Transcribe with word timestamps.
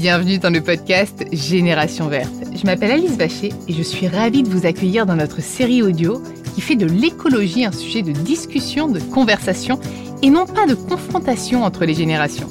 Bienvenue 0.00 0.38
dans 0.38 0.48
le 0.48 0.62
podcast 0.62 1.26
Génération 1.30 2.08
Verte. 2.08 2.32
Je 2.56 2.64
m'appelle 2.64 2.92
Alice 2.92 3.18
Vacher 3.18 3.52
et 3.68 3.72
je 3.74 3.82
suis 3.82 4.08
ravie 4.08 4.42
de 4.42 4.48
vous 4.48 4.64
accueillir 4.64 5.04
dans 5.04 5.14
notre 5.14 5.42
série 5.42 5.82
audio 5.82 6.22
qui 6.54 6.62
fait 6.62 6.74
de 6.74 6.86
l'écologie 6.86 7.66
un 7.66 7.70
sujet 7.70 8.00
de 8.00 8.12
discussion, 8.12 8.88
de 8.88 8.98
conversation 8.98 9.78
et 10.22 10.30
non 10.30 10.46
pas 10.46 10.66
de 10.66 10.72
confrontation 10.72 11.64
entre 11.64 11.84
les 11.84 11.92
générations. 11.92 12.48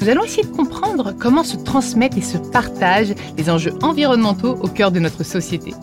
Nous 0.00 0.08
allons 0.08 0.24
essayer 0.24 0.42
de 0.42 0.48
comprendre 0.48 1.14
comment 1.16 1.44
se 1.44 1.56
transmettent 1.58 2.18
et 2.18 2.22
se 2.22 2.38
partagent 2.38 3.14
les 3.38 3.48
enjeux 3.48 3.74
environnementaux 3.80 4.58
au 4.60 4.66
cœur 4.66 4.90
de 4.90 4.98
notre 4.98 5.22
société. 5.22 5.74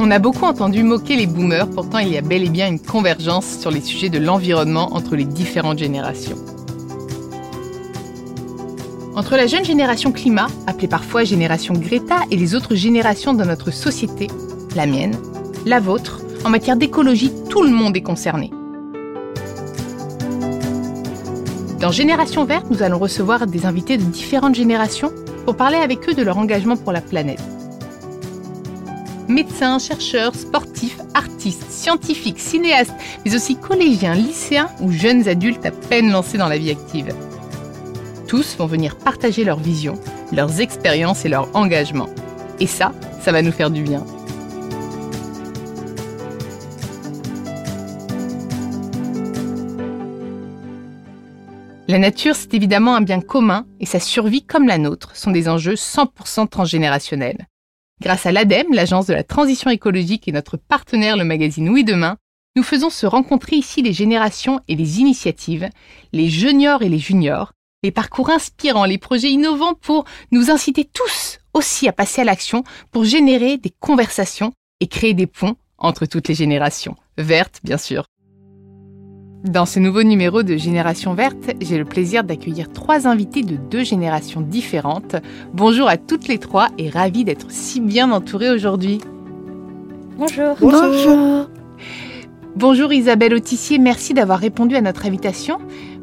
On 0.00 0.10
a 0.10 0.18
beaucoup 0.18 0.46
entendu 0.46 0.82
moquer 0.82 1.14
les 1.14 1.28
boomers, 1.28 1.70
pourtant 1.70 1.98
il 1.98 2.08
y 2.08 2.18
a 2.18 2.22
bel 2.22 2.42
et 2.42 2.50
bien 2.50 2.66
une 2.66 2.80
convergence 2.80 3.60
sur 3.60 3.70
les 3.70 3.82
sujets 3.82 4.10
de 4.10 4.18
l'environnement 4.18 4.92
entre 4.96 5.14
les 5.14 5.26
différentes 5.26 5.78
générations. 5.78 6.57
Entre 9.18 9.36
la 9.36 9.48
jeune 9.48 9.64
génération 9.64 10.12
climat, 10.12 10.46
appelée 10.68 10.86
parfois 10.86 11.24
génération 11.24 11.74
Greta, 11.74 12.20
et 12.30 12.36
les 12.36 12.54
autres 12.54 12.76
générations 12.76 13.34
de 13.34 13.42
notre 13.42 13.72
société, 13.72 14.28
la 14.76 14.86
mienne, 14.86 15.16
la 15.66 15.80
vôtre, 15.80 16.20
en 16.44 16.50
matière 16.50 16.76
d'écologie, 16.76 17.32
tout 17.50 17.64
le 17.64 17.70
monde 17.70 17.96
est 17.96 18.02
concerné. 18.02 18.52
Dans 21.80 21.90
Génération 21.90 22.44
Verte, 22.44 22.66
nous 22.70 22.84
allons 22.84 23.00
recevoir 23.00 23.48
des 23.48 23.66
invités 23.66 23.96
de 23.96 24.04
différentes 24.04 24.54
générations 24.54 25.10
pour 25.44 25.56
parler 25.56 25.78
avec 25.78 26.08
eux 26.08 26.14
de 26.14 26.22
leur 26.22 26.38
engagement 26.38 26.76
pour 26.76 26.92
la 26.92 27.00
planète 27.00 27.42
médecins, 29.26 29.78
chercheurs, 29.78 30.34
sportifs, 30.34 30.98
artistes, 31.12 31.70
scientifiques, 31.70 32.38
cinéastes, 32.38 32.94
mais 33.24 33.34
aussi 33.34 33.56
collégiens, 33.56 34.14
lycéens 34.14 34.70
ou 34.80 34.90
jeunes 34.90 35.28
adultes 35.28 35.66
à 35.66 35.70
peine 35.70 36.10
lancés 36.10 36.38
dans 36.38 36.48
la 36.48 36.56
vie 36.56 36.70
active. 36.70 37.12
Tous 38.28 38.58
vont 38.58 38.66
venir 38.66 38.98
partager 38.98 39.42
leur 39.42 39.58
vision, 39.58 39.94
leurs 40.32 40.60
expériences 40.60 41.24
et 41.24 41.30
leur 41.30 41.56
engagement. 41.56 42.10
Et 42.60 42.66
ça, 42.66 42.92
ça 43.22 43.32
va 43.32 43.40
nous 43.40 43.52
faire 43.52 43.70
du 43.70 43.82
bien. 43.82 44.04
La 51.88 51.98
nature, 51.98 52.36
c'est 52.36 52.52
évidemment 52.52 52.96
un 52.96 53.00
bien 53.00 53.22
commun 53.22 53.64
et 53.80 53.86
sa 53.86 53.98
survie 53.98 54.44
comme 54.44 54.68
la 54.68 54.76
nôtre 54.76 55.16
sont 55.16 55.30
des 55.30 55.48
enjeux 55.48 55.76
100% 55.76 56.48
transgénérationnels. 56.48 57.46
Grâce 58.02 58.26
à 58.26 58.32
l'ADEME, 58.32 58.74
l'agence 58.74 59.06
de 59.06 59.14
la 59.14 59.24
transition 59.24 59.70
écologique 59.70 60.28
et 60.28 60.32
notre 60.32 60.58
partenaire 60.58 61.16
le 61.16 61.24
magazine 61.24 61.70
Oui 61.70 61.82
Demain, 61.82 62.18
nous 62.56 62.62
faisons 62.62 62.90
se 62.90 63.06
rencontrer 63.06 63.56
ici 63.56 63.80
les 63.80 63.94
générations 63.94 64.60
et 64.68 64.76
les 64.76 65.00
initiatives, 65.00 65.70
les 66.12 66.28
juniors 66.28 66.82
et 66.82 66.90
les 66.90 66.98
juniors, 66.98 67.52
les 67.84 67.92
parcours 67.92 68.30
inspirants, 68.30 68.84
les 68.84 68.98
projets 68.98 69.30
innovants 69.30 69.74
pour 69.74 70.04
nous 70.32 70.50
inciter 70.50 70.84
tous 70.84 71.38
aussi 71.54 71.88
à 71.88 71.92
passer 71.92 72.22
à 72.22 72.24
l'action 72.24 72.64
pour 72.90 73.04
générer 73.04 73.56
des 73.56 73.72
conversations 73.80 74.52
et 74.80 74.88
créer 74.88 75.14
des 75.14 75.26
ponts 75.26 75.56
entre 75.78 76.06
toutes 76.06 76.28
les 76.28 76.34
générations, 76.34 76.96
vertes 77.16 77.60
bien 77.62 77.78
sûr. 77.78 78.06
Dans 79.44 79.66
ce 79.66 79.78
nouveau 79.78 80.02
numéro 80.02 80.42
de 80.42 80.56
Génération 80.56 81.14
Verte, 81.14 81.52
j'ai 81.60 81.78
le 81.78 81.84
plaisir 81.84 82.24
d'accueillir 82.24 82.72
trois 82.72 83.06
invités 83.06 83.42
de 83.42 83.54
deux 83.54 83.84
générations 83.84 84.40
différentes. 84.40 85.14
Bonjour 85.52 85.88
à 85.88 85.96
toutes 85.96 86.26
les 86.26 86.38
trois 86.38 86.68
et 86.76 86.90
ravi 86.90 87.22
d'être 87.24 87.48
si 87.48 87.80
bien 87.80 88.10
entourée 88.10 88.50
aujourd'hui. 88.50 88.98
Bonjour. 90.16 90.56
Bonjour. 90.60 91.48
Bonjour 92.56 92.92
Isabelle 92.92 93.34
Autissier, 93.34 93.78
merci 93.78 94.14
d'avoir 94.14 94.40
répondu 94.40 94.74
à 94.74 94.80
notre 94.80 95.06
invitation. 95.06 95.60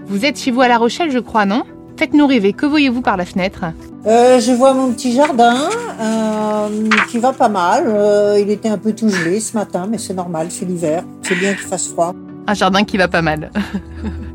Vous 0.08 0.24
êtes 0.24 0.40
chez 0.40 0.52
vous 0.52 0.62
à 0.62 0.68
La 0.68 0.78
Rochelle, 0.78 1.12
je 1.12 1.18
crois, 1.18 1.46
non? 1.46 1.64
Faites-nous 1.98 2.28
rêver, 2.28 2.54
que 2.54 2.68
voyez-vous 2.68 3.02
par 3.02 3.18
la 3.18 3.26
fenêtre? 3.26 3.66
Euh, 4.06 4.40
Je 4.40 4.52
vois 4.52 4.74
mon 4.74 4.92
petit 4.92 5.14
jardin 5.14 5.56
euh, 6.00 6.90
qui 7.10 7.18
va 7.18 7.34
pas 7.34 7.50
mal. 7.50 7.86
Euh, 7.88 8.38
il 8.40 8.52
était 8.52 8.70
un 8.70 8.78
peu 8.78 8.94
tout 8.94 9.10
gelé 9.10 9.40
ce 9.40 9.58
matin, 9.58 9.88
mais 9.90 9.98
c'est 9.98 10.14
normal, 10.14 10.48
c'est 10.50 10.66
l'hiver. 10.66 11.04
C'est 11.24 11.36
bien 11.36 11.54
qu'il 11.54 11.66
fasse 11.66 11.88
froid. 11.88 12.14
Un 12.46 12.54
jardin 12.54 12.84
qui 12.84 12.98
va 12.98 13.08
pas 13.08 13.24
mal. 13.24 13.52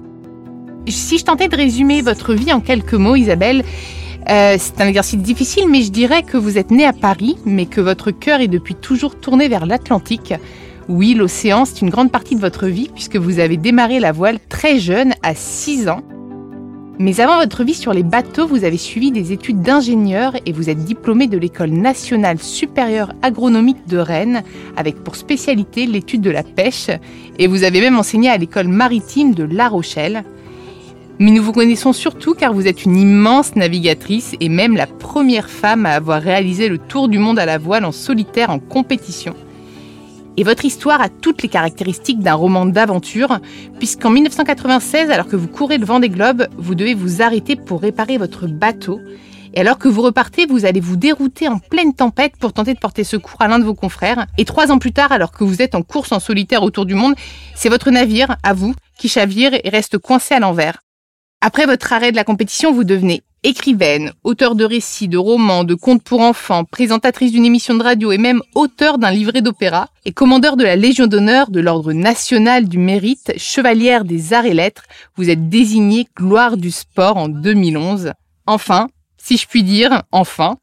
si 0.88 1.18
je 1.18 1.24
tentais 1.24 1.46
de 1.46 1.56
résumer 1.56 2.02
votre 2.02 2.34
vie 2.34 2.52
en 2.52 2.60
quelques 2.60 2.94
mots, 2.94 3.14
Isabelle, 3.14 3.62
c'est 4.26 4.80
un 4.80 4.86
exercice 4.86 5.18
difficile, 5.18 5.68
mais 5.68 5.82
je 5.82 5.90
dirais 5.90 6.22
que 6.24 6.36
vous 6.36 6.58
êtes 6.58 6.70
née 6.70 6.86
à 6.86 6.92
Paris, 6.92 7.36
mais 7.44 7.66
que 7.66 7.80
votre 7.80 8.10
cœur 8.10 8.40
est 8.40 8.48
depuis 8.48 8.74
toujours 8.74 9.18
tourné 9.18 9.48
vers 9.48 9.66
l'Atlantique. 9.66 10.34
Oui, 10.92 11.14
l'océan, 11.14 11.66
c'est 11.66 11.82
une 11.82 11.90
grande 11.90 12.10
partie 12.10 12.34
de 12.34 12.40
votre 12.40 12.66
vie, 12.66 12.90
puisque 12.92 13.14
vous 13.14 13.38
avez 13.38 13.56
démarré 13.56 14.00
la 14.00 14.10
voile 14.10 14.40
très 14.48 14.80
jeune, 14.80 15.14
à 15.22 15.36
6 15.36 15.88
ans. 15.88 16.02
Mais 16.98 17.20
avant 17.20 17.38
votre 17.38 17.62
vie 17.62 17.74
sur 17.74 17.92
les 17.92 18.02
bateaux, 18.02 18.48
vous 18.48 18.64
avez 18.64 18.76
suivi 18.76 19.12
des 19.12 19.30
études 19.30 19.62
d'ingénieur 19.62 20.34
et 20.46 20.52
vous 20.52 20.68
êtes 20.68 20.84
diplômé 20.84 21.28
de 21.28 21.38
l'École 21.38 21.70
nationale 21.70 22.40
supérieure 22.40 23.12
agronomique 23.22 23.86
de 23.86 23.98
Rennes, 23.98 24.42
avec 24.76 24.96
pour 25.04 25.14
spécialité 25.14 25.86
l'étude 25.86 26.22
de 26.22 26.30
la 26.30 26.42
pêche, 26.42 26.90
et 27.38 27.46
vous 27.46 27.62
avez 27.62 27.80
même 27.80 27.96
enseigné 27.96 28.28
à 28.28 28.36
l'École 28.36 28.66
maritime 28.66 29.32
de 29.32 29.44
La 29.44 29.68
Rochelle. 29.68 30.24
Mais 31.20 31.30
nous 31.30 31.44
vous 31.44 31.52
connaissons 31.52 31.92
surtout 31.92 32.34
car 32.34 32.52
vous 32.52 32.66
êtes 32.66 32.84
une 32.84 32.96
immense 32.96 33.54
navigatrice 33.54 34.34
et 34.40 34.48
même 34.48 34.74
la 34.74 34.88
première 34.88 35.50
femme 35.50 35.86
à 35.86 35.90
avoir 35.90 36.20
réalisé 36.20 36.68
le 36.68 36.78
tour 36.78 37.08
du 37.08 37.20
monde 37.20 37.38
à 37.38 37.46
la 37.46 37.58
voile 37.58 37.84
en 37.84 37.92
solitaire 37.92 38.50
en 38.50 38.58
compétition. 38.58 39.36
Et 40.36 40.44
votre 40.44 40.64
histoire 40.64 41.00
a 41.00 41.08
toutes 41.08 41.42
les 41.42 41.48
caractéristiques 41.48 42.20
d'un 42.20 42.34
roman 42.34 42.64
d'aventure, 42.64 43.40
puisqu'en 43.78 44.10
1996, 44.10 45.10
alors 45.10 45.26
que 45.26 45.36
vous 45.36 45.48
courez 45.48 45.76
le 45.76 45.84
vent 45.84 46.00
des 46.00 46.08
globes, 46.08 46.46
vous 46.56 46.74
devez 46.74 46.94
vous 46.94 47.20
arrêter 47.20 47.56
pour 47.56 47.80
réparer 47.80 48.16
votre 48.16 48.46
bateau. 48.46 49.00
Et 49.52 49.60
alors 49.60 49.78
que 49.78 49.88
vous 49.88 50.02
repartez, 50.02 50.46
vous 50.46 50.64
allez 50.64 50.80
vous 50.80 50.96
dérouter 50.96 51.48
en 51.48 51.58
pleine 51.58 51.92
tempête 51.92 52.36
pour 52.38 52.52
tenter 52.52 52.74
de 52.74 52.78
porter 52.78 53.02
secours 53.02 53.40
à 53.40 53.48
l'un 53.48 53.58
de 53.58 53.64
vos 53.64 53.74
confrères. 53.74 54.26
Et 54.38 54.44
trois 54.44 54.70
ans 54.70 54.78
plus 54.78 54.92
tard, 54.92 55.10
alors 55.10 55.32
que 55.32 55.44
vous 55.44 55.60
êtes 55.60 55.74
en 55.74 55.82
course 55.82 56.12
en 56.12 56.20
solitaire 56.20 56.62
autour 56.62 56.86
du 56.86 56.94
monde, 56.94 57.14
c'est 57.56 57.68
votre 57.68 57.90
navire, 57.90 58.36
à 58.42 58.54
vous, 58.54 58.74
qui 58.98 59.08
chavire 59.08 59.52
et 59.52 59.68
reste 59.68 59.98
coincé 59.98 60.34
à 60.34 60.40
l'envers. 60.40 60.78
Après 61.42 61.64
votre 61.64 61.94
arrêt 61.94 62.10
de 62.10 62.16
la 62.16 62.24
compétition, 62.24 62.70
vous 62.70 62.84
devenez 62.84 63.22
écrivaine, 63.44 64.12
auteur 64.24 64.54
de 64.54 64.64
récits, 64.66 65.08
de 65.08 65.16
romans, 65.16 65.64
de 65.64 65.74
contes 65.74 66.02
pour 66.02 66.20
enfants, 66.20 66.64
présentatrice 66.64 67.32
d'une 67.32 67.46
émission 67.46 67.74
de 67.74 67.82
radio 67.82 68.12
et 68.12 68.18
même 68.18 68.42
auteur 68.54 68.98
d'un 68.98 69.10
livret 69.10 69.40
d'opéra, 69.40 69.88
et 70.04 70.12
commandeur 70.12 70.58
de 70.58 70.64
la 70.64 70.76
Légion 70.76 71.06
d'honneur 71.06 71.50
de 71.50 71.60
l'Ordre 71.60 71.94
national 71.94 72.68
du 72.68 72.76
mérite, 72.76 73.32
chevalière 73.38 74.04
des 74.04 74.34
arts 74.34 74.44
et 74.44 74.52
lettres, 74.52 74.84
vous 75.16 75.30
êtes 75.30 75.48
désignée 75.48 76.06
gloire 76.14 76.58
du 76.58 76.70
sport 76.70 77.16
en 77.16 77.30
2011. 77.30 78.12
Enfin, 78.46 78.88
si 79.22 79.36
je 79.36 79.46
puis 79.46 79.62
dire, 79.62 80.02
enfin, 80.12 80.56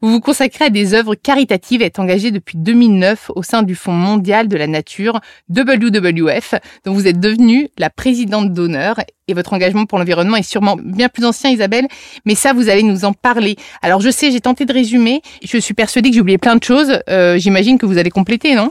vous 0.00 0.10
vous 0.10 0.20
consacrez 0.20 0.66
à 0.66 0.70
des 0.70 0.94
œuvres 0.94 1.14
caritatives 1.14 1.82
et 1.82 1.86
êtes 1.86 1.98
engagé 1.98 2.30
depuis 2.30 2.56
2009 2.58 3.30
au 3.34 3.42
sein 3.42 3.62
du 3.62 3.74
Fonds 3.74 3.92
mondial 3.92 4.48
de 4.48 4.56
la 4.56 4.66
nature, 4.66 5.20
WWF, 5.50 6.54
dont 6.84 6.94
vous 6.94 7.06
êtes 7.06 7.20
devenue 7.20 7.68
la 7.78 7.90
présidente 7.90 8.52
d'honneur. 8.52 9.00
Et 9.28 9.34
votre 9.34 9.52
engagement 9.52 9.84
pour 9.84 9.98
l'environnement 9.98 10.36
est 10.36 10.42
sûrement 10.42 10.76
bien 10.82 11.08
plus 11.08 11.24
ancien, 11.24 11.50
Isabelle, 11.50 11.86
mais 12.24 12.34
ça, 12.34 12.52
vous 12.52 12.68
allez 12.70 12.82
nous 12.82 13.04
en 13.04 13.12
parler. 13.12 13.56
Alors, 13.82 14.00
je 14.00 14.10
sais, 14.10 14.30
j'ai 14.30 14.40
tenté 14.40 14.64
de 14.64 14.72
résumer. 14.72 15.20
Je 15.44 15.58
suis 15.58 15.74
persuadée 15.74 16.08
que 16.08 16.14
j'ai 16.14 16.22
oublié 16.22 16.38
plein 16.38 16.56
de 16.56 16.64
choses. 16.64 17.00
Euh, 17.10 17.36
J'imagine 17.38 17.78
que 17.78 17.86
vous 17.86 17.98
allez 17.98 18.10
compléter, 18.10 18.54
non? 18.54 18.70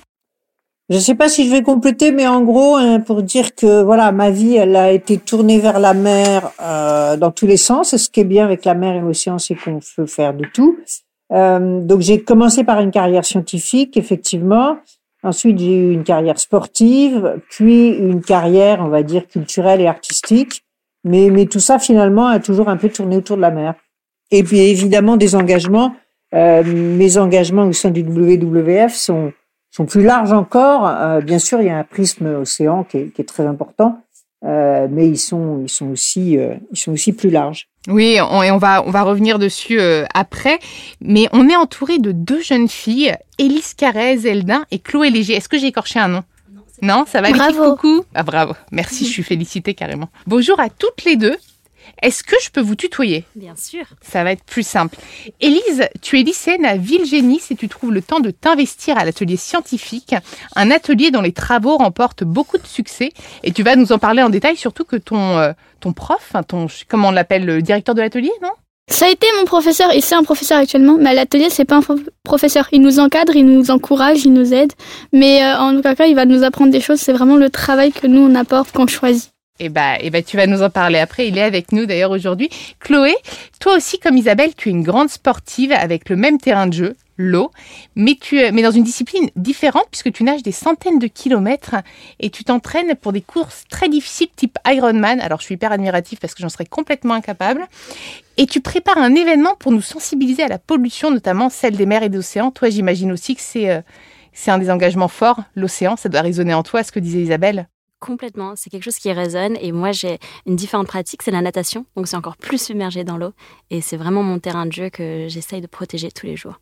Je 0.89 0.95
ne 0.95 1.01
sais 1.01 1.15
pas 1.15 1.27
si 1.27 1.45
je 1.45 1.51
vais 1.51 1.63
compléter, 1.63 2.11
mais 2.11 2.27
en 2.27 2.41
gros, 2.43 2.77
hein, 2.77 3.01
pour 3.01 3.21
dire 3.21 3.55
que 3.55 3.83
voilà, 3.83 4.13
ma 4.13 4.29
vie, 4.29 4.55
elle 4.55 4.75
a 4.75 4.91
été 4.91 5.17
tournée 5.17 5.59
vers 5.59 5.79
la 5.79 5.93
mer 5.93 6.51
euh, 6.61 7.17
dans 7.17 7.31
tous 7.31 7.45
les 7.45 7.57
sens. 7.57 7.95
Ce 7.97 8.09
qui 8.09 8.21
est 8.21 8.25
bien 8.25 8.45
avec 8.45 8.63
la 8.63 8.73
mer 8.73 8.95
et 8.95 9.01
l'océan, 9.01 9.37
c'est 9.37 9.55
qu'on 9.55 9.79
peut 9.95 10.05
faire 10.05 10.33
de 10.33 10.45
tout. 10.53 10.77
Euh, 11.33 11.81
donc 11.81 11.99
j'ai 11.99 12.21
commencé 12.21 12.63
par 12.63 12.79
une 12.79 12.91
carrière 12.91 13.25
scientifique, 13.25 13.97
effectivement. 13.97 14.77
Ensuite, 15.23 15.59
j'ai 15.59 15.75
eu 15.75 15.91
une 15.91 16.05
carrière 16.05 16.39
sportive, 16.39 17.41
puis 17.49 17.89
une 17.89 18.21
carrière, 18.21 18.79
on 18.81 18.87
va 18.87 19.03
dire, 19.03 19.27
culturelle 19.27 19.81
et 19.81 19.87
artistique. 19.87 20.63
Mais, 21.03 21.29
mais 21.29 21.47
tout 21.47 21.59
ça, 21.59 21.79
finalement, 21.79 22.27
a 22.27 22.39
toujours 22.39 22.69
un 22.69 22.77
peu 22.77 22.87
tourné 22.87 23.17
autour 23.17 23.35
de 23.35 23.41
la 23.41 23.51
mer. 23.51 23.73
Et 24.31 24.41
puis, 24.43 24.59
évidemment, 24.59 25.17
des 25.17 25.35
engagements. 25.35 25.93
Euh, 26.33 26.63
mes 26.63 27.17
engagements 27.17 27.65
au 27.65 27.73
sein 27.73 27.89
du 27.89 28.03
WWF 28.03 28.93
sont 28.93 29.33
sont 29.77 29.85
plus 29.85 30.03
larges 30.03 30.33
encore. 30.33 30.87
Euh, 30.87 31.21
bien 31.21 31.39
sûr, 31.39 31.61
il 31.61 31.67
y 31.67 31.69
a 31.69 31.77
un 31.77 31.83
prisme 31.83 32.25
océan 32.41 32.83
qui 32.83 32.97
est, 32.97 33.13
qui 33.13 33.21
est 33.21 33.25
très 33.25 33.45
important, 33.45 34.01
euh, 34.43 34.87
mais 34.89 35.07
ils 35.07 35.19
sont, 35.19 35.61
ils 35.63 35.69
sont 35.69 35.87
aussi, 35.91 36.37
euh, 36.37 36.55
ils 36.71 36.77
sont 36.77 36.91
aussi 36.91 37.13
plus 37.13 37.29
larges. 37.29 37.69
Oui, 37.87 38.17
on, 38.19 38.41
et 38.41 38.51
on 38.51 38.57
va, 38.57 38.83
on 38.85 38.91
va 38.91 39.03
revenir 39.03 39.37
dessus 39.39 39.79
euh, 39.79 40.05
après. 40.13 40.59
Mais 40.99 41.29
on 41.31 41.47
est 41.47 41.55
entouré 41.55 41.99
de 41.99 42.11
deux 42.11 42.41
jeunes 42.41 42.67
filles, 42.67 43.15
Élise 43.37 43.75
Carrez, 43.75 44.27
Eldin 44.27 44.65
et 44.71 44.79
Chloé 44.79 45.11
Léger. 45.11 45.33
Est-ce 45.33 45.47
que 45.47 45.59
j'ai 45.59 45.67
écorché 45.67 45.99
un 45.99 46.07
nom? 46.07 46.23
Non, 46.81 47.05
ça 47.07 47.21
va 47.21 47.31
Bravo. 47.31 47.75
Coucou. 47.75 48.03
Ah 48.13 48.23
bravo. 48.23 48.53
Merci, 48.71 49.05
je 49.05 49.11
suis 49.11 49.23
félicitée 49.23 49.73
carrément. 49.73 50.09
Bonjour 50.27 50.59
à 50.59 50.69
toutes 50.69 51.05
les 51.05 51.15
deux. 51.15 51.35
Est-ce 52.01 52.23
que 52.23 52.35
je 52.43 52.49
peux 52.49 52.61
vous 52.61 52.75
tutoyer? 52.75 53.25
Bien 53.35 53.55
sûr. 53.55 53.85
Ça 54.01 54.23
va 54.23 54.31
être 54.31 54.43
plus 54.43 54.65
simple. 54.65 54.97
Élise, 55.41 55.87
tu 56.01 56.19
es 56.19 56.23
lycéenne 56.23 56.65
à 56.65 56.77
Villegénis 56.77 57.41
et 57.49 57.55
tu 57.55 57.67
trouves 57.67 57.93
le 57.93 58.01
temps 58.01 58.19
de 58.19 58.31
t'investir 58.31 58.97
à 58.97 59.05
l'atelier 59.05 59.37
scientifique, 59.37 60.15
un 60.55 60.71
atelier 60.71 61.11
dont 61.11 61.21
les 61.21 61.31
travaux 61.31 61.77
remportent 61.77 62.23
beaucoup 62.23 62.57
de 62.57 62.67
succès. 62.67 63.11
Et 63.43 63.51
tu 63.51 63.63
vas 63.63 63.75
nous 63.75 63.91
en 63.91 63.99
parler 63.99 64.21
en 64.21 64.29
détail, 64.29 64.57
surtout 64.57 64.83
que 64.83 64.95
ton, 64.95 65.37
euh, 65.37 65.51
ton 65.79 65.93
prof, 65.93 66.33
ton, 66.47 66.67
comment 66.87 67.09
on 67.09 67.11
l'appelle, 67.11 67.45
le 67.45 67.61
directeur 67.61 67.95
de 67.95 68.01
l'atelier, 68.01 68.31
non? 68.41 68.51
Ça 68.89 69.05
a 69.05 69.09
été 69.09 69.27
mon 69.37 69.43
professeur 69.43 69.93
et 69.93 69.99
c'est 69.99 70.15
un 70.15 70.23
professeur 70.23 70.59
actuellement, 70.59 70.97
mais 70.97 71.09
à 71.09 71.13
l'atelier 71.13 71.49
c'est 71.49 71.65
pas 71.65 71.75
un 71.75 71.83
professeur. 72.23 72.69
Il 72.71 72.81
nous 72.81 72.99
encadre, 72.99 73.35
il 73.35 73.45
nous 73.45 73.69
encourage, 73.69 74.23
il 74.23 74.31
nous 74.31 74.53
aide, 74.53 74.71
mais 75.11 75.43
euh, 75.43 75.57
en 75.57 75.75
tout 75.75 75.81
cas 75.81 76.05
il 76.05 76.15
va 76.15 76.25
nous 76.25 76.43
apprendre 76.43 76.71
des 76.71 76.79
choses. 76.79 76.99
C'est 76.99 77.11
vraiment 77.11 77.35
le 77.35 77.49
travail 77.49 77.91
que 77.91 78.07
nous 78.07 78.21
on 78.21 78.33
apporte 78.33 78.71
qu'on 78.71 78.87
choisit. 78.87 79.31
Eh 79.59 79.69
bah, 79.69 79.97
eh 79.99 80.09
bah, 80.09 80.21
tu 80.21 80.37
vas 80.37 80.45
nous 80.45 80.61
en 80.61 80.69
parler 80.69 80.99
après. 80.99 81.27
Il 81.27 81.37
est 81.37 81.43
avec 81.43 81.71
nous 81.71 81.85
d'ailleurs 81.85 82.11
aujourd'hui. 82.11 82.49
Chloé, 82.79 83.15
toi 83.59 83.75
aussi, 83.75 83.99
comme 83.99 84.17
Isabelle, 84.17 84.53
tu 84.55 84.69
es 84.69 84.71
une 84.71 84.83
grande 84.83 85.09
sportive 85.09 85.71
avec 85.71 86.09
le 86.09 86.15
même 86.15 86.37
terrain 86.37 86.67
de 86.67 86.73
jeu, 86.73 86.95
l'eau, 87.17 87.51
mais 87.95 88.15
tu 88.19 88.39
mais 88.51 88.61
dans 88.61 88.71
une 88.71 88.83
discipline 88.83 89.29
différente 89.35 89.87
puisque 89.89 90.11
tu 90.11 90.23
nages 90.23 90.43
des 90.43 90.51
centaines 90.51 90.99
de 90.99 91.07
kilomètres 91.07 91.75
et 92.19 92.29
tu 92.29 92.43
t'entraînes 92.43 92.93
pour 92.95 93.11
des 93.11 93.21
courses 93.21 93.63
très 93.69 93.89
difficiles 93.89 94.29
type 94.35 94.59
Ironman. 94.67 95.19
Alors 95.21 95.39
je 95.39 95.45
suis 95.45 95.55
hyper 95.55 95.71
admirative 95.71 96.19
parce 96.19 96.35
que 96.35 96.43
j'en 96.43 96.49
serais 96.49 96.65
complètement 96.65 97.15
incapable. 97.15 97.65
Et 98.37 98.45
tu 98.45 98.61
prépares 98.61 98.99
un 98.99 99.15
événement 99.15 99.55
pour 99.55 99.71
nous 99.71 99.81
sensibiliser 99.81 100.43
à 100.43 100.47
la 100.47 100.59
pollution, 100.59 101.09
notamment 101.09 101.49
celle 101.49 101.75
des 101.75 101.87
mers 101.87 102.03
et 102.03 102.09
des 102.09 102.19
océans. 102.19 102.51
Toi, 102.51 102.69
j'imagine 102.69 103.11
aussi 103.11 103.35
que 103.35 103.41
c'est 103.41 103.71
euh, 103.71 103.81
c'est 104.33 104.51
un 104.51 104.59
des 104.59 104.69
engagements 104.69 105.07
forts, 105.07 105.41
l'océan. 105.55 105.95
Ça 105.95 106.09
doit 106.09 106.21
résonner 106.21 106.53
en 106.53 106.61
toi, 106.61 106.83
ce 106.83 106.91
que 106.91 106.99
disait 106.99 107.21
Isabelle. 107.21 107.67
Complètement, 107.99 108.53
c'est 108.55 108.69
quelque 108.69 108.83
chose 108.83 108.97
qui 108.97 109.11
résonne 109.11 109.57
et 109.59 109.71
moi 109.71 109.91
j'ai 109.91 110.19
une 110.45 110.55
différente 110.55 110.85
pratique, 110.85 111.23
c'est 111.23 111.31
la 111.31 111.41
natation, 111.41 111.87
donc 111.95 112.07
c'est 112.07 112.15
encore 112.15 112.37
plus 112.37 112.61
submergé 112.61 113.03
dans 113.03 113.17
l'eau 113.17 113.33
et 113.71 113.81
c'est 113.81 113.97
vraiment 113.97 114.21
mon 114.21 114.37
terrain 114.37 114.67
de 114.67 114.71
jeu 114.71 114.91
que 114.91 115.25
j'essaye 115.27 115.61
de 115.61 115.67
protéger 115.67 116.11
tous 116.11 116.27
les 116.27 116.35
jours. 116.35 116.59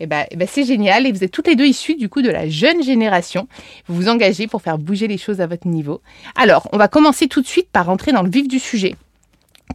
Eh 0.00 0.06
ben 0.06 0.26
c'est 0.48 0.64
génial 0.64 1.06
et 1.06 1.12
vous 1.12 1.22
êtes 1.22 1.30
toutes 1.30 1.46
les 1.46 1.54
deux 1.54 1.66
issues 1.66 1.94
du 1.94 2.08
coup 2.08 2.20
de 2.20 2.30
la 2.30 2.48
jeune 2.48 2.82
génération. 2.82 3.46
Vous 3.86 3.94
vous 3.94 4.08
engagez 4.08 4.48
pour 4.48 4.60
faire 4.60 4.76
bouger 4.76 5.06
les 5.06 5.18
choses 5.18 5.40
à 5.40 5.46
votre 5.46 5.68
niveau. 5.68 6.00
Alors, 6.34 6.68
on 6.72 6.78
va 6.78 6.88
commencer 6.88 7.28
tout 7.28 7.42
de 7.42 7.46
suite 7.46 7.70
par 7.70 7.86
rentrer 7.86 8.10
dans 8.10 8.22
le 8.22 8.30
vif 8.30 8.48
du 8.48 8.58
sujet. 8.58 8.96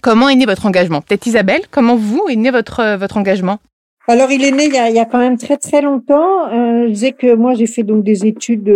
Comment 0.01 0.27
est 0.27 0.35
né 0.35 0.45
votre 0.45 0.65
engagement? 0.65 0.99
Peut-être 0.99 1.25
Isabelle, 1.25 1.61
comment 1.71 1.95
vous 1.95 2.25
est 2.29 2.35
né 2.35 2.51
votre, 2.51 2.81
euh, 2.81 2.97
votre 2.97 3.15
engagement? 3.15 3.59
Alors, 4.07 4.31
il 4.31 4.43
est 4.43 4.51
né 4.51 4.65
il 4.65 4.73
y, 4.73 4.77
a, 4.77 4.89
il 4.89 4.95
y 4.95 4.99
a 4.99 5.05
quand 5.05 5.19
même 5.19 5.37
très 5.37 5.57
très 5.57 5.81
longtemps. 5.81 6.47
Euh, 6.47 6.83
je 6.85 6.89
disais 6.89 7.11
que 7.11 7.35
moi, 7.35 7.53
j'ai 7.53 7.67
fait 7.67 7.83
donc 7.83 8.03
des 8.03 8.25
études 8.25 8.69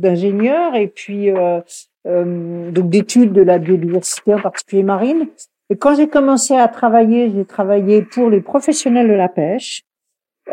d'ingénieur 0.00 0.74
et 0.74 0.86
puis 0.88 1.30
euh, 1.30 1.60
euh, 2.06 2.70
donc 2.70 2.88
d'études 2.90 3.32
de 3.32 3.42
la 3.42 3.58
biodiversité, 3.58 4.34
en 4.34 4.40
particulier 4.40 4.82
marine. 4.82 5.26
Et 5.70 5.76
quand 5.76 5.94
j'ai 5.94 6.08
commencé 6.08 6.56
à 6.56 6.66
travailler, 6.68 7.30
j'ai 7.30 7.44
travaillé 7.44 8.02
pour 8.02 8.28
les 8.30 8.40
professionnels 8.40 9.08
de 9.08 9.14
la 9.14 9.28
pêche. 9.28 9.82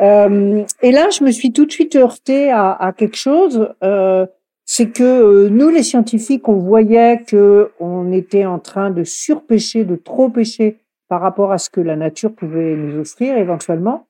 Euh, 0.02 0.64
et 0.82 0.92
là, 0.92 1.10
je 1.10 1.24
me 1.24 1.32
suis 1.32 1.52
tout 1.52 1.66
de 1.66 1.72
suite 1.72 1.96
heurtée 1.96 2.52
à, 2.52 2.72
à 2.72 2.94
quelque 2.94 3.18
chose. 3.18 3.74
Euh, 3.84 4.28
c'est 4.66 4.92
que 4.92 5.04
euh, 5.04 5.50
nous, 5.50 5.70
les 5.70 5.82
scientifiques, 5.82 6.48
on 6.50 6.58
voyait 6.58 7.24
que 7.26 7.72
on 7.80 8.12
était 8.12 8.46
en 8.46 8.60
train 8.60 8.92
de 8.92 9.04
surpêcher, 9.04 9.86
de 9.86 9.96
trop 9.96 10.30
pêcher 10.30 10.78
par 11.08 11.22
rapport 11.22 11.52
à 11.52 11.58
ce 11.58 11.70
que 11.70 11.80
la 11.82 11.96
nature 11.96 12.36
pouvait 12.36 12.76
nous 12.76 13.00
offrir 13.00 13.38
éventuellement. 13.38 14.07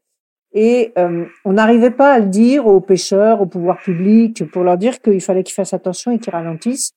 Et 0.59 0.91
euh, 0.97 1.25
on 1.45 1.53
n'arrivait 1.53 1.91
pas 1.91 2.13
à 2.13 2.19
le 2.19 2.25
dire 2.25 2.65
aux 2.65 2.81
pêcheurs, 2.81 3.41
au 3.41 3.45
pouvoir 3.45 3.77
public, 3.77 4.43
pour 4.51 4.63
leur 4.63 4.75
dire 4.75 4.99
qu'il 5.03 5.21
fallait 5.21 5.43
qu'ils 5.43 5.53
fassent 5.53 5.75
attention 5.75 6.09
et 6.09 6.17
qu'ils 6.17 6.33
ralentissent, 6.33 6.93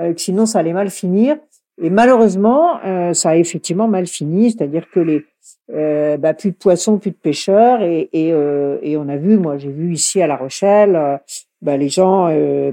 euh, 0.00 0.12
que 0.12 0.20
sinon 0.20 0.46
ça 0.46 0.58
allait 0.58 0.72
mal 0.72 0.90
finir. 0.90 1.36
Et 1.80 1.90
malheureusement, 1.90 2.80
euh, 2.84 3.12
ça 3.12 3.30
a 3.30 3.36
effectivement 3.36 3.86
mal 3.86 4.08
fini, 4.08 4.50
c'est-à-dire 4.50 4.90
que 4.90 4.98
les 4.98 5.24
euh, 5.72 6.16
bah, 6.16 6.34
plus 6.34 6.50
de 6.50 6.56
poissons, 6.56 6.98
plus 6.98 7.12
de 7.12 7.16
pêcheurs, 7.16 7.82
et, 7.82 8.08
et, 8.12 8.32
euh, 8.32 8.78
et 8.82 8.96
on 8.96 9.08
a 9.08 9.16
vu, 9.16 9.38
moi 9.38 9.58
j'ai 9.58 9.70
vu 9.70 9.92
ici 9.92 10.20
à 10.20 10.26
La 10.26 10.34
Rochelle, 10.36 11.20
bah, 11.62 11.76
les 11.76 11.88
gens 11.88 12.26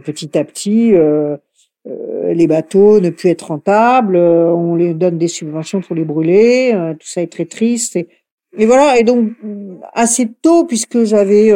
petit 0.04 0.36
à 0.36 0.44
petit, 0.44 0.94
les 1.86 2.48
bateaux 2.48 3.00
ne 3.00 3.12
plus 3.12 3.30
être 3.30 3.48
rentables, 3.48 4.18
on 4.18 4.76
les 4.76 4.96
donne 4.96 5.20
des 5.20 5.28
subventions 5.28 5.82
pour 5.82 5.96
les 5.96 6.04
brûler, 6.04 6.74
tout 7.00 7.08
ça 7.08 7.22
est 7.22 7.32
très 7.32 7.46
triste. 7.46 7.98
Et 8.58 8.66
voilà, 8.66 8.98
et 8.98 9.04
donc 9.04 9.32
assez 9.94 10.30
tôt, 10.42 10.66
puisque 10.66 11.04
j'avais, 11.04 11.52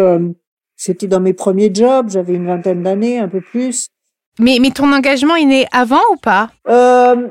c'était 0.75 1.07
dans 1.07 1.19
mes 1.19 1.33
premiers 1.33 1.73
jobs, 1.73 2.09
j'avais 2.09 2.35
une 2.35 2.47
vingtaine 2.47 2.83
d'années, 2.83 3.19
un 3.19 3.27
peu 3.27 3.41
plus, 3.41 3.89
mais, 4.39 4.57
mais 4.61 4.71
ton 4.71 4.91
engagement 4.91 5.35
est 5.35 5.45
né 5.45 5.65
avant 5.71 6.01
ou 6.11 6.17
pas? 6.17 6.49
Euh, 6.67 7.29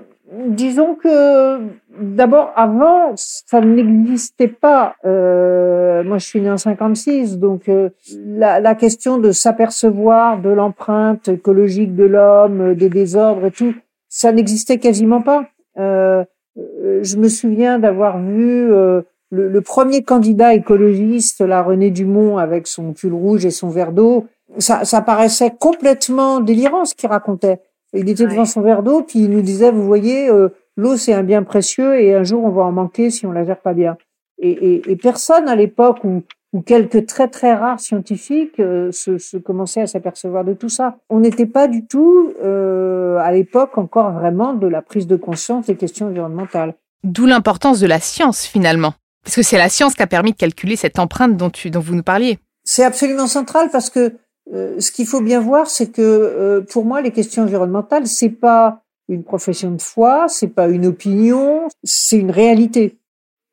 Disons 0.48 0.94
que 0.94 1.60
d'abord, 2.00 2.52
avant, 2.56 3.12
ça 3.14 3.60
n'existait 3.60 4.48
pas. 4.48 4.96
Euh, 5.04 6.02
moi, 6.02 6.18
je 6.18 6.26
suis 6.26 6.40
né 6.40 6.50
en 6.50 6.56
56, 6.56 7.38
donc 7.38 7.68
euh, 7.68 7.90
la, 8.16 8.58
la, 8.58 8.74
question 8.74 9.18
de 9.18 9.30
s'apercevoir 9.30 10.40
de 10.40 10.48
l'empreinte 10.48 11.28
écologique 11.28 11.94
de 11.94 12.04
l'homme, 12.04 12.74
des 12.74 12.88
désordres 12.88 13.46
et 13.46 13.50
tout, 13.52 13.74
ça 14.08 14.32
n'existait 14.32 14.78
quasiment 14.78 15.22
pas. 15.22 15.46
Euh, 15.78 16.24
je 16.56 17.16
me 17.16 17.28
souviens 17.28 17.78
d'avoir 17.78 18.18
vu 18.18 18.72
euh, 18.72 19.02
le, 19.34 19.48
le, 19.48 19.60
premier 19.60 20.02
candidat 20.02 20.54
écologiste, 20.54 21.40
la 21.40 21.62
René 21.62 21.90
Dumont, 21.90 22.38
avec 22.38 22.66
son 22.66 22.92
pull 22.92 23.12
rouge 23.12 23.44
et 23.44 23.50
son 23.50 23.68
verre 23.68 23.92
d'eau, 23.92 24.26
ça, 24.58 24.84
ça 24.84 25.02
paraissait 25.02 25.52
complètement 25.58 26.40
délirant 26.40 26.84
ce 26.84 26.94
qu'il 26.94 27.08
racontait. 27.08 27.60
Il 27.92 28.08
était 28.08 28.26
devant 28.26 28.44
son 28.44 28.60
verre 28.60 28.82
d'eau, 28.82 29.02
puis 29.02 29.20
il 29.20 29.30
nous 29.30 29.42
disait, 29.42 29.70
vous 29.70 29.84
voyez, 29.84 30.28
euh, 30.28 30.48
l'eau 30.76 30.96
c'est 30.96 31.12
un 31.12 31.22
bien 31.22 31.42
précieux 31.42 32.00
et 32.00 32.14
un 32.14 32.24
jour 32.24 32.42
on 32.44 32.50
va 32.50 32.62
en 32.62 32.72
manquer 32.72 33.10
si 33.10 33.26
on 33.26 33.32
la 33.32 33.44
gère 33.44 33.60
pas 33.60 33.74
bien. 33.74 33.96
Et, 34.38 34.50
et, 34.50 34.90
et 34.90 34.96
personne 34.96 35.48
à 35.48 35.54
l'époque 35.54 36.02
où, 36.02 36.22
où 36.52 36.60
quelques 36.60 37.06
très 37.06 37.28
très 37.28 37.54
rares 37.54 37.80
scientifiques 37.80 38.58
euh, 38.58 38.90
se, 38.90 39.18
se, 39.18 39.36
commençaient 39.36 39.82
à 39.82 39.86
s'apercevoir 39.86 40.44
de 40.44 40.54
tout 40.54 40.68
ça. 40.68 40.96
On 41.08 41.20
n'était 41.20 41.46
pas 41.46 41.68
du 41.68 41.86
tout 41.86 42.32
euh, 42.42 43.18
à 43.18 43.30
l'époque 43.32 43.78
encore 43.78 44.12
vraiment 44.12 44.54
de 44.54 44.66
la 44.66 44.82
prise 44.82 45.06
de 45.06 45.16
conscience 45.16 45.66
des 45.66 45.76
questions 45.76 46.06
environnementales. 46.06 46.74
D'où 47.04 47.26
l'importance 47.26 47.80
de 47.80 47.86
la 47.86 48.00
science 48.00 48.44
finalement, 48.44 48.94
parce 49.24 49.36
que 49.36 49.42
c'est 49.42 49.58
la 49.58 49.68
science 49.68 49.94
qui 49.94 50.02
a 50.02 50.06
permis 50.06 50.32
de 50.32 50.36
calculer 50.36 50.76
cette 50.76 50.98
empreinte 50.98 51.36
dont, 51.36 51.50
tu, 51.50 51.70
dont 51.70 51.80
vous 51.80 51.94
nous 51.94 52.02
parliez. 52.02 52.38
C'est 52.62 52.84
absolument 52.84 53.26
central 53.26 53.70
parce 53.72 53.90
que 53.90 54.14
euh, 54.52 54.78
ce 54.78 54.92
qu'il 54.92 55.06
faut 55.06 55.22
bien 55.22 55.40
voir, 55.40 55.68
c'est 55.68 55.90
que 55.90 56.02
euh, 56.02 56.60
pour 56.60 56.84
moi, 56.84 57.00
les 57.00 57.10
questions 57.10 57.42
environnementales, 57.42 58.06
c'est 58.06 58.28
pas 58.28 58.82
une 59.08 59.24
profession 59.24 59.70
de 59.70 59.80
foi, 59.80 60.26
c'est 60.28 60.48
pas 60.48 60.68
une 60.68 60.86
opinion, 60.86 61.68
c'est 61.82 62.18
une 62.18 62.30
réalité. 62.30 62.98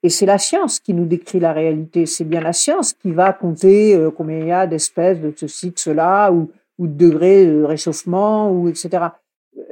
Et 0.03 0.09
c'est 0.09 0.25
la 0.25 0.37
science 0.37 0.79
qui 0.79 0.93
nous 0.93 1.05
décrit 1.05 1.39
la 1.39 1.53
réalité. 1.53 2.05
C'est 2.05 2.23
bien 2.23 2.41
la 2.41 2.53
science 2.53 2.93
qui 2.93 3.11
va 3.11 3.31
compter 3.33 3.95
euh, 3.95 4.11
combien 4.11 4.39
il 4.39 4.47
y 4.47 4.51
a 4.51 4.67
d'espèces 4.67 5.19
de 5.19 5.33
ceci, 5.35 5.71
de 5.71 5.79
cela, 5.79 6.31
ou, 6.31 6.51
ou 6.77 6.87
de 6.87 6.93
degrés 6.93 7.45
de 7.45 7.63
réchauffement, 7.63 8.51
ou 8.51 8.67
etc 8.67 9.09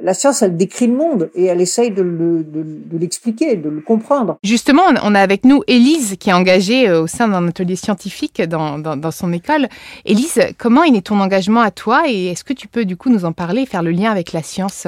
la 0.02 0.14
science, 0.14 0.42
elle 0.42 0.56
décrit 0.56 0.86
le 0.86 0.94
monde 0.94 1.30
et 1.34 1.44
elle 1.46 1.60
essaye 1.60 1.90
de, 1.90 2.02
l'expliquer, 2.92 3.56
de, 3.56 3.68
le 3.68 3.80
comprendre. 3.80 4.36
Justement, 4.42 4.82
on 5.02 5.14
a 5.14 5.20
avec 5.20 5.44
nous 5.44 5.62
Élise 5.66 6.16
qui 6.18 6.30
est 6.30 6.32
engagée 6.32 6.88
euh, 6.88 7.02
au 7.02 7.06
sein 7.06 7.28
d'un 7.28 7.46
atelier 7.48 7.76
scientifique 7.76 8.42
dans, 8.42 8.78
dans, 8.78 9.10
son 9.10 9.32
école. 9.32 9.68
Élise, 10.04 10.40
comment 10.58 10.84
est 10.84 11.06
ton 11.06 11.20
engagement 11.20 11.60
à 11.60 11.70
toi 11.70 12.04
et 12.08 12.26
est-ce 12.26 12.44
que 12.44 12.52
tu 12.52 12.68
peux 12.68 12.84
du 12.84 12.96
coup 12.96 13.10
nous 13.10 13.24
en 13.24 13.32
parler 13.32 13.62
et 13.62 13.66
faire 13.66 13.82
le 13.82 13.90
lien 13.90 14.10
avec 14.10 14.32
la 14.32 14.42
science? 14.42 14.86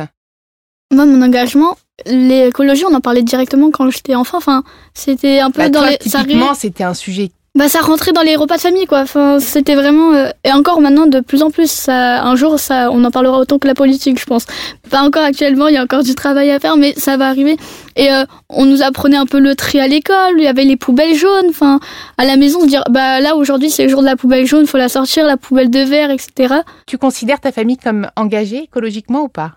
Moi, 0.92 1.06
mon 1.06 1.22
engagement, 1.22 1.76
l'écologie, 2.06 2.84
on 2.84 2.94
en 2.94 3.00
parlait 3.00 3.22
directement 3.22 3.70
quand 3.70 3.88
j'étais 3.90 4.14
enfant. 4.14 4.38
Enfin, 4.38 4.62
c'était 4.94 5.40
un 5.40 5.50
peu 5.50 5.62
bah, 5.62 5.68
dans 5.70 5.80
toi, 5.80 5.90
les. 5.90 5.98
Typiquement, 5.98 6.54
c'était 6.54 6.84
un 6.84 6.94
sujet 6.94 7.30
bah 7.54 7.68
ça 7.68 7.80
rentrait 7.80 8.12
dans 8.12 8.22
les 8.22 8.34
repas 8.34 8.56
de 8.56 8.62
famille 8.62 8.86
quoi. 8.86 9.00
Enfin, 9.00 9.38
c'était 9.38 9.74
vraiment 9.74 10.14
euh, 10.14 10.30
et 10.42 10.52
encore 10.52 10.80
maintenant 10.80 11.06
de 11.06 11.20
plus 11.20 11.42
en 11.42 11.50
plus 11.50 11.70
ça 11.70 12.22
un 12.22 12.34
jour 12.34 12.58
ça 12.58 12.90
on 12.90 13.04
en 13.04 13.10
parlera 13.10 13.38
autant 13.38 13.58
que 13.58 13.66
la 13.66 13.74
politique, 13.74 14.18
je 14.18 14.24
pense. 14.24 14.46
Pas 14.88 15.02
encore 15.02 15.22
actuellement, 15.22 15.68
il 15.68 15.74
y 15.74 15.76
a 15.76 15.82
encore 15.82 16.02
du 16.02 16.14
travail 16.14 16.50
à 16.50 16.58
faire 16.58 16.78
mais 16.78 16.94
ça 16.96 17.18
va 17.18 17.28
arriver 17.28 17.58
et 17.96 18.10
euh, 18.10 18.24
on 18.48 18.64
nous 18.64 18.82
apprenait 18.82 19.18
un 19.18 19.26
peu 19.26 19.38
le 19.38 19.54
tri 19.54 19.80
à 19.80 19.86
l'école, 19.86 20.34
il 20.38 20.44
y 20.44 20.46
avait 20.46 20.64
les 20.64 20.76
poubelles 20.76 21.14
jaunes, 21.14 21.46
enfin 21.50 21.78
à 22.16 22.24
la 22.24 22.36
maison 22.36 22.64
dire 22.64 22.84
bah 22.88 23.20
là 23.20 23.36
aujourd'hui 23.36 23.68
c'est 23.68 23.84
le 23.84 23.90
jour 23.90 24.00
de 24.00 24.06
la 24.06 24.16
poubelle 24.16 24.46
jaune, 24.46 24.66
faut 24.66 24.78
la 24.78 24.88
sortir, 24.88 25.26
la 25.26 25.36
poubelle 25.36 25.68
de 25.68 25.80
verre, 25.80 26.10
etc. 26.10 26.54
Tu 26.86 26.96
considères 26.96 27.40
ta 27.40 27.52
famille 27.52 27.76
comme 27.76 28.08
engagée 28.16 28.62
écologiquement 28.64 29.20
ou 29.24 29.28
pas? 29.28 29.52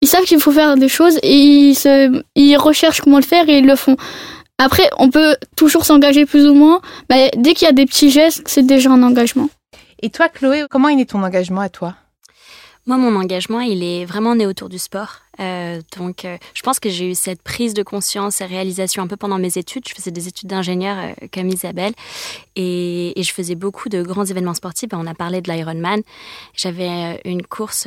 Ils 0.00 0.06
savent 0.06 0.24
qu'il 0.24 0.38
faut 0.38 0.52
faire 0.52 0.76
des 0.76 0.88
choses 0.88 1.18
et 1.22 1.34
ils 1.34 1.74
se 1.74 2.22
ils 2.36 2.56
recherchent 2.56 3.00
comment 3.00 3.16
le 3.16 3.24
faire 3.24 3.48
et 3.48 3.58
ils 3.58 3.66
le 3.66 3.74
font. 3.74 3.96
Après, 4.58 4.90
on 4.98 5.08
peut 5.08 5.36
toujours 5.56 5.84
s'engager 5.84 6.26
plus 6.26 6.46
ou 6.48 6.54
moins, 6.54 6.80
mais 7.08 7.30
dès 7.36 7.54
qu'il 7.54 7.66
y 7.66 7.68
a 7.68 7.72
des 7.72 7.86
petits 7.86 8.10
gestes, 8.10 8.42
c'est 8.46 8.66
déjà 8.66 8.90
un 8.90 9.04
engagement. 9.04 9.48
Et 10.02 10.10
toi, 10.10 10.28
Chloé, 10.28 10.66
comment 10.68 10.88
est 10.88 11.10
ton 11.10 11.22
engagement 11.22 11.60
à 11.60 11.68
toi? 11.68 11.94
Moi, 12.86 12.96
mon 12.96 13.14
engagement, 13.14 13.60
il 13.60 13.84
est 13.84 14.04
vraiment 14.04 14.34
né 14.34 14.46
autour 14.46 14.68
du 14.68 14.78
sport. 14.78 15.20
Euh, 15.40 15.80
donc, 15.96 16.24
euh, 16.24 16.36
je 16.54 16.62
pense 16.62 16.80
que 16.80 16.88
j'ai 16.88 17.10
eu 17.10 17.14
cette 17.14 17.42
prise 17.42 17.74
de 17.74 17.82
conscience 17.82 18.40
et 18.40 18.46
réalisation 18.46 19.02
un 19.02 19.06
peu 19.06 19.16
pendant 19.16 19.38
mes 19.38 19.58
études. 19.58 19.84
Je 19.88 19.94
faisais 19.94 20.10
des 20.10 20.28
études 20.28 20.48
d'ingénieur 20.48 20.96
euh, 20.98 21.26
comme 21.32 21.48
Isabelle 21.48 21.92
et, 22.56 23.12
je 23.16 23.32
faisais 23.32 23.56
beaucoup 23.56 23.88
de 23.90 24.02
grands 24.02 24.24
événements 24.24 24.54
sportifs. 24.54 24.88
On 24.92 25.06
a 25.06 25.14
parlé 25.14 25.42
de 25.42 25.52
l'Ironman. 25.52 26.00
J'avais 26.54 27.20
une 27.26 27.42
course, 27.42 27.86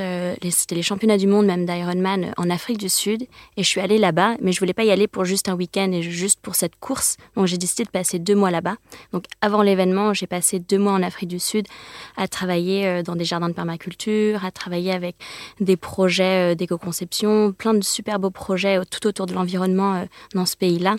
c'était 0.52 0.76
les 0.76 0.84
championnats 0.84 1.18
du 1.18 1.26
monde 1.26 1.48
même 1.48 1.66
d'Ironman 1.66 2.34
en 2.38 2.50
Afrique 2.52 2.78
du 2.78 2.90
Sud 2.90 3.24
et 3.58 3.64
je 3.64 3.68
suis 3.68 3.80
allée 3.82 3.98
là-bas, 3.98 4.36
mais 4.40 4.52
je 4.52 4.60
voulais 4.60 4.74
pas 4.74 4.84
y 4.84 4.92
aller 4.92 5.08
pour 5.08 5.26
juste 5.26 5.50
un 5.50 5.56
week-end 5.56 5.92
et 5.94 6.04
juste 6.04 6.40
pour 6.42 6.54
cette 6.54 6.76
course. 6.80 7.18
Donc, 7.36 7.48
j'ai 7.48 7.58
décidé 7.58 7.86
de 7.86 7.90
passer 7.90 8.20
deux 8.20 8.36
mois 8.36 8.52
là-bas. 8.52 8.76
Donc, 9.14 9.24
avant 9.42 9.64
l'événement, 9.64 10.14
j'ai 10.14 10.28
passé 10.28 10.60
deux 10.60 10.78
mois 10.78 10.92
en 10.92 11.02
Afrique 11.02 11.30
du 11.30 11.40
Sud 11.40 11.68
à 12.16 12.28
travailler 12.28 13.02
dans 13.02 13.16
des 13.16 13.26
jardins 13.26 13.50
de 13.50 13.54
permaculture, 13.54 14.46
à 14.46 14.52
travailler 14.52 14.92
avec 14.92 15.16
des 15.60 15.78
projets 15.78 16.56
d'éco-conception 16.56 17.41
plein 17.52 17.74
de 17.74 17.84
super 17.84 18.20
beaux 18.20 18.30
projets 18.30 18.80
tout 18.90 19.08
autour 19.08 19.26
de 19.26 19.34
l'environnement 19.34 19.96
euh, 19.96 20.06
dans 20.36 20.46
ce 20.46 20.56
pays-là. 20.56 20.96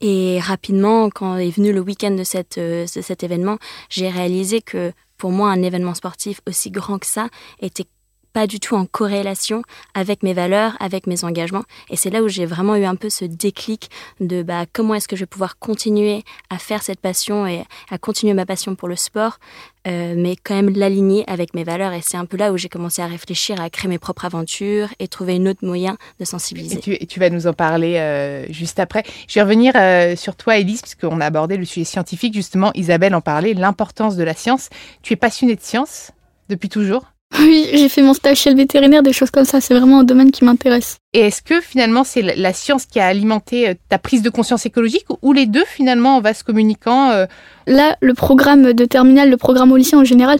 Et 0.00 0.40
rapidement, 0.40 1.10
quand 1.10 1.36
est 1.36 1.50
venu 1.50 1.72
le 1.72 1.80
week-end 1.80 2.12
de, 2.12 2.24
cette, 2.24 2.58
euh, 2.58 2.86
de 2.94 3.00
cet 3.02 3.22
événement, 3.22 3.58
j'ai 3.90 4.08
réalisé 4.08 4.62
que 4.62 4.92
pour 5.18 5.30
moi, 5.30 5.50
un 5.50 5.62
événement 5.62 5.94
sportif 5.94 6.40
aussi 6.46 6.70
grand 6.70 6.98
que 6.98 7.06
ça 7.06 7.28
était 7.60 7.86
pas 8.32 8.46
du 8.46 8.60
tout 8.60 8.74
en 8.74 8.86
corrélation 8.86 9.62
avec 9.94 10.22
mes 10.22 10.34
valeurs, 10.34 10.76
avec 10.80 11.06
mes 11.06 11.24
engagements. 11.24 11.64
Et 11.90 11.96
c'est 11.96 12.10
là 12.10 12.22
où 12.22 12.28
j'ai 12.28 12.46
vraiment 12.46 12.76
eu 12.76 12.84
un 12.84 12.96
peu 12.96 13.10
ce 13.10 13.24
déclic 13.24 13.90
de 14.20 14.42
bah, 14.42 14.64
comment 14.72 14.94
est-ce 14.94 15.08
que 15.08 15.16
je 15.16 15.22
vais 15.22 15.26
pouvoir 15.26 15.58
continuer 15.58 16.22
à 16.50 16.58
faire 16.58 16.82
cette 16.82 17.00
passion 17.00 17.46
et 17.46 17.64
à 17.90 17.98
continuer 17.98 18.34
ma 18.34 18.46
passion 18.46 18.74
pour 18.74 18.88
le 18.88 18.96
sport, 18.96 19.38
euh, 19.86 20.14
mais 20.16 20.36
quand 20.36 20.54
même 20.54 20.70
l'aligner 20.70 21.24
avec 21.28 21.54
mes 21.54 21.64
valeurs. 21.64 21.92
Et 21.92 22.00
c'est 22.02 22.16
un 22.16 22.26
peu 22.26 22.36
là 22.36 22.52
où 22.52 22.56
j'ai 22.56 22.68
commencé 22.68 23.02
à 23.02 23.06
réfléchir, 23.06 23.60
à 23.60 23.70
créer 23.70 23.88
mes 23.88 23.98
propres 23.98 24.24
aventures 24.24 24.88
et 24.98 25.08
trouver 25.08 25.36
un 25.36 25.46
autre 25.46 25.64
moyen 25.64 25.96
de 26.18 26.24
sensibiliser. 26.24 26.80
Et 27.00 27.06
tu, 27.06 27.20
vas 27.20 27.30
nous 27.30 27.46
en 27.46 27.52
parler 27.52 27.96
euh, 27.96 28.46
juste 28.52 28.78
après. 28.78 29.02
Je 29.28 29.34
vais 29.34 29.42
revenir 29.42 29.72
euh, 29.76 30.16
sur 30.16 30.36
toi, 30.36 30.58
Elise, 30.58 30.82
puisqu'on 30.82 31.20
a 31.20 31.26
abordé 31.26 31.56
le 31.56 31.64
sujet 31.64 31.84
scientifique. 31.84 32.34
Justement, 32.34 32.70
Isabelle 32.74 33.14
en 33.14 33.20
parlait, 33.20 33.54
l'importance 33.54 34.16
de 34.16 34.24
la 34.24 34.34
science. 34.34 34.68
Tu 35.02 35.14
es 35.14 35.16
passionnée 35.16 35.56
de 35.56 35.60
science 35.60 36.12
depuis 36.48 36.68
toujours? 36.68 37.04
Oui, 37.38 37.66
j'ai 37.72 37.88
fait 37.88 38.02
mon 38.02 38.12
stage 38.12 38.38
chez 38.38 38.50
le 38.50 38.56
vétérinaire, 38.56 39.02
des 39.02 39.12
choses 39.12 39.30
comme 39.30 39.44
ça. 39.44 39.60
C'est 39.60 39.74
vraiment 39.74 40.00
un 40.00 40.04
domaine 40.04 40.30
qui 40.30 40.44
m'intéresse. 40.44 40.98
Et 41.12 41.20
est-ce 41.20 41.42
que 41.42 41.60
finalement 41.60 42.04
c'est 42.04 42.22
la 42.22 42.52
science 42.52 42.86
qui 42.86 43.00
a 43.00 43.06
alimenté 43.06 43.68
euh, 43.68 43.74
ta 43.88 43.98
prise 43.98 44.22
de 44.22 44.30
conscience 44.30 44.66
écologique 44.66 45.06
ou 45.22 45.32
les 45.32 45.46
deux 45.46 45.64
finalement 45.64 46.16
en 46.16 46.34
se 46.34 46.44
communiquant 46.44 47.10
euh? 47.10 47.26
Là, 47.66 47.96
le 48.00 48.14
programme 48.14 48.72
de 48.72 48.84
terminale, 48.84 49.30
le 49.30 49.36
programme 49.36 49.72
au 49.72 49.76
lycée 49.76 49.96
en 49.96 50.04
général, 50.04 50.38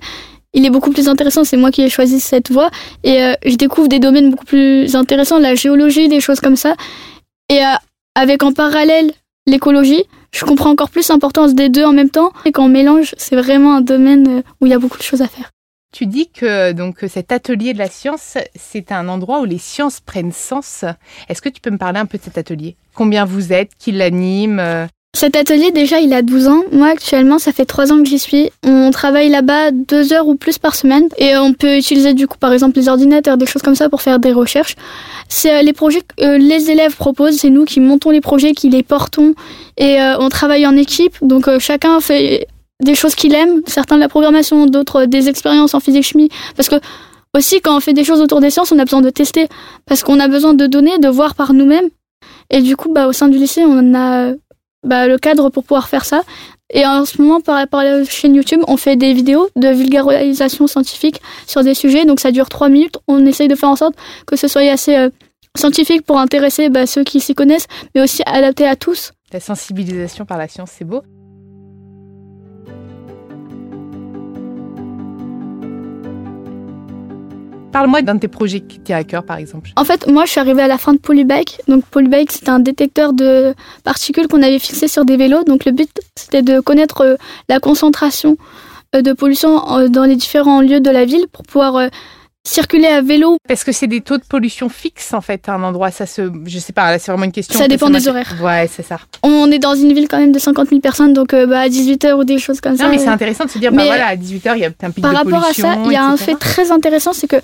il 0.53 0.67
est 0.67 0.71
beaucoup 0.71 0.91
plus 0.91 1.09
intéressant. 1.09 1.45
C'est 1.45 1.57
moi 1.57 1.71
qui 1.71 1.83
ai 1.83 1.89
choisi 1.89 2.19
cette 2.21 2.51
voie 2.51 2.71
et 3.05 3.23
euh, 3.23 3.35
je 3.47 3.55
découvre 3.57 3.89
des 3.89 3.99
domaines 3.99 4.31
beaucoup 4.31 4.45
plus 4.45 4.95
intéressants, 4.97 5.39
la 5.39 5.55
géologie, 5.55 6.09
des 6.09 6.21
choses 6.21 6.41
comme 6.41 6.57
ça. 6.57 6.75
Et 7.49 7.61
avec 8.15 8.43
en 8.43 8.53
parallèle 8.53 9.13
l'écologie, 9.47 10.05
je 10.33 10.45
comprends 10.45 10.71
encore 10.71 10.91
plus 10.91 11.09
l'importance 11.09 11.55
des 11.55 11.69
deux 11.69 11.85
en 11.85 11.93
même 11.93 12.11
temps. 12.11 12.33
Et 12.45 12.53
quand 12.53 12.65
on 12.65 12.69
mélange, 12.69 13.15
c'est 13.17 13.37
vraiment 13.37 13.77
un 13.77 13.81
domaine 13.81 14.43
où 14.61 14.67
il 14.67 14.71
y 14.71 14.75
a 14.75 14.79
beaucoup 14.79 14.99
de 14.99 15.03
choses 15.03 15.23
à 15.23 15.27
faire. 15.29 15.51
Tu 15.93 16.07
dis 16.07 16.29
que 16.29 16.73
donc 16.73 17.05
cet 17.09 17.33
atelier 17.33 17.73
de 17.73 17.79
la 17.79 17.89
science, 17.89 18.39
c'est 18.55 18.93
un 18.93 19.09
endroit 19.09 19.41
où 19.41 19.45
les 19.45 19.59
sciences 19.59 20.01
prennent 20.01 20.33
sens. 20.33 20.85
Est-ce 21.29 21.43
que 21.43 21.49
tu 21.49 21.61
peux 21.61 21.71
me 21.71 21.79
parler 21.79 21.99
un 21.99 22.07
peu 22.07 22.19
de 22.19 22.23
cet 22.23 22.39
atelier? 22.39 22.77
Combien 22.95 23.25
vous 23.25 23.53
êtes? 23.53 23.71
Qui 23.79 23.93
l'anime? 23.93 24.89
Cet 25.13 25.35
atelier, 25.35 25.73
déjà, 25.73 25.99
il 25.99 26.15
a 26.15 26.23
12 26.23 26.49
ans. 26.49 26.63
Moi, 26.71 26.89
actuellement, 26.89 27.39
ça 27.39 27.53
fait 27.53 27.65
3 27.65 27.93
ans 27.93 27.99
que 27.99 28.09
j'y 28.09 28.19
suis. 28.19 28.51
On 28.65 28.91
travaille 28.91 29.29
là-bas 29.29 29.73
2 29.73 30.13
heures 30.13 30.29
ou 30.29 30.37
plus 30.37 30.59
par 30.59 30.77
semaine. 30.77 31.09
Et 31.19 31.37
on 31.37 31.53
peut 31.53 31.77
utiliser, 31.77 32.15
du 32.15 32.29
coup, 32.29 32.39
par 32.39 32.53
exemple, 32.53 32.79
les 32.79 32.89
ordinateurs, 32.89 33.37
des 33.37 33.47
choses 33.47 33.63
comme 33.63 33.75
ça 33.75 33.89
pour 33.89 34.03
faire 34.03 34.21
des 34.21 34.33
recherches. 34.33 34.77
C'est 35.29 35.53
euh, 35.53 35.63
les 35.63 35.73
projets 35.73 36.01
que 36.03 36.25
euh, 36.25 36.39
les 36.39 36.71
élèves 36.71 36.97
proposent. 36.97 37.39
C'est 37.39 37.51
nous 37.51 37.65
qui 37.65 37.81
montons 37.81 38.11
les 38.11 38.21
projets, 38.21 38.53
qui 38.53 38.71
les 38.71 38.85
portons. 38.85 39.35
Et 39.77 40.01
euh, 40.01 40.17
on 40.21 40.29
travaille 40.29 40.67
en 40.67 40.77
équipe. 40.77 41.17
Donc, 41.23 41.49
chacun 41.59 42.01
fait 42.01 42.47
des 42.81 42.95
choses 42.95 43.15
qu'il 43.15 43.35
aime, 43.35 43.63
certains 43.67 43.97
de 43.97 44.01
la 44.01 44.09
programmation, 44.09 44.67
d'autres 44.67 45.05
des 45.05 45.29
expériences 45.29 45.75
en 45.75 45.81
physique-chimie. 45.81 46.31
Parce 46.57 46.69
que 46.69 46.77
aussi, 47.37 47.61
quand 47.61 47.77
on 47.77 47.81
fait 47.81 47.93
des 47.93 48.05
choses 48.05 48.21
autour 48.21 48.41
des 48.41 48.51
sciences, 48.51 48.73
on 48.73 48.79
a 48.79 48.85
besoin 48.85 49.03
de 49.03 49.11
tester. 49.11 49.49
Parce 49.87 50.03
qu'on 50.03 50.19
a 50.19 50.29
besoin 50.29 50.55
de 50.55 50.67
données, 50.67 50.99
de 50.99 51.09
voir 51.09 51.35
par 51.35 51.53
nous-mêmes. 51.53 51.89
Et 52.51 52.63
du 52.63 52.77
coup, 52.77 52.93
bah, 52.93 53.07
au 53.07 53.13
sein 53.13 53.29
du 53.29 53.39
lycée, 53.39 53.63
on 53.65 53.95
a 53.95 54.33
bah, 54.85 55.07
le 55.07 55.19
cadre 55.19 55.51
pour 55.51 55.63
pouvoir 55.63 55.89
faire 55.89 56.05
ça. 56.05 56.23
Et 56.73 56.87
en 56.87 57.05
ce 57.05 57.21
moment, 57.21 57.41
par, 57.41 57.67
par 57.69 57.85
la 57.85 58.05
chaîne 58.05 58.35
YouTube, 58.35 58.61
on 58.69 58.77
fait 58.77 58.97
des 58.97 59.13
vidéos 59.13 59.49
de 59.57 59.69
vulgarisation 59.69 60.67
scientifique 60.67 61.21
sur 61.47 61.63
des 61.63 61.75
sujets. 61.75 62.05
Donc 62.05 62.21
ça 62.21 62.33
dure 62.33 62.49
trois 62.49 62.69
minutes. 62.69 62.97
On 63.07 63.25
essaye 63.27 63.49
de 63.49 63.55
faire 63.55 63.69
en 63.69 63.77
sorte 63.77 63.95
que 64.27 64.37
ce 64.37 64.49
soit 64.49 64.63
assez 64.63 64.97
euh, 64.97 65.11
scientifique 65.57 66.03
pour 66.03 66.19
intéresser 66.19 66.69
bah, 66.69 66.87
ceux 66.87 67.05
qui 67.05 67.21
s'y 67.21 67.35
connaissent, 67.35 67.67
mais 67.95 68.03
aussi 68.03 68.23
adapté 68.27 68.67
à 68.67 68.77
tous. 68.77 69.13
La 69.33 69.41
sensibilisation 69.41 70.25
par 70.25 70.39
la 70.39 70.49
science, 70.49 70.71
c'est 70.77 70.85
beau. 70.85 71.03
Parle-moi 77.73 78.03
d'un 78.03 78.17
de 78.17 78.21
tes 78.21 78.29
projets 78.29 78.61
qui 78.61 78.81
tient 78.81 78.97
à 78.97 79.05
cœur, 79.05 79.23
par 79.23 79.37
exemple. 79.37 79.71
En 79.77 79.85
fait, 79.85 80.09
moi, 80.09 80.25
je 80.25 80.33
suis 80.33 80.41
arrivée 80.41 80.63
à 80.63 80.67
la 80.67 80.79
fin 80.79 80.93
de 80.93 80.99
Polybike. 80.99 81.61
Donc, 81.69 81.85
Polybike, 81.85 82.33
c'est 82.33 82.49
un 82.49 82.59
détecteur 82.59 83.13
de 83.13 83.55
particules 83.85 84.27
qu'on 84.27 84.43
avait 84.43 84.59
fixé 84.59 84.89
sur 84.89 85.05
des 85.05 85.17
vélos. 85.17 85.45
Donc, 85.45 85.65
le 85.65 85.73
but, 85.73 85.91
c'était 86.17 86.43
de 86.43 86.61
connaître 86.61 87.03
euh, 87.03 87.17
la 87.49 87.61
concentration 87.61 88.37
euh, 88.97 89.03
de 89.03 89.13
pollution 89.13 89.79
euh, 89.79 89.89
dans 89.89 90.05
les 90.05 90.17
différents 90.17 90.61
lieux 90.61 90.81
de 90.81 90.91
la 90.91 91.05
ville 91.05 91.27
pour 91.33 91.45
pouvoir 91.45 91.89
circuler 92.47 92.87
à 92.87 93.03
vélo. 93.03 93.37
Parce 93.49 93.65
que 93.65 93.73
c'est 93.73 93.87
des 93.87 94.01
taux 94.01 94.19
de 94.19 94.25
pollution 94.25 94.69
fixes 94.69 95.13
en 95.13 95.21
fait 95.21 95.49
à 95.49 95.55
un 95.55 95.63
endroit 95.63 95.91
Ça 95.91 96.07
se, 96.07 96.31
je 96.47 96.59
sais 96.59 96.73
pas, 96.73 96.99
c'est 96.99 97.11
vraiment 97.11 97.25
une 97.25 97.33
question. 97.33 97.59
Ça 97.59 97.69
dépend 97.69 97.91
des 97.91 98.09
horaires. 98.09 98.35
Ouais, 98.43 98.69
c'est 98.71 98.85
ça. 98.85 98.99
On 99.23 99.51
est 99.51 99.59
dans 99.59 99.75
une 99.75 99.93
ville 99.93 100.09
quand 100.09 100.19
même 100.19 100.33
de 100.33 100.39
50 100.39 100.69
000 100.69 100.81
personnes, 100.81 101.13
donc 101.13 101.35
bah, 101.35 101.61
à 101.61 101.69
18 101.69 102.05
h 102.05 102.13
ou 102.15 102.25
des 102.25 102.39
choses 102.39 102.61
comme 102.61 102.77
ça. 102.77 102.85
Non, 102.85 102.91
mais 102.91 102.99
c'est 102.99 103.09
intéressant 103.09 103.45
de 103.45 103.51
se 103.51 103.59
dire, 103.59 103.73
bah 103.73 103.85
voilà, 103.85 104.09
à 104.09 104.17
18 104.17 104.47
h 104.47 104.53
il 104.57 104.61
y 104.61 104.65
a 104.65 104.69
un 104.69 104.91
pic 104.91 105.03
Par 105.03 105.15
rapport 105.15 105.45
à 105.45 105.53
ça, 105.53 105.77
il 105.85 105.93
y 105.93 105.97
a 105.97 106.05
un 106.05 106.17
fait 106.17 106.35
très 106.35 106.71
intéressant, 106.71 107.13
c'est 107.13 107.29
que 107.29 107.37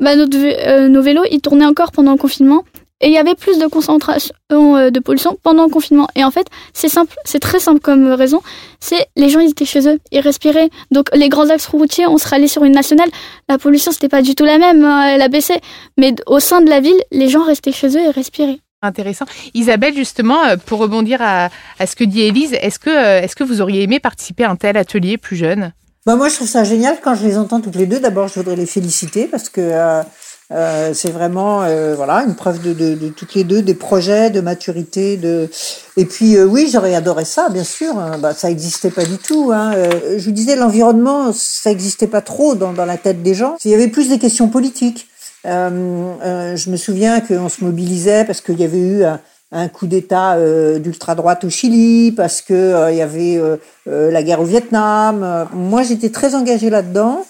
bah, 0.00 0.12
euh, 0.14 0.88
nos 0.88 1.02
vélos, 1.02 1.24
ils 1.30 1.40
tournaient 1.40 1.66
encore 1.66 1.92
pendant 1.92 2.12
le 2.12 2.18
confinement. 2.18 2.64
Et 3.00 3.08
il 3.08 3.12
y 3.12 3.18
avait 3.18 3.36
plus 3.36 3.58
de 3.58 3.66
concentration 3.66 4.34
euh, 4.52 4.90
de 4.90 4.98
pollution 4.98 5.38
pendant 5.42 5.64
le 5.64 5.70
confinement. 5.70 6.08
Et 6.16 6.24
en 6.24 6.32
fait, 6.32 6.48
c'est 6.72 6.88
simple, 6.88 7.14
c'est 7.24 7.38
très 7.38 7.60
simple 7.60 7.80
comme 7.80 8.08
raison. 8.12 8.40
C'est 8.80 9.06
les 9.16 9.28
gens, 9.28 9.38
ils 9.38 9.50
étaient 9.50 9.64
chez 9.64 9.88
eux, 9.88 10.00
ils 10.10 10.20
respiraient. 10.20 10.68
Donc 10.90 11.06
les 11.14 11.28
grands 11.28 11.48
axes 11.48 11.66
routiers, 11.66 12.08
on 12.08 12.18
serait 12.18 12.36
allé 12.36 12.48
sur 12.48 12.64
une 12.64 12.72
nationale. 12.72 13.08
La 13.48 13.58
pollution, 13.58 13.92
c'était 13.92 14.08
pas 14.08 14.22
du 14.22 14.34
tout 14.34 14.44
la 14.44 14.58
même, 14.58 14.84
hein, 14.84 15.06
elle 15.08 15.22
a 15.22 15.28
baissé. 15.28 15.60
Mais 15.96 16.14
au 16.26 16.40
sein 16.40 16.60
de 16.60 16.68
la 16.68 16.80
ville, 16.80 17.00
les 17.12 17.28
gens 17.28 17.44
restaient 17.44 17.72
chez 17.72 17.88
eux 17.96 18.00
et 18.00 18.10
respiraient. 18.10 18.58
Intéressant. 18.82 19.26
Isabelle, 19.54 19.94
justement, 19.94 20.44
euh, 20.44 20.56
pour 20.56 20.80
rebondir 20.80 21.20
à, 21.20 21.50
ce 21.84 21.94
que 21.94 22.04
dit 22.04 22.22
Élise, 22.22 22.54
est-ce 22.60 22.78
que, 22.78 22.90
est-ce 22.90 23.36
que 23.36 23.44
vous 23.44 23.60
auriez 23.60 23.82
aimé 23.82 24.00
participer 24.00 24.44
à 24.44 24.50
un 24.50 24.56
tel 24.56 24.76
atelier 24.76 25.18
plus 25.18 25.36
jeune? 25.36 25.72
Bah 26.06 26.16
moi, 26.16 26.28
je 26.28 26.36
trouve 26.36 26.48
ça 26.48 26.64
génial 26.64 26.96
quand 27.02 27.14
je 27.14 27.26
les 27.26 27.36
entends 27.36 27.60
toutes 27.60 27.74
les 27.74 27.86
deux. 27.86 28.00
D'abord, 28.00 28.28
je 28.28 28.34
voudrais 28.34 28.56
les 28.56 28.66
féliciter 28.66 29.26
parce 29.26 29.48
que 29.48 29.60
euh, 29.60 30.02
euh, 30.50 30.92
c'est 30.94 31.10
vraiment 31.10 31.62
euh, 31.62 31.94
voilà 31.94 32.22
une 32.22 32.34
preuve 32.34 32.62
de, 32.62 32.72
de, 32.72 32.94
de, 32.94 33.08
toutes 33.08 33.34
les 33.34 33.44
deux 33.44 33.60
des 33.60 33.74
projets 33.74 34.30
de 34.30 34.40
maturité 34.40 35.18
de 35.18 35.50
et 35.96 36.06
puis 36.06 36.40
oui 36.40 36.70
j'aurais 36.72 36.94
adoré 36.94 37.26
ça 37.26 37.50
bien 37.50 37.64
sûr 37.64 37.98
hein. 37.98 38.18
bah, 38.18 38.32
ça 38.32 38.50
existait 38.50 38.90
pas 38.90 39.04
du 39.04 39.18
tout 39.18 39.50
hein. 39.52 39.74
je 40.16 40.24
vous 40.24 40.32
disais 40.32 40.56
l'environnement 40.56 41.32
ça 41.34 41.70
existait 41.70 42.06
pas 42.06 42.22
trop 42.22 42.54
dans, 42.54 42.72
dans 42.72 42.86
la 42.86 42.96
tête 42.96 43.22
des 43.22 43.34
gens 43.34 43.56
il 43.64 43.70
y 43.70 43.74
avait 43.74 43.88
plus 43.88 44.08
des 44.08 44.18
questions 44.18 44.48
politiques 44.48 45.08
je 45.44 46.70
me 46.70 46.76
souviens 46.76 47.20
qu'on 47.20 47.48
se 47.48 47.62
mobilisait 47.62 48.24
parce 48.24 48.40
qu'il 48.40 48.58
y 48.58 48.64
avait 48.64 48.78
eu 48.78 49.04
un, 49.52 49.68
coup 49.68 49.86
d'État 49.86 50.34
euh, 50.34 50.78
d'ultra 50.78 51.14
droite 51.14 51.44
au 51.44 51.50
Chili, 51.50 52.12
parce 52.12 52.42
que 52.42 52.54
euh, 52.54 52.90
il 52.90 52.98
y 52.98 53.02
avait 53.02 53.38
euh, 53.38 53.56
la 53.86 54.22
guerre 54.22 54.40
au 54.40 54.44
Vietnam. 54.44 55.48
Moi, 55.52 55.82
j'étais 55.82 56.10
très 56.10 56.34
engagée 56.34 56.70
là-dedans. 56.70 57.24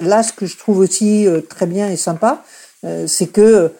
Là, 0.00 0.22
ce 0.22 0.32
que 0.32 0.46
je 0.46 0.56
trouve 0.56 0.78
aussi 0.78 1.26
très 1.48 1.66
bien 1.66 1.88
et 1.88 1.96
sympa, 1.96 2.42
c'est 3.06 3.26
que 3.26 3.72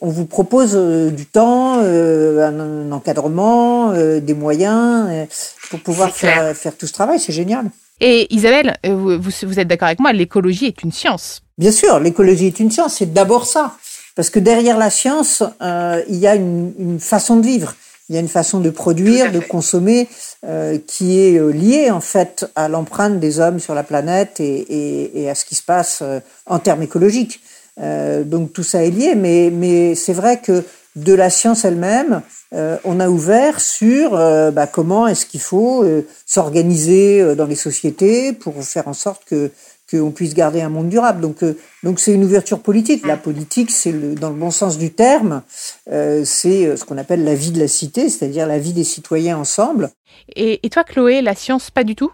on 0.00 0.08
vous 0.08 0.26
propose 0.26 0.76
du 1.12 1.26
temps, 1.26 1.78
un, 1.78 2.92
encadrement, 2.92 3.92
des 3.92 4.34
moyens 4.34 5.26
pour 5.70 5.80
pouvoir 5.80 6.10
faire, 6.10 6.54
faire 6.56 6.76
tout 6.76 6.86
ce 6.86 6.92
travail. 6.92 7.18
C'est 7.18 7.32
génial. 7.32 7.70
Et 8.00 8.26
Isabelle, 8.34 8.76
vous, 8.84 9.18
vous 9.20 9.60
êtes 9.60 9.68
d'accord 9.68 9.86
avec 9.86 10.00
moi, 10.00 10.12
l'écologie 10.12 10.66
est 10.66 10.82
une 10.82 10.92
science. 10.92 11.42
Bien 11.56 11.70
sûr, 11.70 12.00
l'écologie 12.00 12.46
est 12.46 12.60
une 12.60 12.70
science, 12.70 12.96
c'est 12.96 13.12
d'abord 13.12 13.46
ça. 13.46 13.76
Parce 14.14 14.30
que 14.30 14.38
derrière 14.38 14.78
la 14.78 14.90
science, 14.90 15.42
euh, 15.60 16.02
il 16.08 16.16
y 16.16 16.26
a 16.26 16.34
une, 16.34 16.72
une, 16.78 17.00
façon 17.00 17.36
de 17.36 17.46
vivre, 17.46 17.74
il 18.08 18.14
y 18.14 18.18
a 18.18 18.20
une 18.20 18.28
façon 18.28 18.60
de 18.60 18.70
produire, 18.70 19.32
de 19.32 19.40
consommer, 19.40 20.08
euh, 20.44 20.78
qui 20.86 21.18
est 21.18 21.38
euh, 21.38 21.50
liée 21.50 21.90
en 21.90 22.00
fait 22.00 22.46
à 22.54 22.68
l'empreinte 22.68 23.18
des 23.18 23.40
hommes 23.40 23.58
sur 23.58 23.74
la 23.74 23.82
planète 23.82 24.38
et, 24.38 24.44
et, 24.44 25.22
et 25.22 25.30
à 25.30 25.34
ce 25.34 25.44
qui 25.44 25.54
se 25.54 25.62
passe 25.62 26.00
euh, 26.02 26.20
en 26.46 26.58
termes 26.58 26.82
écologiques. 26.82 27.40
Euh, 27.80 28.22
donc 28.24 28.52
tout 28.52 28.62
ça 28.62 28.84
est 28.84 28.90
lié, 28.90 29.14
mais, 29.14 29.50
mais 29.52 29.94
c'est 29.94 30.12
vrai 30.12 30.40
que 30.40 30.62
de 30.96 31.12
la 31.12 31.28
science 31.28 31.64
elle-même, 31.64 32.22
euh, 32.54 32.76
on 32.84 33.00
a 33.00 33.08
ouvert 33.08 33.60
sur 33.60 34.12
bah, 34.12 34.68
comment 34.68 35.08
est-ce 35.08 35.26
qu'il 35.26 35.40
faut 35.40 35.84
s'organiser 36.24 37.34
dans 37.34 37.46
les 37.46 37.56
sociétés 37.56 38.32
pour 38.32 38.62
faire 38.62 38.86
en 38.86 38.92
sorte 38.92 39.24
que 39.24 39.50
qu'on 39.90 40.10
puisse 40.10 40.34
garder 40.34 40.62
un 40.62 40.68
monde 40.68 40.88
durable. 40.88 41.20
Donc, 41.20 41.42
euh, 41.42 41.56
donc 41.82 42.00
c'est 42.00 42.12
une 42.12 42.24
ouverture 42.24 42.60
politique. 42.60 43.06
La 43.06 43.16
politique, 43.16 43.70
c'est 43.70 43.92
le, 43.92 44.14
dans 44.14 44.30
le 44.30 44.36
bon 44.36 44.50
sens 44.50 44.78
du 44.78 44.92
terme, 44.92 45.42
euh, 45.90 46.22
c'est 46.24 46.66
euh, 46.66 46.76
ce 46.76 46.84
qu'on 46.84 46.98
appelle 46.98 47.24
la 47.24 47.34
vie 47.34 47.50
de 47.50 47.60
la 47.60 47.68
cité, 47.68 48.08
c'est-à-dire 48.08 48.46
la 48.46 48.58
vie 48.58 48.72
des 48.72 48.84
citoyens 48.84 49.38
ensemble. 49.38 49.90
Et, 50.34 50.60
et 50.62 50.70
toi, 50.70 50.84
Chloé, 50.84 51.22
la 51.22 51.34
science, 51.34 51.70
pas 51.70 51.84
du 51.84 51.94
tout? 51.94 52.10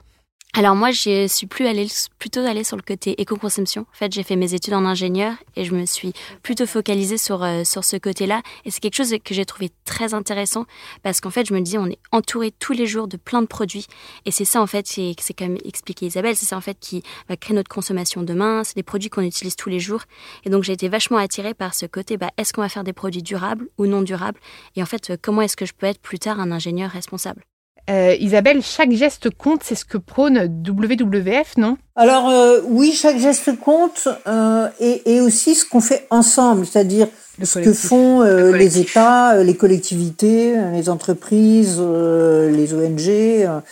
Alors 0.52 0.74
moi, 0.74 0.90
je 0.90 1.28
suis 1.28 1.46
plus 1.46 1.66
allée, 1.66 1.86
plutôt 2.18 2.40
allée 2.40 2.64
sur 2.64 2.76
le 2.76 2.82
côté 2.82 3.20
éco-consommation. 3.20 3.82
En 3.82 3.94
fait, 3.96 4.12
j'ai 4.12 4.24
fait 4.24 4.34
mes 4.34 4.52
études 4.52 4.74
en 4.74 4.84
ingénieur 4.84 5.34
et 5.54 5.64
je 5.64 5.72
me 5.72 5.86
suis 5.86 6.12
plutôt 6.42 6.66
focalisée 6.66 7.18
sur 7.18 7.44
euh, 7.44 7.62
sur 7.62 7.84
ce 7.84 7.96
côté-là. 7.96 8.42
Et 8.64 8.72
c'est 8.72 8.80
quelque 8.80 8.96
chose 8.96 9.14
que 9.24 9.32
j'ai 9.32 9.44
trouvé 9.44 9.70
très 9.84 10.12
intéressant 10.12 10.66
parce 11.04 11.20
qu'en 11.20 11.30
fait, 11.30 11.46
je 11.46 11.54
me 11.54 11.60
dis, 11.60 11.78
on 11.78 11.86
est 11.86 12.00
entouré 12.10 12.50
tous 12.50 12.72
les 12.72 12.86
jours 12.86 13.06
de 13.06 13.16
plein 13.16 13.42
de 13.42 13.46
produits 13.46 13.86
et 14.26 14.32
c'est 14.32 14.44
ça 14.44 14.60
en 14.60 14.66
fait, 14.66 14.88
c'est 14.88 15.14
c'est 15.20 15.34
comme 15.38 15.56
expliqué 15.64 16.06
Isabelle, 16.06 16.34
c'est 16.34 16.46
ça 16.46 16.56
en 16.56 16.60
fait 16.60 16.76
qui 16.80 17.04
va 17.28 17.36
créer 17.36 17.54
notre 17.54 17.70
consommation 17.70 18.24
demain. 18.24 18.64
C'est 18.64 18.74
des 18.74 18.82
produits 18.82 19.08
qu'on 19.08 19.22
utilise 19.22 19.54
tous 19.54 19.68
les 19.68 19.78
jours. 19.78 20.02
Et 20.44 20.50
donc 20.50 20.64
j'ai 20.64 20.72
été 20.72 20.88
vachement 20.88 21.18
attirée 21.18 21.54
par 21.54 21.74
ce 21.74 21.86
côté. 21.86 22.16
Bah, 22.16 22.30
est-ce 22.36 22.52
qu'on 22.52 22.62
va 22.62 22.68
faire 22.68 22.84
des 22.84 22.92
produits 22.92 23.22
durables 23.22 23.68
ou 23.78 23.86
non 23.86 24.02
durables? 24.02 24.40
Et 24.74 24.82
en 24.82 24.86
fait, 24.86 25.12
comment 25.22 25.42
est-ce 25.42 25.56
que 25.56 25.66
je 25.66 25.74
peux 25.74 25.86
être 25.86 26.00
plus 26.00 26.18
tard 26.18 26.40
un 26.40 26.50
ingénieur 26.50 26.90
responsable? 26.90 27.44
Euh, 27.88 28.14
Isabelle, 28.20 28.62
chaque 28.62 28.92
geste 28.92 29.30
compte, 29.30 29.62
c'est 29.64 29.74
ce 29.74 29.84
que 29.84 29.98
prône 29.98 30.62
WWF, 30.64 31.56
non? 31.56 31.76
Alors 31.96 32.28
euh, 32.28 32.60
oui, 32.66 32.92
chaque 32.92 33.18
geste 33.18 33.58
compte 33.58 34.08
euh, 34.26 34.68
et, 34.80 35.16
et, 35.16 35.20
aussi 35.20 35.54
ce 35.54 35.64
qu'on 35.64 35.80
fait 35.80 36.06
ensemble, 36.10 36.66
c'est-à-dire 36.66 37.08
ce 37.42 37.58
que 37.58 37.72
font 37.72 38.22
euh, 38.22 38.52
les 38.56 38.78
États, 38.78 39.42
les 39.42 39.56
collectivités, 39.56 40.54
les 40.72 40.88
entreprises, 40.88 41.80
les 41.80 42.74
ONG. 42.74 43.62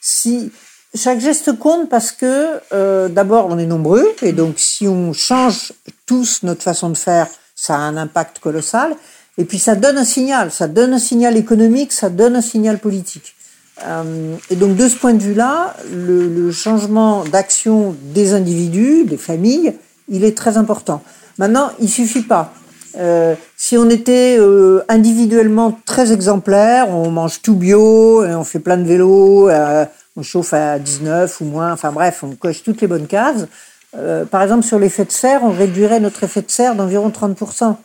si 0.00 0.52
chaque 0.94 1.20
geste 1.20 1.58
compte 1.58 1.88
parce 1.88 2.12
que 2.12 3.08
d'abord 3.08 3.46
on 3.48 3.58
est 3.58 3.66
nombreux 3.66 4.06
et 4.22 4.32
donc 4.32 4.54
si 4.58 4.86
on 4.88 5.12
change 5.12 5.72
tous 6.06 6.42
notre 6.42 6.62
façon 6.62 6.90
de 6.90 6.96
faire, 6.96 7.28
ça 7.54 7.74
a 7.74 7.78
un 7.78 7.96
impact 7.96 8.40
colossal. 8.40 8.96
Et 9.40 9.46
puis 9.46 9.58
ça 9.58 9.74
donne 9.74 9.96
un 9.96 10.04
signal, 10.04 10.50
ça 10.50 10.68
donne 10.68 10.92
un 10.92 10.98
signal 10.98 11.34
économique, 11.34 11.92
ça 11.92 12.10
donne 12.10 12.36
un 12.36 12.42
signal 12.42 12.78
politique. 12.78 13.34
Euh, 13.86 14.36
et 14.50 14.54
donc 14.54 14.76
de 14.76 14.86
ce 14.86 14.96
point 14.96 15.14
de 15.14 15.22
vue-là, 15.22 15.74
le, 15.90 16.52
changement 16.52 17.24
d'action 17.24 17.96
des 18.12 18.34
individus, 18.34 19.06
des 19.06 19.16
familles, 19.16 19.72
il 20.10 20.24
est 20.24 20.36
très 20.36 20.58
important. 20.58 21.02
Maintenant, 21.38 21.70
il 21.80 21.88
suffit 21.88 22.20
pas. 22.20 22.52
Euh, 22.98 23.34
si 23.56 23.78
on 23.78 23.88
était 23.88 24.36
euh, 24.38 24.84
individuellement 24.90 25.80
très 25.86 26.12
exemplaire, 26.12 26.90
on 26.90 27.10
mange 27.10 27.40
tout 27.40 27.54
bio, 27.54 28.22
on 28.22 28.44
fait 28.44 28.58
plein 28.58 28.76
de 28.76 28.84
vélos, 28.84 29.48
on 30.16 30.22
chauffe 30.22 30.52
à 30.52 30.78
19 30.78 31.40
ou 31.40 31.46
moins, 31.46 31.72
enfin 31.72 31.92
bref, 31.92 32.22
on 32.24 32.32
coche 32.32 32.62
toutes 32.62 32.82
les 32.82 32.88
bonnes 32.88 33.06
cases. 33.06 33.46
Par 34.30 34.42
exemple, 34.42 34.64
sur 34.64 34.78
l'effet 34.78 35.06
de 35.06 35.12
serre, 35.12 35.40
on 35.44 35.50
réduirait 35.50 35.98
notre 35.98 36.24
effet 36.24 36.42
de 36.42 36.50
serre 36.50 36.74
d'environ 36.74 37.08
30%. 37.08 37.76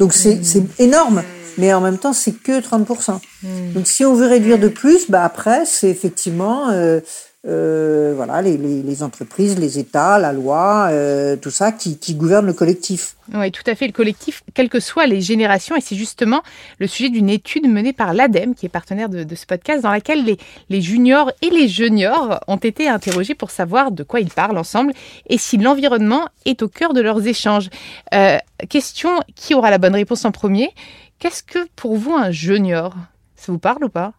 Donc 0.00 0.14
c'est 0.14 0.36
mmh. 0.36 0.66
énorme, 0.78 1.22
mais 1.58 1.72
en 1.74 1.80
même 1.80 1.98
temps 1.98 2.14
c'est 2.14 2.32
que 2.32 2.58
30%. 2.60 3.20
Mmh. 3.42 3.72
Donc 3.74 3.86
si 3.86 4.04
on 4.04 4.14
veut 4.14 4.26
réduire 4.26 4.58
de 4.58 4.68
plus, 4.68 5.08
bah 5.10 5.22
après 5.22 5.66
c'est 5.66 5.90
effectivement 5.90 6.70
euh, 6.70 7.00
euh, 7.46 8.12
voilà 8.14 8.42
les, 8.42 8.58
les, 8.58 8.82
les, 8.82 9.02
entreprises, 9.02 9.58
les 9.58 9.78
États, 9.78 10.18
la 10.18 10.34
loi, 10.34 10.88
euh, 10.90 11.36
tout 11.36 11.50
ça 11.50 11.72
qui, 11.72 11.96
qui 11.96 12.14
gouverne 12.14 12.44
le 12.44 12.52
collectif. 12.52 13.16
Oui, 13.32 13.50
tout 13.50 13.62
à 13.66 13.74
fait, 13.74 13.86
le 13.86 13.94
collectif, 13.94 14.42
quelles 14.52 14.68
que 14.68 14.78
soient 14.78 15.06
les 15.06 15.22
générations, 15.22 15.74
et 15.74 15.80
c'est 15.80 15.96
justement 15.96 16.42
le 16.78 16.86
sujet 16.86 17.08
d'une 17.08 17.30
étude 17.30 17.66
menée 17.66 17.94
par 17.94 18.12
l'ADEME, 18.12 18.54
qui 18.54 18.66
est 18.66 18.70
partenaire 18.70 19.08
de, 19.08 19.24
de, 19.24 19.34
ce 19.34 19.46
podcast, 19.46 19.82
dans 19.82 19.90
laquelle 19.90 20.22
les, 20.22 20.36
les 20.68 20.82
juniors 20.82 21.32
et 21.40 21.48
les 21.48 21.66
juniors 21.66 22.40
ont 22.46 22.56
été 22.56 22.88
interrogés 22.88 23.34
pour 23.34 23.50
savoir 23.50 23.90
de 23.90 24.02
quoi 24.02 24.20
ils 24.20 24.30
parlent 24.30 24.58
ensemble 24.58 24.92
et 25.26 25.38
si 25.38 25.56
l'environnement 25.56 26.28
est 26.44 26.62
au 26.62 26.68
cœur 26.68 26.92
de 26.92 27.00
leurs 27.00 27.26
échanges. 27.26 27.70
Euh, 28.12 28.36
question, 28.68 29.18
qui 29.34 29.54
aura 29.54 29.70
la 29.70 29.78
bonne 29.78 29.94
réponse 29.94 30.26
en 30.26 30.30
premier 30.30 30.68
Qu'est-ce 31.18 31.42
que 31.42 31.66
pour 31.74 31.96
vous 31.96 32.12
un 32.12 32.30
junior 32.30 32.94
Ça 33.34 33.50
vous 33.50 33.58
parle 33.58 33.84
ou 33.84 33.88
pas? 33.88 34.12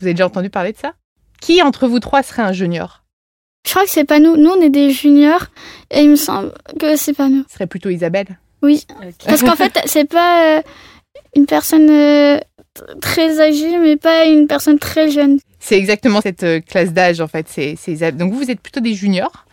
Vous 0.00 0.06
avez 0.06 0.14
déjà 0.14 0.26
entendu 0.26 0.50
parler 0.50 0.72
de 0.72 0.78
ça? 0.78 0.94
Qui 1.40 1.62
entre 1.62 1.88
vous 1.88 2.00
trois 2.00 2.22
serait 2.22 2.42
un 2.42 2.52
junior? 2.52 3.02
Je 3.66 3.70
crois 3.70 3.84
que 3.84 3.90
c'est 3.90 4.04
pas 4.04 4.18
nous. 4.18 4.36
Nous, 4.36 4.50
on 4.50 4.60
est 4.60 4.70
des 4.70 4.90
juniors 4.90 5.46
et 5.90 6.02
il 6.02 6.10
me 6.10 6.16
semble 6.16 6.52
que 6.78 6.96
c'est 6.96 7.12
pas 7.12 7.28
nous. 7.28 7.44
Ce 7.48 7.54
serait 7.54 7.66
plutôt 7.66 7.90
Isabelle? 7.90 8.38
Oui. 8.62 8.86
Okay. 8.98 9.12
Parce 9.26 9.42
qu'en 9.42 9.56
fait, 9.56 9.78
c'est 9.86 10.04
pas 10.04 10.58
euh, 10.58 10.62
une 11.34 11.46
personne 11.46 11.90
euh, 11.90 12.38
très 13.00 13.40
âgée, 13.40 13.78
mais 13.78 13.96
pas 13.96 14.24
une 14.24 14.46
personne 14.46 14.78
très 14.78 15.10
jeune. 15.10 15.38
C'est 15.58 15.76
exactement 15.76 16.20
cette 16.20 16.42
euh, 16.42 16.60
classe 16.60 16.92
d'âge 16.92 17.20
en 17.20 17.28
fait. 17.28 17.46
C'est, 17.48 17.76
c'est... 17.76 18.12
Donc 18.12 18.32
vous, 18.32 18.38
vous 18.38 18.50
êtes 18.50 18.60
plutôt 18.60 18.80
des 18.80 18.94
juniors? 18.94 19.46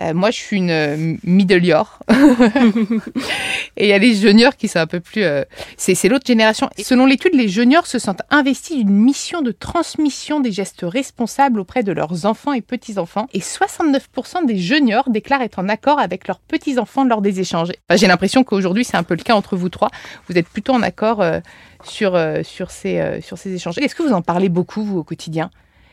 Euh, 0.00 0.14
moi, 0.14 0.30
je 0.30 0.36
suis 0.36 0.56
une 0.56 0.70
euh, 0.70 1.16
middle 1.24 1.64
year. 1.64 1.98
et 3.76 3.84
il 3.84 3.88
y 3.88 3.92
a 3.92 3.98
les 3.98 4.14
juniors 4.14 4.56
qui 4.56 4.68
sont 4.68 4.78
un 4.78 4.86
peu 4.86 5.00
plus. 5.00 5.22
Euh, 5.22 5.44
c'est, 5.76 6.08
l'autre 6.08 6.26
génération. 6.26 6.70
Et 6.78 6.84
selon 6.84 7.04
l'étude, 7.04 7.34
les 7.34 7.48
juniors 7.48 7.86
se 7.86 7.98
sentent 7.98 8.22
investis 8.30 8.78
d'une 8.78 8.90
mission 8.90 9.42
de 9.42 9.52
transmission 9.52 10.40
des 10.40 10.52
gestes 10.52 10.84
responsables 10.84 11.60
auprès 11.60 11.82
de 11.82 11.92
leurs 11.92 12.24
enfants 12.24 12.52
et 12.52 12.62
petits-enfants. 12.62 13.26
Et 13.34 13.40
69% 13.40 14.46
des 14.46 14.56
juniors 14.56 15.10
déclarent 15.10 15.42
être 15.42 15.58
en 15.58 15.68
accord 15.68 15.98
avec 15.98 16.26
leurs 16.28 16.40
petits-enfants 16.40 17.04
lors 17.04 17.20
des 17.20 17.40
échanges. 17.40 17.68
Enfin, 17.88 17.98
j'ai 17.98 18.06
l'impression 18.06 18.42
qu'aujourd'hui, 18.42 18.84
c'est 18.84 18.96
un 18.96 19.02
peu 19.02 19.14
le 19.14 19.22
cas 19.22 19.34
entre 19.34 19.56
vous 19.56 19.68
trois. 19.68 19.90
Vous 20.28 20.38
êtes 20.38 20.48
plutôt 20.48 20.72
en 20.72 20.82
accord 20.82 21.20
euh, 21.20 21.40
sur, 21.84 22.18
sur, 22.42 22.70
ces, 22.70 23.20
sur 23.22 23.38
ces 23.38 23.54
échanges. 23.54 23.78
Est-ce 23.78 23.94
que 23.94 24.02
vous 24.02 24.12
en 24.12 24.22
parlez 24.22 24.48
beaucoup, 24.48 24.82
vous, 24.82 24.98
au 24.98 25.04
quotidien? 25.04 25.50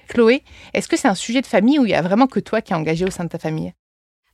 Chloé, 0.08 0.44
est-ce 0.74 0.88
que 0.88 0.96
c'est 0.96 1.08
un 1.10 1.16
sujet 1.16 1.42
de 1.42 1.48
famille 1.48 1.80
où 1.80 1.86
il 1.86 1.92
y 1.92 1.96
a 1.96 2.02
vraiment 2.02 2.28
que 2.28 2.40
toi 2.40 2.62
qui 2.62 2.72
es 2.72 2.76
engagé 2.76 3.04
au 3.06 3.10
sein 3.10 3.26
de 3.26 3.30
ta 3.30 3.40
famille? 3.40 3.74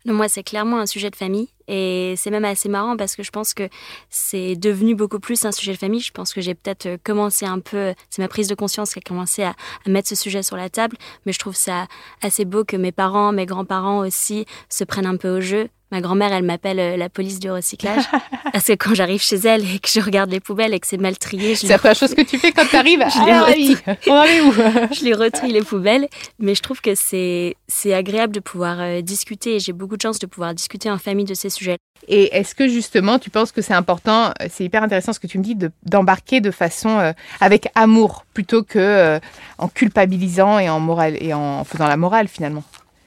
Non, 0.06 0.14
moi, 0.14 0.28
c'est 0.28 0.44
clairement 0.44 0.80
un 0.80 0.86
sujet 0.86 1.10
de 1.10 1.16
famille. 1.16 1.48
Et 1.70 2.16
c'est 2.18 2.30
même 2.30 2.44
assez 2.44 2.68
marrant 2.68 2.98
parce 2.98 3.16
que 3.16 3.24
je 3.24 3.32
pense 3.32 3.54
que 3.54 3.70
c'est 4.10 4.58
devenu 4.58 4.96
beaucoup 4.96 5.20
plus 5.20 5.46
un 5.46 5.54
sujet 5.54 5.72
de 5.72 5.78
famille. 5.78 6.02
Je 6.02 6.12
pense 6.12 6.34
que 6.34 6.42
j'ai 6.42 6.56
peut-être 6.56 6.98
commencé 7.04 7.46
un 7.46 7.60
peu, 7.60 7.94
c'est 8.10 8.22
ma 8.22 8.28
prise 8.28 8.50
de 8.50 8.56
conscience 8.56 8.94
qui 8.94 9.00
a 9.00 9.02
commencé 9.02 9.44
à, 9.44 9.56
à, 9.86 9.90
mettre 9.90 10.10
ce 10.10 10.16
sujet 10.16 10.44
sur 10.44 10.58
la 10.58 10.70
table. 10.70 10.98
Mais 11.26 11.32
je 11.32 11.40
trouve 11.40 11.56
ça 11.56 11.88
assez 12.22 12.44
beau 12.44 12.66
que 12.66 12.76
mes 12.76 12.92
parents, 12.92 13.32
mes 13.32 13.46
grands-parents 13.46 14.00
aussi 14.00 14.46
se 14.68 14.84
prennent 14.84 15.06
un 15.06 15.18
peu 15.18 15.38
au 15.38 15.42
jeu. 15.42 15.70
Ma 15.94 16.02
grand-mère, 16.02 16.34
elle 16.34 16.44
m'appelle 16.44 16.80
euh, 16.80 16.98
la 16.98 17.08
police 17.08 17.40
du 17.40 17.50
recyclage. 17.50 18.04
parce 18.52 18.66
que 18.66 18.74
quand 18.74 18.94
j'arrive 18.94 19.22
chez 19.22 19.36
elle 19.36 19.64
et 19.64 19.80
que 19.80 19.88
je 19.90 20.02
regarde 20.02 20.30
les 20.30 20.40
poubelles 20.40 20.74
et 20.74 20.80
que 20.80 20.88
c'est 20.88 20.98
mal 20.98 21.18
trié, 21.18 21.56
c'est 21.56 21.68
la 21.68 21.78
première 21.78 21.96
chose 21.96 22.14
que 22.14 22.22
tu 22.24 22.38
fais 22.38 22.52
quand 22.52 22.66
tu 22.66 22.76
arrives. 22.76 23.00
je 23.10 24.10
ah, 24.10 24.26
les 24.26 24.42
où 24.42 24.52
Je 24.52 25.06
les 25.06 25.14
retrie 25.14 25.52
les 25.52 25.62
poubelles. 25.62 26.10
Mais 26.40 26.56
je 26.56 26.62
trouve 26.62 26.82
que 26.82 26.96
c'est 26.96 27.56
agréable 27.94 28.34
de 28.34 28.40
pouvoir 28.40 28.78
euh, 28.80 29.02
discuter 29.02 29.56
et 29.56 29.60
j'ai 29.60 29.72
beaucoup 29.72 29.96
de 29.96 30.02
chance 30.02 30.20
de 30.20 30.26
pouvoir 30.26 30.54
discuter 30.54 30.90
en 30.90 30.98
famille 30.98 31.26
de 31.26 31.36
ces 31.36 31.50
sujets. 31.50 31.78
Et 32.08 32.36
est-ce 32.36 32.54
que 32.54 32.68
justement, 32.68 33.20
tu 33.20 33.30
penses 33.30 33.52
que 33.52 33.62
c'est 33.62 33.74
important, 33.74 34.28
euh, 34.42 34.48
c'est 34.50 34.66
hyper 34.66 34.84
intéressant 34.84 35.14
ce 35.14 35.20
que 35.20 35.28
tu 35.28 35.38
me 35.38 35.44
dis, 35.44 35.58
d'embarquer 35.86 36.42
de, 36.42 36.50
de, 36.50 36.52
façon 36.52 37.00
euh, 37.00 37.14
avec 37.40 37.70
amour 37.76 38.26
plutôt 38.34 38.64
que 38.64 38.80
euh, 38.80 39.20
en 39.58 39.68
culpabilisant 39.68 40.60
et 40.60 40.70
en 40.70 40.80
morale 40.80 41.18
et 41.22 41.34
en 41.34 41.64
faisant 41.64 41.88
la 41.88 41.98
morale 41.98 42.28
finalement? 42.28 42.64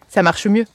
Ça 0.09 0.23
marche 0.23 0.47
mieux. 0.47 0.67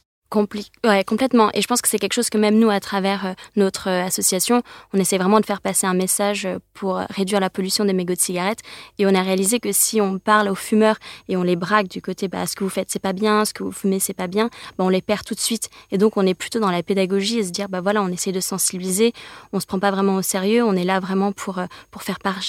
Ouais, 0.86 1.04
complètement. 1.04 1.50
Et 1.54 1.62
je 1.62 1.68
pense 1.68 1.82
que 1.82 1.90
c'est 1.90 2.00
quelque 2.00 2.14
chose 2.14 2.30
que 2.30 2.38
même 2.38 2.58
nous, 2.58 2.70
à 2.70 2.80
travers 2.80 3.26
euh, 3.26 3.34
notre 3.58 3.90
euh, 3.90 4.06
association, 4.06 4.64
on 4.94 4.98
essaie 4.98 5.18
vraiment 5.18 5.42
de 5.42 5.46
faire 5.46 5.60
passer 5.60 5.86
un 5.86 5.94
message 5.94 6.46
euh, 6.46 6.58
pour 6.74 6.96
réduire 7.10 7.42
la 7.42 7.50
pollution 7.50 7.84
des 7.84 7.92
mégots 7.92 8.14
de 8.14 8.20
cigarettes. 8.20 8.62
Et 8.98 9.06
on 9.06 9.14
a 9.14 9.22
réalisé 9.22 9.60
que 9.60 9.74
si 9.74 10.00
on 10.00 10.20
parle 10.20 10.48
aux 10.48 10.56
fumeurs 10.56 10.98
et 11.28 11.36
on 11.36 11.44
les 11.44 11.58
braque 11.58 11.90
du 11.90 12.02
côté, 12.02 12.30
bah, 12.30 12.48
ce 12.48 12.56
que 12.56 12.64
vous 12.64 12.70
faites, 12.70 12.90
c'est 12.90 13.02
pas 13.02 13.14
bien, 13.14 13.44
ce 13.44 13.54
que 13.54 13.64
vous 13.64 13.74
fumez, 13.74 14.00
c'est 14.00 14.14
pas 14.14 14.28
bien, 14.28 14.50
bah, 14.78 14.86
on 14.86 14.90
les 14.90 15.02
perd 15.02 15.26
tout 15.26 15.36
de 15.36 15.40
suite. 15.42 15.70
Et 15.92 15.98
donc, 15.98 16.16
on 16.16 16.26
est 16.26 16.34
plutôt 16.34 16.60
dans 16.60 16.72
la 16.72 16.82
pédagogie 16.82 17.40
et 17.40 17.44
se 17.44 17.52
dire, 17.52 17.68
bah 17.68 17.82
voilà, 17.82 18.02
on 18.02 18.08
essaie 18.08 18.32
de 18.32 18.40
sensibiliser, 18.40 19.12
on 19.52 19.60
se 19.60 19.66
prend 19.66 19.80
pas 19.80 19.92
vraiment 19.92 20.16
au 20.16 20.22
sérieux, 20.22 20.64
on 20.64 20.74
est 20.74 20.86
là 20.86 21.02
vraiment 21.02 21.34
pour, 21.34 21.60
pour 21.92 22.04
faire 22.04 22.20
par 22.20 22.40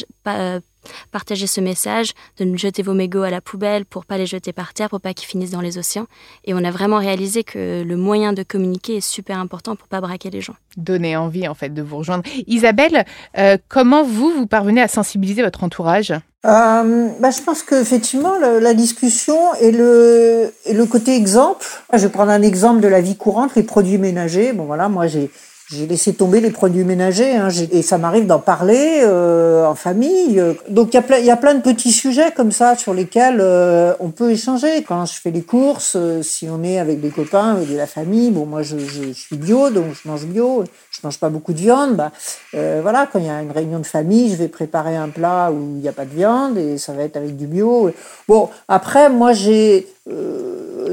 Partagez 1.10 1.46
ce 1.46 1.60
message 1.60 2.12
de 2.38 2.44
ne 2.44 2.56
jeter 2.56 2.82
vos 2.82 2.94
mégots 2.94 3.22
à 3.22 3.30
la 3.30 3.40
poubelle 3.40 3.84
pour 3.84 4.04
pas 4.04 4.18
les 4.18 4.26
jeter 4.26 4.52
par 4.52 4.74
terre, 4.74 4.88
pour 4.88 5.00
pas 5.00 5.14
qu'ils 5.14 5.28
finissent 5.28 5.50
dans 5.50 5.60
les 5.60 5.78
océans. 5.78 6.06
Et 6.44 6.54
on 6.54 6.64
a 6.64 6.70
vraiment 6.70 6.98
réalisé 6.98 7.44
que 7.44 7.82
le 7.82 7.96
moyen 7.96 8.32
de 8.32 8.42
communiquer 8.42 8.96
est 8.96 9.00
super 9.00 9.38
important 9.38 9.76
pour 9.76 9.88
pas 9.88 10.00
braquer 10.00 10.30
les 10.30 10.40
gens. 10.40 10.54
Donner 10.76 11.16
envie 11.16 11.46
en 11.46 11.54
fait 11.54 11.72
de 11.72 11.82
vous 11.82 11.98
rejoindre. 11.98 12.24
Isabelle, 12.46 13.04
euh, 13.38 13.56
comment 13.68 14.02
vous 14.02 14.30
vous 14.30 14.46
parvenez 14.46 14.80
à 14.80 14.88
sensibiliser 14.88 15.42
votre 15.42 15.64
entourage? 15.64 16.12
Euh, 16.44 17.08
bah, 17.20 17.30
je 17.30 17.40
pense 17.40 17.62
qu'effectivement, 17.62 18.36
la, 18.38 18.58
la 18.58 18.74
discussion 18.74 19.54
et 19.60 19.70
le, 19.70 20.52
et 20.64 20.74
le 20.74 20.86
côté 20.86 21.14
exemple. 21.14 21.66
Je 21.92 21.98
vais 21.98 22.08
prendre 22.08 22.32
un 22.32 22.42
exemple 22.42 22.80
de 22.80 22.88
la 22.88 23.00
vie 23.00 23.16
courante, 23.16 23.54
les 23.54 23.62
produits 23.62 23.98
ménagers. 23.98 24.52
Bon 24.52 24.64
voilà, 24.64 24.88
moi 24.88 25.06
j'ai 25.06 25.30
j'ai 25.72 25.86
laissé 25.86 26.12
tomber 26.12 26.40
les 26.40 26.50
produits 26.50 26.84
ménagers 26.84 27.36
hein, 27.36 27.48
et 27.70 27.82
ça 27.82 27.96
m'arrive 27.96 28.26
d'en 28.26 28.38
parler 28.38 29.00
euh, 29.02 29.64
en 29.64 29.74
famille. 29.74 30.42
Donc 30.68 30.92
il 30.92 30.96
y, 31.24 31.30
a 31.30 31.36
plein, 31.36 31.54
de 31.54 31.62
petits 31.62 31.92
sujets 31.92 32.30
comme 32.32 32.52
ça 32.52 32.76
sur 32.76 32.92
lesquels 32.92 33.38
euh, 33.40 33.94
on 34.00 34.10
peut 34.10 34.32
échanger. 34.32 34.82
Quand 34.82 35.06
je 35.06 35.14
fais 35.14 35.30
les 35.30 35.42
courses, 35.42 35.94
euh, 35.96 36.22
si 36.22 36.46
on 36.50 36.62
est 36.62 36.78
avec 36.78 37.00
des 37.00 37.08
copains, 37.08 37.52
avec 37.52 37.70
de 37.70 37.76
la 37.76 37.86
famille, 37.86 38.30
bon 38.30 38.44
moi 38.44 38.62
je, 38.62 38.78
je, 38.78 39.12
suis 39.12 39.36
bio, 39.36 39.70
donc 39.70 39.86
je 39.94 40.08
mange 40.08 40.26
bio, 40.26 40.64
je 40.90 41.00
mange 41.04 41.18
pas 41.18 41.30
beaucoup 41.30 41.52
de 41.52 41.58
viande. 41.58 41.96
Bah, 41.96 42.12
voilà, 42.52 43.08
quand 43.10 43.18
il 43.18 43.26
y 43.26 43.30
a 43.30 43.40
une 43.40 43.50
réunion 43.50 43.78
de 43.78 43.86
famille, 43.86 44.30
je 44.30 44.36
vais 44.36 44.48
préparer 44.48 44.96
un 44.96 45.08
plat 45.08 45.50
où 45.50 45.76
il 45.76 45.82
n'y 45.82 45.88
a 45.88 45.92
pas 45.92 46.04
de 46.04 46.14
viande 46.14 46.58
et 46.58 46.76
ça 46.76 46.92
va 46.92 47.02
être 47.02 47.16
avec 47.16 47.36
du 47.36 47.46
bio. 47.46 47.90
Bon, 48.28 48.50
après 48.68 49.08
moi 49.08 49.32
j'ai 49.32 49.86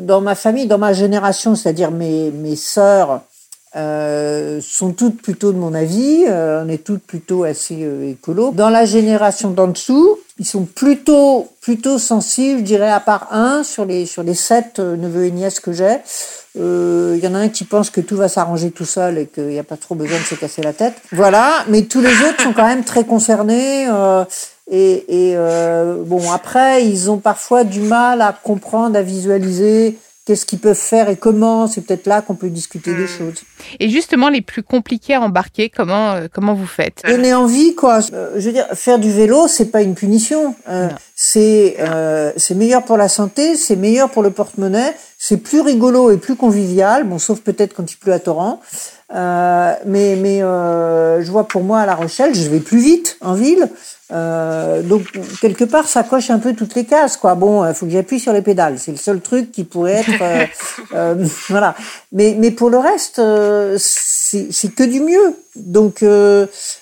dans 0.01 0.21
ma 0.21 0.35
famille, 0.35 0.67
dans 0.67 0.77
ma 0.77 0.93
génération, 0.93 1.55
c'est-à-dire 1.55 1.91
mes, 1.91 2.31
mes 2.31 2.55
sœurs, 2.55 3.21
euh, 3.75 4.59
sont 4.61 4.93
toutes 4.93 5.21
plutôt 5.21 5.51
de 5.51 5.57
mon 5.57 5.73
avis. 5.73 6.25
Euh, 6.27 6.63
on 6.65 6.69
est 6.69 6.83
toutes 6.83 7.03
plutôt 7.03 7.43
assez 7.43 7.77
euh, 7.83 8.11
écolo. 8.11 8.51
Dans 8.51 8.69
la 8.69 8.85
génération 8.85 9.51
d'en 9.51 9.67
dessous, 9.67 10.17
ils 10.39 10.45
sont 10.45 10.65
plutôt 10.65 11.47
plutôt 11.61 11.99
sensibles, 11.99 12.59
je 12.59 12.63
dirais 12.63 12.89
à 12.89 12.99
part 12.99 13.27
un 13.31 13.63
sur 13.63 13.85
les 13.85 14.07
sur 14.07 14.23
les 14.23 14.33
sept 14.33 14.79
euh, 14.79 14.95
neveux 14.95 15.25
et 15.25 15.31
nièces 15.31 15.59
que 15.59 15.71
j'ai. 15.71 15.97
Il 16.55 17.19
y 17.23 17.27
en 17.27 17.35
a 17.35 17.37
un 17.37 17.49
qui 17.49 17.63
pense 17.63 17.89
que 17.89 18.01
tout 18.01 18.17
va 18.17 18.27
s'arranger 18.27 18.71
tout 18.71 18.83
seul 18.83 19.17
et 19.19 19.27
qu'il 19.27 19.47
n'y 19.47 19.59
a 19.59 19.63
pas 19.63 19.77
trop 19.77 19.95
besoin 19.95 20.17
de 20.17 20.23
se 20.23 20.35
casser 20.35 20.61
la 20.61 20.73
tête. 20.73 20.95
Voilà, 21.11 21.63
mais 21.69 21.83
tous 21.83 22.01
les 22.01 22.11
autres 22.27 22.41
sont 22.41 22.51
quand 22.53 22.67
même 22.67 22.83
très 22.83 23.05
concernés. 23.05 23.87
et, 24.69 25.31
et 25.31 25.37
bon, 26.05 26.31
après, 26.31 26.85
ils 26.85 27.09
ont 27.09 27.17
parfois 27.17 27.63
du 27.63 27.79
mal 27.79 28.21
à 28.21 28.33
comprendre, 28.33 28.97
à 28.97 29.01
visualiser 29.01 29.97
qu'est-ce 30.29 30.45
qu'ils 30.45 30.59
peuvent 30.59 30.77
faire 30.77 31.09
et 31.09 31.15
comment. 31.15 31.65
C'est 31.65 31.81
peut-être 31.81 32.05
là 32.05 32.21
qu'on 32.21 32.35
peut 32.35 32.49
discuter 32.49 32.93
des 32.93 33.05
hmm. 33.05 33.07
choses. 33.07 33.41
Et 33.79 33.89
justement, 33.89 34.29
les 34.29 34.41
plus 34.41 34.61
compliqués 34.61 35.15
à 35.15 35.21
embarquer, 35.21 35.71
comment 35.71 36.11
euh, 36.11 36.27
comment 36.31 36.53
vous 36.53 36.67
faites? 36.67 37.01
Donner 37.03 37.33
envie, 37.33 37.73
quoi. 37.73 37.99
Euh, 38.13 38.33
je 38.35 38.45
veux 38.45 38.51
dire, 38.51 38.67
faire 38.73 38.99
du 38.99 39.11
vélo, 39.11 39.47
c'est 39.47 39.71
pas 39.71 39.81
une 39.81 39.95
punition. 39.95 40.53
Euh, 40.67 40.87
c'est 41.15 41.77
c'est 42.37 42.53
meilleur 42.53 42.85
pour 42.85 42.97
la 42.97 43.09
santé, 43.09 43.55
c'est 43.55 43.75
meilleur 43.75 44.11
pour 44.11 44.21
le 44.21 44.29
porte-monnaie, 44.29 44.93
c'est 45.17 45.37
plus 45.37 45.61
rigolo 45.61 46.11
et 46.11 46.17
plus 46.17 46.35
convivial. 46.35 47.05
Bon, 47.05 47.17
sauf 47.17 47.39
peut-être 47.41 47.73
quand 47.73 47.91
il 47.91 47.97
pleut 47.97 48.13
à 48.13 48.19
torrent. 48.19 48.61
Euh, 49.13 49.73
mais 49.85 50.15
mais 50.15 50.43
euh, 50.43 51.23
je 51.23 51.31
vois 51.31 51.47
pour 51.47 51.63
moi 51.63 51.79
à 51.79 51.85
La 51.85 51.95
Rochelle, 51.95 52.35
je 52.35 52.47
vais 52.49 52.59
plus 52.59 52.79
vite 52.79 53.17
en 53.21 53.33
ville. 53.33 53.69
Euh, 54.11 54.81
donc 54.81 55.03
quelque 55.39 55.63
part, 55.63 55.87
ça 55.87 56.03
coche 56.03 56.31
un 56.31 56.39
peu 56.39 56.53
toutes 56.53 56.73
les 56.75 56.85
cases, 56.85 57.15
quoi. 57.15 57.35
Bon, 57.35 57.67
il 57.67 57.73
faut 57.75 57.85
que 57.85 57.91
j'appuie 57.91 58.19
sur 58.19 58.33
les 58.33 58.41
pédales. 58.41 58.79
C'est 58.79 58.91
le 58.91 58.97
seul 58.97 59.21
truc 59.21 59.51
qui 59.51 59.63
pourrait 59.63 60.03
être, 60.07 60.21
euh, 60.21 60.45
euh, 60.95 61.25
voilà. 61.49 61.75
Mais 62.11 62.35
mais 62.37 62.51
pour 62.51 62.69
le 62.69 62.77
reste, 62.77 63.21
c'est 63.77 64.75
que 64.75 64.83
du 64.83 64.99
mieux. 64.99 65.35
Donc 65.55 66.03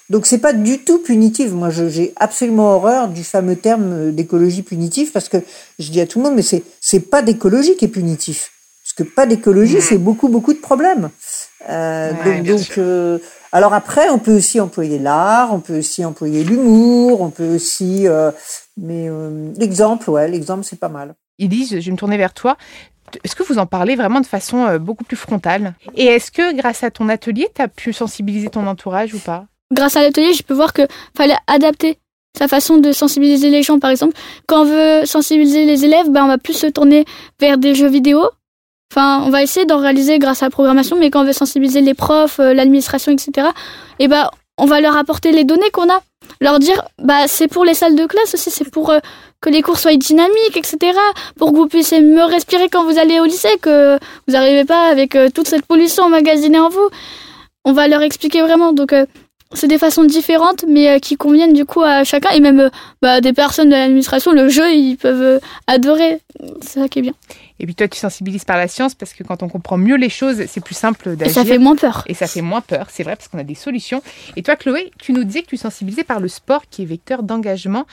donc 0.10 0.26
c'est 0.26 0.38
pas 0.38 0.54
du 0.54 0.80
tout 0.80 1.00
punitif. 1.00 1.52
Moi, 1.52 1.70
j'ai 1.70 2.14
absolument 2.16 2.76
horreur 2.76 3.10
du 3.10 3.24
fameux 3.24 3.56
terme 3.56 4.12
d'écologie 4.12 4.64
punitive 4.64 5.12
parce 5.12 5.28
que 5.28 5.38
je 5.80 5.92
dis 5.92 6.00
à 6.00 6.08
tout 6.08 6.20
le 6.20 6.26
monde, 6.26 6.36
mais 6.36 6.42
c'est 6.42 6.64
c'est 6.80 7.02
pas 7.02 7.22
d'écologie 7.22 7.76
qui 7.76 7.86
est 7.86 7.90
punitif. 7.90 8.52
Parce 8.84 8.94
que 8.94 9.16
pas 9.16 9.26
d'écologie, 9.26 9.82
c'est 9.82 9.98
beaucoup 9.98 10.30
beaucoup 10.30 10.54
de 10.54 10.60
problèmes. 10.60 11.10
Euh, 11.70 12.44
donc, 12.44 12.78
euh, 12.78 13.20
alors 13.52 13.74
après, 13.74 14.10
on 14.10 14.20
peut 14.20 14.36
aussi 14.36 14.60
employer 14.60 15.00
l'art, 15.00 15.54
on 15.54 15.60
peut 15.60 15.80
aussi 15.80 16.06
employer 16.06 16.44
l'humour, 16.44 17.22
on 17.22 17.30
peut 17.30 17.56
aussi, 17.56 18.08
euh, 18.08 18.32
mais 18.78 19.10
l'exemple, 19.58 20.10
ouais, 20.10 20.28
l'exemple 20.28 20.64
c'est 20.64 20.80
pas 20.80 20.90
mal. 20.90 21.16
Elise, 21.40 21.80
je 21.80 21.86
vais 21.86 21.92
me 21.92 21.98
tourner 21.98 22.18
vers 22.18 22.34
toi. 22.34 22.58
Est-ce 23.24 23.36
que 23.36 23.44
vous 23.44 23.58
en 23.58 23.66
parlez 23.66 23.96
vraiment 23.96 24.20
de 24.20 24.26
façon 24.26 24.78
beaucoup 24.78 25.06
plus 25.06 25.16
frontale? 25.16 25.74
Et 25.96 26.06
est-ce 26.06 26.30
que 26.30 26.56
grâce 26.56 26.84
à 26.84 26.92
ton 26.92 27.08
atelier, 27.10 27.48
tu 27.56 27.62
as 27.62 27.68
pu 27.70 27.94
sensibiliser 27.94 28.50
ton 28.50 28.68
entourage 28.68 29.14
ou 29.14 29.20
pas? 29.20 29.46
Grâce 29.74 29.96
à 29.96 30.02
l'atelier, 30.02 30.34
je 30.34 30.44
peux 30.44 30.54
voir 30.54 30.74
que 30.74 30.82
fallait 31.16 31.38
adapter 31.48 32.00
sa 32.38 32.48
façon 32.48 32.78
de 32.78 32.92
sensibiliser 32.92 33.50
les 33.50 33.64
gens. 33.64 33.80
Par 33.80 33.90
exemple, 33.90 34.16
quand 34.46 34.62
on 34.62 34.66
veut 34.66 35.06
sensibiliser 35.06 35.66
les 35.66 35.86
élèves, 35.86 36.10
ben, 36.10 36.26
on 36.26 36.28
va 36.28 36.38
plus 36.38 36.54
se 36.54 36.68
tourner 36.68 37.06
vers 37.40 37.58
des 37.58 37.76
jeux 37.76 37.90
vidéo 37.90 38.30
Enfin, 38.92 39.22
on 39.26 39.30
va 39.30 39.44
essayer 39.44 39.66
d'en 39.66 39.80
réaliser 39.80 40.18
grâce 40.18 40.42
à 40.44 40.46
la 40.46 40.50
programmation, 40.50 40.98
mais 40.98 41.12
quand 41.12 41.22
on 41.22 41.26
veut 41.26 41.34
sensibiliser 41.34 41.82
les 41.82 41.94
profs, 41.94 42.40
euh, 42.40 42.54
l'administration, 42.54 43.12
etc., 43.12 43.50
et 44.00 44.06
eh 44.06 44.08
ben, 44.08 44.30
on 44.58 44.66
va 44.66 44.80
leur 44.82 44.96
apporter 44.96 45.32
les 45.32 45.44
données 45.44 45.70
qu'on 45.72 45.90
a. 45.90 46.02
Leur 46.42 46.60
dire, 46.60 46.82
bah, 47.02 47.28
c'est 47.28 47.48
pour 47.48 47.66
les 47.66 47.74
salles 47.74 47.96
de 47.96 48.06
classe 48.06 48.34
aussi, 48.34 48.50
c'est 48.50 48.70
pour 48.70 48.90
euh, 48.90 49.00
que 49.42 49.50
les 49.50 49.62
cours 49.62 49.78
soient 49.78 49.96
dynamiques, 49.96 50.56
etc., 50.56 50.98
pour 51.38 51.52
que 51.52 51.58
vous 51.58 51.68
puissiez 51.68 52.02
mieux 52.02 52.24
respirer 52.24 52.70
quand 52.70 52.86
vous 52.86 52.98
allez 52.98 53.20
au 53.20 53.26
lycée, 53.26 53.58
que 53.62 53.98
vous 54.28 54.34
n'arrivez 54.34 54.66
pas 54.66 54.90
avec 54.90 55.16
euh, 55.16 55.30
toute 55.34 55.48
cette 55.48 55.66
pollution 55.66 56.06
emmagasinée 56.06 56.60
en 56.60 56.70
vous. 56.70 56.90
On 57.66 57.74
va 57.74 57.88
leur 57.88 58.02
expliquer 58.02 58.42
vraiment. 58.42 58.72
Donc, 58.72 58.94
c'est 59.54 59.68
des 59.68 59.78
façons 59.78 60.04
différentes, 60.04 60.66
mais 60.68 61.00
qui 61.00 61.16
conviennent 61.16 61.54
du 61.54 61.66
coup 61.66 61.82
à 61.82 62.04
chacun, 62.04 62.30
et 62.32 62.40
même 62.40 62.70
bah, 63.02 63.22
des 63.22 63.34
personnes 63.34 63.70
de 63.70 63.76
l'administration, 63.76 64.32
le 64.32 64.50
jeu, 64.50 64.74
ils 64.74 64.98
peuvent 64.98 65.40
adorer. 65.68 66.22
C'est 66.62 66.80
ça 66.82 66.88
qui 66.88 67.00
est 67.00 67.04
bien. 67.04 67.14
Et 67.60 67.66
puis 67.66 67.74
toi, 67.74 67.88
tu 67.88 67.98
sensibilises 67.98 68.46
par 68.46 68.58
la 68.58 68.68
science 68.68 68.94
parce 68.94 69.14
que 69.14 69.24
quand 69.24 69.42
on 69.42 69.50
comprend 69.50 69.78
mieux 69.78 69.96
les 69.96 70.10
choses, 70.10 70.44
c'est 70.48 70.64
plus 70.64 70.76
simple 70.76 71.16
d'agir. 71.16 71.32
Et 71.32 71.34
ça 71.34 71.46
fait 71.46 71.58
moins 71.58 71.76
peur. 71.76 72.04
Et 72.08 72.14
ça 72.14 72.28
fait 72.28 72.42
moins 72.42 72.62
peur, 72.62 72.88
c'est 72.92 73.04
vrai, 73.04 73.16
parce 73.16 73.28
qu'on 73.28 73.40
a 73.40 73.44
des 73.44 73.56
solutions. 73.56 74.04
Et 74.36 74.44
toi, 74.44 74.56
Chloé, 74.56 74.92
tu 75.00 75.14
nous 75.14 75.24
disais 75.24 75.42
que 75.42 75.48
tu 75.48 75.58
sensibilisais 75.58 76.04
par 76.04 76.20
le 76.20 76.28
sport 76.28 76.64
qui 76.70 76.84
est 76.84 76.86
vecteur 76.86 77.24
d'engagement. 77.24 77.86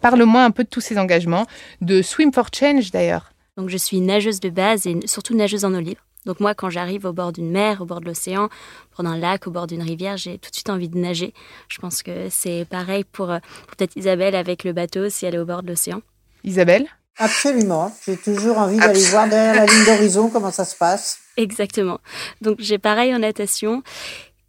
Parle-moi 0.00 0.42
un 0.42 0.50
peu 0.50 0.64
de 0.64 0.68
tous 0.68 0.80
ces 0.80 0.98
engagements, 0.98 1.46
de 1.80 2.00
Swim 2.00 2.32
for 2.32 2.48
Change 2.54 2.90
d'ailleurs. 2.90 3.32
Donc 3.56 3.68
je 3.68 3.76
suis 3.76 4.00
nageuse 4.00 4.40
de 4.40 4.48
base 4.48 4.86
et 4.86 4.96
surtout 5.04 5.36
nageuse 5.36 5.64
en 5.64 5.74
eau 5.74 5.80
libre. 5.80 6.00
Donc 6.26 6.40
moi, 6.40 6.54
quand 6.54 6.70
j'arrive 6.70 7.04
au 7.04 7.12
bord 7.12 7.32
d'une 7.32 7.50
mer, 7.50 7.80
au 7.80 7.84
bord 7.84 8.00
de 8.00 8.06
l'océan, 8.06 8.44
au 8.44 9.02
bord 9.02 9.12
d'un 9.12 9.18
lac, 9.18 9.46
au 9.46 9.50
bord 9.50 9.66
d'une 9.66 9.82
rivière, 9.82 10.16
j'ai 10.16 10.38
tout 10.38 10.50
de 10.50 10.54
suite 10.54 10.70
envie 10.70 10.88
de 10.88 10.98
nager. 10.98 11.34
Je 11.68 11.78
pense 11.78 12.02
que 12.02 12.28
c'est 12.30 12.64
pareil 12.70 13.04
pour, 13.04 13.30
euh, 13.30 13.38
pour 13.66 13.76
peut-être 13.76 13.96
Isabelle 13.96 14.34
avec 14.34 14.64
le 14.64 14.72
bateau 14.72 15.08
si 15.08 15.26
elle 15.26 15.34
est 15.34 15.38
au 15.38 15.44
bord 15.44 15.62
de 15.62 15.68
l'océan. 15.68 16.00
Isabelle? 16.44 16.86
Absolument. 17.18 17.94
J'ai 18.06 18.16
toujours 18.16 18.58
envie 18.58 18.78
d'aller 18.78 19.02
voir 19.06 19.28
derrière 19.28 19.54
la 19.54 19.66
ligne 19.66 19.84
d'horizon 19.84 20.30
comment 20.30 20.50
ça 20.50 20.64
se 20.64 20.76
passe. 20.76 21.18
Exactement. 21.36 21.98
Donc 22.40 22.56
j'ai 22.60 22.78
pareil 22.78 23.14
en 23.14 23.18
natation. 23.18 23.82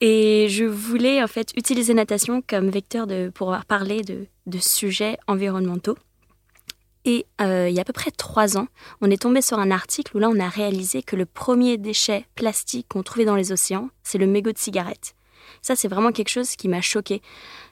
Et 0.02 0.48
je 0.50 0.66
voulais 0.66 1.24
en 1.24 1.28
fait 1.28 1.52
utiliser 1.56 1.94
natation 1.94 2.44
comme 2.46 2.70
vecteur 2.70 3.08
de, 3.08 3.32
pour 3.34 3.58
parler 3.68 4.02
de, 4.02 4.26
de 4.48 4.60
sujets 4.60 5.18
environnementaux. 5.28 5.98
Et 7.06 7.26
euh, 7.42 7.68
il 7.70 7.76
y 7.76 7.80
a 7.80 7.82
à 7.82 7.86
peu 7.86 7.94
près 7.94 8.12
trois 8.12 8.58
ans, 8.58 8.68
on 9.02 9.12
est 9.12 9.22
tombé 9.22 9.42
sur 9.42 9.60
un 9.60 9.72
article 9.72 10.16
où 10.16 10.20
là 10.20 10.30
on 10.30 10.40
a 10.40 10.48
réalisé 10.48 11.04
que 11.04 11.16
le 11.16 11.26
premier 11.26 11.78
déchet 11.78 12.26
plastique 12.36 12.88
qu'on 12.90 13.04
trouvait 13.04 13.26
dans 13.26 13.36
les 13.36 13.52
océans, 13.52 13.90
c'est 14.04 14.18
le 14.18 14.28
mégot 14.28 14.52
de 14.52 14.58
cigarette. 14.58 15.16
Ça, 15.62 15.76
c'est 15.76 15.88
vraiment 15.88 16.12
quelque 16.12 16.30
chose 16.30 16.56
qui 16.56 16.68
m'a 16.68 16.82
choqué. 16.82 17.22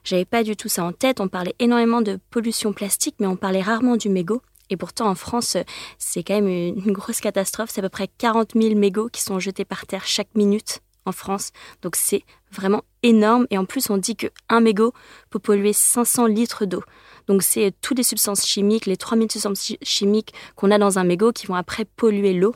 J'avais 0.04 0.26
pas 0.26 0.44
du 0.44 0.56
tout 0.56 0.70
ça 0.70 0.84
en 0.84 0.92
tête. 0.92 1.20
On 1.20 1.28
parlait 1.28 1.56
énormément 1.60 2.02
de 2.02 2.20
pollution 2.30 2.74
plastique, 2.74 3.16
mais 3.20 3.28
on 3.28 3.36
parlait 3.36 3.62
rarement 3.62 3.96
du 3.96 4.10
mégot. 4.10 4.42
Et 4.70 4.78
pourtant, 4.78 5.08
en 5.08 5.16
France, 5.16 5.58
c'est 5.98 6.24
quand 6.24 6.36
même 6.36 6.48
une 6.48 6.94
grosse 6.94 7.20
catastrophe. 7.20 7.70
C'est 7.72 7.82
à 7.82 7.84
peu 7.84 7.90
près 7.90 8.08
40 8.18 8.52
000 8.56 8.76
mégots 8.76 9.10
qui 9.10 9.22
sont 9.22 9.40
jetés 9.40 9.66
par 9.66 9.86
terre 9.86 10.06
chaque 10.06 10.34
minute 10.36 10.82
en 11.06 11.12
France. 11.12 11.52
Donc 11.82 11.96
c'est 11.96 12.24
vraiment 12.52 12.84
énorme. 13.04 13.48
Et 13.50 13.58
en 13.58 13.66
plus, 13.66 13.90
on 13.90 13.98
dit 13.98 14.16
qu'un 14.16 14.62
mégot 14.62 14.94
peut 15.30 15.40
polluer 15.40 15.74
500 15.74 16.28
litres 16.28 16.66
d'eau. 16.66 16.84
Donc 17.28 17.44
c'est 17.44 17.74
toutes 17.82 17.98
les 17.98 18.04
substances 18.04 18.46
chimiques, 18.46 18.86
les 18.86 18.98
3000 18.98 19.32
substances 19.32 19.74
chimiques 19.82 20.34
qu'on 20.56 20.72
a 20.72 20.78
dans 20.78 21.00
un 21.00 21.04
mégot 21.04 21.32
qui 21.32 21.48
vont 21.48 21.56
après 21.56 21.86
polluer 21.86 22.34
l'eau. 22.34 22.56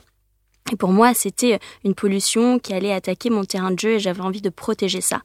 Et 0.72 0.76
pour 0.76 0.90
moi, 0.90 1.14
c'était 1.14 1.58
une 1.84 1.94
pollution 1.94 2.58
qui 2.58 2.74
allait 2.74 2.92
attaquer 2.92 3.30
mon 3.30 3.44
terrain 3.44 3.70
de 3.70 3.78
jeu 3.78 3.90
et 3.92 3.98
j'avais 4.00 4.22
envie 4.22 4.40
de 4.40 4.50
protéger 4.50 5.00
ça. 5.00 5.22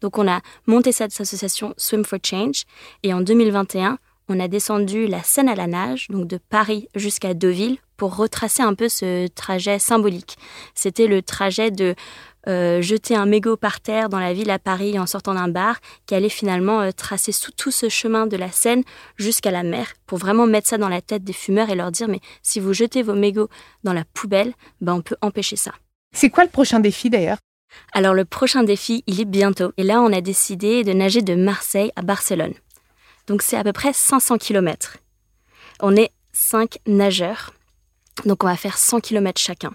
Donc 0.00 0.18
on 0.18 0.28
a 0.28 0.40
monté 0.66 0.92
cette 0.92 1.18
association 1.18 1.74
Swim 1.76 2.04
for 2.04 2.18
Change 2.22 2.64
et 3.02 3.14
en 3.14 3.20
2021, 3.20 3.98
on 4.28 4.40
a 4.40 4.48
descendu 4.48 5.06
la 5.06 5.22
Seine 5.22 5.48
à 5.48 5.54
la 5.54 5.66
nage, 5.66 6.08
donc 6.08 6.26
de 6.26 6.38
Paris 6.38 6.88
jusqu'à 6.94 7.34
Deauville, 7.34 7.78
pour 7.96 8.16
retracer 8.16 8.62
un 8.62 8.74
peu 8.74 8.88
ce 8.88 9.28
trajet 9.28 9.78
symbolique. 9.78 10.36
C'était 10.74 11.06
le 11.06 11.22
trajet 11.22 11.70
de 11.70 11.94
euh, 12.48 12.82
jeter 12.82 13.14
un 13.14 13.26
mégot 13.26 13.56
par 13.56 13.80
terre 13.80 14.08
dans 14.08 14.18
la 14.18 14.32
ville 14.32 14.50
à 14.50 14.58
Paris 14.58 14.98
en 14.98 15.06
sortant 15.06 15.34
d'un 15.34 15.48
bar, 15.48 15.76
qui 16.06 16.14
allait 16.14 16.28
finalement 16.28 16.80
euh, 16.80 16.90
tracer 16.90 17.32
sous 17.32 17.52
tout 17.52 17.70
ce 17.70 17.88
chemin 17.88 18.26
de 18.26 18.36
la 18.36 18.50
Seine 18.50 18.82
jusqu'à 19.16 19.50
la 19.50 19.62
mer, 19.62 19.92
pour 20.06 20.18
vraiment 20.18 20.46
mettre 20.46 20.68
ça 20.68 20.78
dans 20.78 20.88
la 20.88 21.00
tête 21.00 21.24
des 21.24 21.32
fumeurs 21.32 21.70
et 21.70 21.74
leur 21.74 21.92
dire 21.92 22.08
mais 22.08 22.20
si 22.42 22.60
vous 22.60 22.72
jetez 22.72 23.02
vos 23.02 23.14
mégots 23.14 23.48
dans 23.84 23.92
la 23.92 24.04
poubelle, 24.04 24.54
ben 24.80 24.94
on 24.94 25.02
peut 25.02 25.16
empêcher 25.20 25.56
ça. 25.56 25.72
C'est 26.14 26.30
quoi 26.30 26.44
le 26.44 26.50
prochain 26.50 26.80
défi 26.80 27.10
d'ailleurs? 27.10 27.38
Alors 27.92 28.14
le 28.14 28.24
prochain 28.24 28.64
défi, 28.64 29.02
il 29.06 29.20
est 29.20 29.24
bientôt. 29.24 29.72
Et 29.76 29.82
là, 29.82 30.02
on 30.02 30.12
a 30.12 30.20
décidé 30.20 30.84
de 30.84 30.92
nager 30.92 31.22
de 31.22 31.34
Marseille 31.34 31.90
à 31.96 32.02
Barcelone. 32.02 32.54
Donc 33.26 33.42
c'est 33.42 33.56
à 33.56 33.64
peu 33.64 33.72
près 33.72 33.92
500 33.92 34.38
km. 34.38 34.98
On 35.80 35.96
est 35.96 36.10
5 36.32 36.78
nageurs, 36.86 37.52
donc 38.24 38.42
on 38.44 38.46
va 38.46 38.56
faire 38.56 38.78
100 38.78 39.00
km 39.00 39.40
chacun 39.40 39.72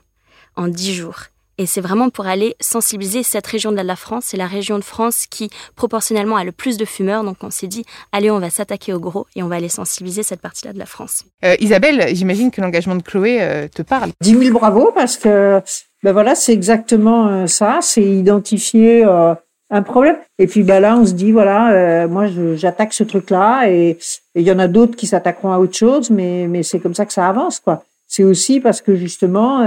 en 0.56 0.67
10 0.67 0.93
jours. 0.93 1.19
Et 1.58 1.65
c'est 1.65 1.82
vraiment 1.82 2.10
pour 2.10 2.28
aller 2.28 2.56
sensibiliser 2.60 3.24
cette 3.24 3.48
région 3.48 3.72
de 3.72 3.82
la 3.82 3.96
France. 3.96 4.26
C'est 4.28 4.38
la 4.38 4.48
région 4.48 4.78
de 4.78 4.84
France 4.84 5.26
qui, 5.30 5.50
proportionnellement, 5.76 6.36
a 6.36 6.43
le 6.43 6.52
plus 6.52 6.78
de 6.78 6.86
fumeurs. 6.86 7.24
Donc 7.24 7.38
on 7.41 7.50
s'est 7.50 7.67
dit, 7.67 7.84
allez, 8.12 8.30
on 8.30 8.39
va 8.39 8.50
s'attaquer 8.50 8.93
au 8.93 9.00
gros 9.00 9.26
et 9.36 9.43
on 9.43 9.48
va 9.48 9.56
aller 9.56 9.70
sensibiliser 9.70 10.24
cette 10.24 10.41
partie-là 10.41 10.74
de 10.74 10.80
la 10.80 10.86
France. 10.86 11.24
Euh, 11.43 11.56
Isabelle, 11.60 12.15
j'imagine 12.15 12.52
que 12.52 12.62
l'engagement 12.62 12.96
de 12.96 13.02
Chloé 13.02 13.41
euh, 13.41 13.67
te 13.67 13.82
parle. 13.82 14.12
10 14.22 14.38
000 14.38 14.58
bravo 14.58 14.91
parce 14.93 15.17
que 15.17 15.62
Ben 16.04 16.13
voilà, 16.13 16.36
c'est 16.36 16.54
exactement 16.54 17.28
euh, 17.28 17.48
ça. 17.48 17.80
C'est 17.82 18.04
identifier 18.04 19.04
euh, 19.04 19.34
un 19.70 19.82
problème. 19.82 20.17
Et 20.38 20.48
puis 20.48 20.63
ben 20.63 20.80
là, 20.80 20.96
on 20.98 21.06
se 21.06 21.13
dit 21.13 21.32
voilà, 21.32 21.72
euh, 21.72 22.08
moi 22.08 22.26
j'attaque 22.56 22.93
ce 22.93 23.04
truc-là, 23.04 23.70
et 23.70 23.98
il 24.36 24.43
y 24.43 24.52
en 24.52 24.60
a 24.60 24.67
d'autres 24.67 24.96
qui 24.96 25.08
s'attaqueront 25.08 25.52
à 25.52 25.58
autre 25.60 25.76
chose, 25.76 26.10
mais 26.10 26.48
mais 26.48 26.63
c'est 26.63 26.80
comme 26.80 26.93
ça 26.93 27.06
que 27.06 27.13
ça 27.13 27.28
avance, 27.28 27.60
quoi. 27.60 27.84
C'est 28.08 28.24
aussi 28.24 28.60
parce 28.62 28.82
que 28.82 28.96
justement, 28.96 29.65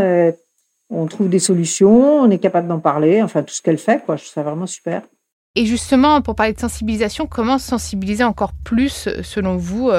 on 0.91 1.07
trouve 1.07 1.29
des 1.29 1.39
solutions, 1.39 2.21
on 2.21 2.31
est 2.31 2.39
capable 2.39 2.69
d'en 2.69 2.81
parler. 2.81 3.23
Enfin, 3.23 3.43
tout 3.43 3.55
ce 3.55 3.63
qu'elle 3.63 3.79
fait, 3.79 4.05
quoi. 4.05 4.17
Je 4.17 4.25
trouve 4.25 4.35
ça 4.35 4.43
vraiment 4.43 4.67
super. 4.67 5.03
Et 5.57 5.67
justement, 5.67 6.21
pour 6.21 6.35
parler 6.35 6.53
de 6.53 6.61
sensibilisation, 6.61 7.27
comment 7.27 7.59
sensibiliser 7.59 8.25
encore 8.25 8.53
plus, 8.65 9.09
selon 9.23 9.57
vous, 9.57 9.91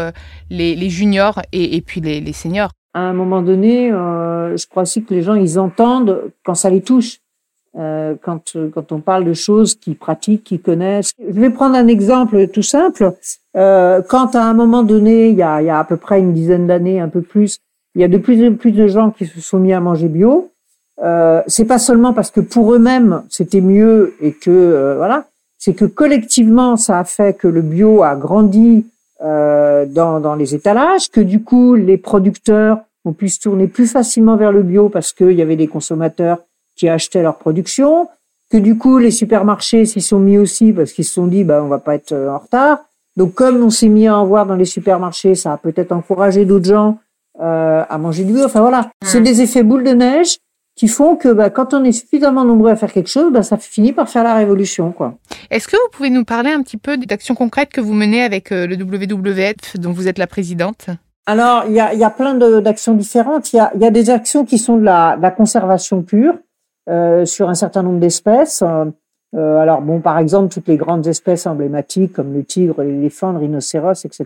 les, 0.50 0.90
juniors 0.90 1.42
et, 1.52 1.82
puis 1.82 2.00
les, 2.00 2.22
les 2.22 2.34
seniors? 2.34 2.72
À 2.94 3.02
un 3.02 3.14
moment 3.14 3.42
donné, 3.42 3.92
euh, 3.92 4.58
je 4.58 4.68
crois 4.68 4.84
aussi 4.84 5.04
que 5.04 5.14
les 5.14 5.22
gens, 5.22 5.36
ils 5.36 5.58
entendent 5.60 6.32
quand 6.44 6.56
ça 6.56 6.70
les 6.70 6.82
touche. 6.82 7.20
Euh, 7.78 8.16
quand, 8.22 8.58
quand 8.74 8.92
on 8.92 9.00
parle 9.00 9.24
de 9.24 9.32
choses 9.32 9.76
qu'ils 9.76 9.96
pratiquent, 9.96 10.44
qu'ils 10.44 10.62
connaissent. 10.62 11.14
Je 11.18 11.40
vais 11.40 11.52
prendre 11.52 11.78
un 11.78 11.88
exemple 11.88 12.48
tout 12.50 12.64
simple. 12.64 13.14
Euh, 13.56 14.02
quand 14.02 14.36
à 14.36 14.44
un 14.44 14.54
moment 14.54 14.84
donné, 14.84 15.30
il 15.30 15.38
y 15.38 15.42
a, 15.42 15.62
il 15.62 15.68
y 15.68 15.70
a 15.70 15.80
à 15.80 15.86
peu 15.86 15.96
près 15.96 16.20
une 16.20 16.34
dizaine 16.34 16.68
d'années, 16.68 17.00
un 17.00 17.08
peu 17.08 17.22
plus, 17.22 17.60
il 17.96 18.02
y 18.02 18.04
a 18.04 18.10
de 18.10 18.18
plus 18.18 18.46
en 18.46 18.56
plus 18.56 18.74
de 18.74 18.88
gens 18.88 19.12
qui 19.12 19.26
se 19.26 19.40
sont 19.40 19.58
mis 19.58 19.72
à 19.72 19.80
manger 19.80 20.10
bio. 20.10 20.51
Euh, 21.04 21.42
c'est 21.48 21.66
pas 21.66 21.80
seulement 21.80 22.14
parce 22.14 22.30
que 22.30 22.42
pour 22.42 22.74
eux-mêmes 22.74 23.24
c'était 23.30 23.62
mieux 23.62 24.14
et 24.22 24.34
que 24.34 24.52
euh, 24.52 24.96
voilà, 24.98 25.26
c'est 25.58 25.74
que 25.74 25.86
collectivement 25.86 26.78
ça 26.78 27.00
a 27.00 27.04
fait 27.04 27.34
que 27.34 27.48
le 27.48 27.62
bio 27.62 28.04
a 28.04 28.16
grandi 28.16 28.86
euh, 29.24 29.86
dans, 29.86 30.20
dans 30.20 30.36
les 30.36 30.54
étalages, 30.54 31.10
que 31.10 31.22
du 31.22 31.44
coup 31.44 31.76
les 31.76 31.98
producteurs 31.98 32.80
ont 33.06 33.14
pu 33.14 33.30
se 33.30 33.40
tourner 33.40 33.68
plus 33.68 33.88
facilement 33.88 34.36
vers 34.36 34.52
le 34.52 34.64
bio 34.64 34.90
parce 34.90 35.12
qu'il 35.12 35.34
y 35.34 35.42
avait 35.42 35.56
des 35.56 35.68
consommateurs 35.68 36.38
qui 36.76 36.88
achetaient 36.88 37.22
leur 37.22 37.38
production, 37.38 38.08
que 38.50 38.58
du 38.58 38.78
coup 38.78 38.98
les 38.98 39.12
supermarchés 39.12 39.86
s'y 39.86 40.02
sont 40.02 40.20
mis 40.20 40.38
aussi 40.38 40.74
parce 40.74 40.92
qu'ils 40.92 41.06
se 41.06 41.14
sont 41.14 41.28
dit 41.28 41.44
bah 41.44 41.62
on 41.64 41.68
va 41.68 41.80
pas 41.80 41.96
être 41.96 42.12
euh, 42.12 42.30
en 42.30 42.40
retard. 42.40 42.80
Donc 43.18 43.34
comme 43.34 43.64
on 43.64 43.70
s'est 43.70 43.90
mis 43.90 44.08
à 44.08 44.18
en 44.18 44.26
voir 44.26 44.46
dans 44.46 44.56
les 44.56 44.66
supermarchés, 44.66 45.36
ça 45.36 45.54
a 45.54 45.58
peut-être 45.58 45.92
encouragé 45.92 46.46
d'autres 46.46 46.68
gens 46.68 46.98
euh, 47.42 47.84
à 47.90 47.98
manger 47.98 48.24
du 48.24 48.34
bio. 48.34 48.46
Enfin 48.46 48.62
voilà, 48.62 48.90
c'est 49.04 49.22
des 49.22 49.42
effets 49.42 49.64
boule 49.64 49.84
de 49.84 49.92
neige 49.92 50.38
qui 50.82 50.88
font 50.88 51.16
que 51.16 51.32
bah, 51.32 51.52
quand 51.52 51.76
on 51.76 51.84
est 51.84 51.92
suffisamment 51.92 52.44
nombreux 52.44 52.72
à 52.72 52.76
faire 52.76 52.92
quelque 52.92 53.08
chose, 53.08 53.32
bah, 53.32 53.44
ça 53.44 53.56
finit 53.56 53.94
par 53.94 54.10
faire 54.10 54.24
la 54.24 54.34
révolution. 54.34 54.92
quoi. 54.92 55.14
Est-ce 55.52 55.68
que 55.68 55.76
vous 55.76 55.90
pouvez 55.92 56.10
nous 56.10 56.26
parler 56.26 56.50
un 56.50 56.64
petit 56.64 56.78
peu 56.78 56.98
d'actions 56.98 57.36
concrètes 57.36 57.70
que 57.70 57.82
vous 57.82 57.94
menez 57.94 58.24
avec 58.24 58.52
euh, 58.52 58.66
le 58.66 58.76
WWF 58.78 59.78
dont 59.78 59.92
vous 59.92 60.08
êtes 60.08 60.18
la 60.18 60.26
présidente? 60.26 60.88
Alors, 61.28 61.66
il 61.68 61.74
y 61.74 61.80
a, 61.80 61.94
y 61.94 62.04
a 62.04 62.10
plein 62.10 62.34
d'actions 62.34 62.96
différentes. 62.96 63.54
Il 63.54 63.58
y 63.58 63.60
a, 63.60 63.72
y 63.78 63.86
a, 63.86 63.92
des 63.92 64.10
actions 64.10 64.44
qui 64.44 64.58
sont 64.58 64.76
de 64.76 64.84
la, 64.84 65.18
de 65.18 65.22
la 65.22 65.30
conservation 65.30 66.02
pure 66.02 66.34
euh, 66.90 67.26
sur 67.26 67.48
un 67.48 67.54
certain 67.54 67.84
nombre 67.84 68.00
d'espèces. 68.00 68.64
Euh, 68.64 69.58
alors 69.58 69.84
bon, 69.84 70.00
par 70.00 70.18
exemple, 70.18 70.52
toutes 70.52 70.68
les 70.68 70.78
grandes 70.78 71.06
espèces 71.06 71.46
emblématiques 71.46 72.14
comme 72.14 72.34
le 72.34 72.44
tigre, 72.44 72.82
l'éléphant, 72.82 73.34
le 73.34 73.38
rhinocéros, 73.38 74.04
etc. 74.04 74.26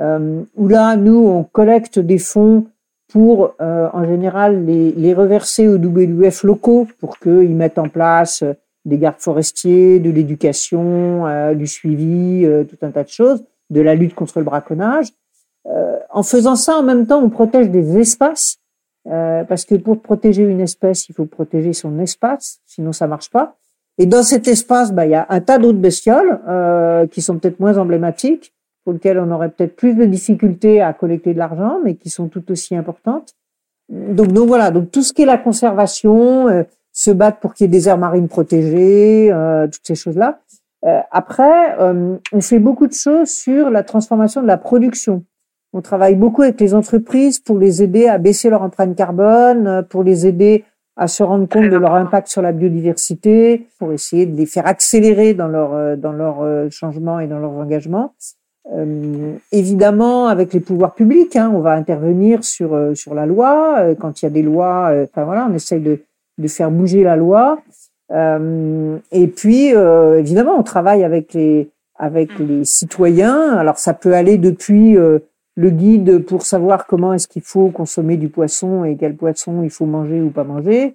Euh, 0.00 0.42
où 0.56 0.68
là, 0.68 0.96
nous, 0.96 1.18
on 1.18 1.44
collecte 1.44 1.98
des 1.98 2.16
fonds 2.16 2.64
pour 3.08 3.54
euh, 3.60 3.88
en 3.92 4.04
général 4.04 4.64
les, 4.64 4.92
les, 4.92 5.14
reverser 5.14 5.68
aux 5.68 5.78
WWF 5.78 6.42
locaux 6.42 6.88
pour 6.98 7.18
qu'ils 7.18 7.54
mettent 7.54 7.78
en 7.78 7.88
place 7.88 8.42
euh, 8.42 8.54
des 8.84 8.98
gardes 8.98 9.18
forestiers, 9.18 9.98
de 9.98 10.10
l'éducation, 10.10 11.26
euh, 11.26 11.54
du 11.54 11.66
suivi, 11.66 12.44
euh, 12.44 12.64
tout 12.64 12.76
un 12.82 12.90
tas 12.90 13.04
de 13.04 13.08
choses, 13.08 13.42
de 13.70 13.80
la 13.80 13.94
lutte 13.94 14.14
contre 14.14 14.38
le 14.38 14.44
braconnage. 14.44 15.08
en 16.10 16.22
faisant 16.22 16.54
ça, 16.54 16.76
en 16.76 16.84
même 16.84 17.06
temps, 17.06 17.20
on 17.20 17.28
protège 17.28 17.68
des 17.70 17.98
espaces 17.98 18.58
parce 19.48 19.64
que 19.64 19.76
pour 19.76 20.00
protéger 20.00 20.42
une 20.42 20.60
espèce, 20.60 21.08
il 21.08 21.14
faut 21.14 21.26
protéger 21.26 21.72
son 21.72 21.98
espace, 22.00 22.60
sinon 22.66 22.92
ça 22.92 23.06
marche 23.06 23.30
pas. 23.30 23.56
Et 23.98 24.06
dans 24.06 24.24
cet 24.24 24.48
espace, 24.48 24.92
bah, 24.92 25.06
il 25.06 25.10
y 25.10 25.14
a 25.14 25.26
un 25.28 25.40
tas 25.40 25.58
d'autres 25.58 25.78
bestioles 25.78 26.40
qui 27.10 27.22
sont 27.22 27.38
peut-être 27.38 27.60
moins 27.60 27.78
emblématiques, 27.78 28.52
pour 28.86 28.92
lesquelles 28.92 29.18
on 29.18 29.32
aurait 29.32 29.48
peut-être 29.48 29.74
plus 29.74 29.94
de 29.94 30.04
difficultés 30.04 30.80
à 30.80 30.92
collecter 30.92 31.34
de 31.34 31.38
l'argent, 31.38 31.80
mais 31.82 31.96
qui 31.96 32.08
sont 32.08 32.28
tout 32.28 32.52
aussi 32.52 32.76
importantes. 32.76 33.34
Donc, 33.88 34.28
donc 34.28 34.46
voilà, 34.46 34.70
donc 34.70 34.92
tout 34.92 35.02
ce 35.02 35.12
qui 35.12 35.22
est 35.22 35.26
la 35.26 35.38
conservation, 35.38 36.46
euh, 36.46 36.62
se 36.92 37.10
battre 37.10 37.40
pour 37.40 37.52
qu'il 37.52 37.64
y 37.64 37.66
ait 37.66 37.68
des 37.68 37.88
aires 37.88 37.98
marines 37.98 38.28
protégées, 38.28 39.32
euh, 39.32 39.66
toutes 39.66 39.84
ces 39.84 39.96
choses-là. 39.96 40.38
Euh, 40.84 41.00
après, 41.10 41.76
on 41.80 42.40
fait 42.40 42.60
beaucoup 42.60 42.86
de 42.86 42.92
choses 42.92 43.28
sur 43.28 43.70
la 43.70 43.82
transformation 43.82 44.40
de 44.40 44.46
la 44.46 44.56
production. 44.56 45.24
On 45.72 45.82
travaille 45.82 46.14
beaucoup 46.14 46.42
avec 46.42 46.60
les 46.60 46.72
entreprises 46.72 47.40
pour 47.40 47.58
les 47.58 47.82
aider 47.82 48.06
à 48.06 48.18
baisser 48.18 48.50
leur 48.50 48.62
empreinte 48.62 48.94
carbone, 48.94 49.84
pour 49.90 50.04
les 50.04 50.28
aider 50.28 50.64
à 50.94 51.08
se 51.08 51.24
rendre 51.24 51.48
compte 51.48 51.68
de 51.68 51.76
leur 51.76 51.94
impact 51.94 52.28
sur 52.28 52.40
la 52.40 52.52
biodiversité, 52.52 53.66
pour 53.80 53.92
essayer 53.92 54.26
de 54.26 54.36
les 54.36 54.46
faire 54.46 54.68
accélérer 54.68 55.34
dans 55.34 55.48
leur 55.48 55.96
dans 55.96 56.12
leur 56.12 56.70
changement 56.70 57.18
et 57.18 57.26
dans 57.26 57.40
leurs 57.40 57.54
engagements. 57.54 58.14
Euh, 58.72 59.36
évidemment, 59.52 60.26
avec 60.26 60.52
les 60.52 60.60
pouvoirs 60.60 60.94
publics, 60.94 61.36
hein, 61.36 61.52
on 61.54 61.60
va 61.60 61.72
intervenir 61.72 62.42
sur 62.42 62.74
euh, 62.74 62.94
sur 62.94 63.14
la 63.14 63.24
loi 63.24 63.76
euh, 63.78 63.94
quand 63.94 64.20
il 64.20 64.24
y 64.24 64.28
a 64.28 64.30
des 64.30 64.42
lois. 64.42 64.92
enfin 65.04 65.24
voilà, 65.24 65.46
on 65.50 65.54
essaye 65.54 65.80
de 65.80 66.00
de 66.38 66.48
faire 66.48 66.70
bouger 66.70 67.02
la 67.02 67.16
loi. 67.16 67.58
et 68.10 69.26
puis, 69.28 69.68
évidemment, 69.68 70.58
on 70.58 70.62
travaille 70.62 71.02
avec 71.02 71.32
les 71.32 71.70
avec 71.98 72.38
les 72.38 72.64
citoyens. 72.64 73.54
Alors, 73.56 73.78
ça 73.78 73.94
peut 73.94 74.14
aller 74.14 74.36
depuis 74.36 74.94
le 74.94 75.70
guide 75.70 76.18
pour 76.26 76.42
savoir 76.42 76.86
comment 76.86 77.14
est-ce 77.14 77.26
qu'il 77.26 77.40
faut 77.40 77.70
consommer 77.70 78.18
du 78.18 78.28
poisson 78.28 78.84
et 78.84 78.96
quel 78.96 79.16
poisson 79.16 79.62
il 79.62 79.70
faut 79.70 79.86
manger 79.86 80.20
ou 80.20 80.28
pas 80.28 80.44
manger, 80.44 80.94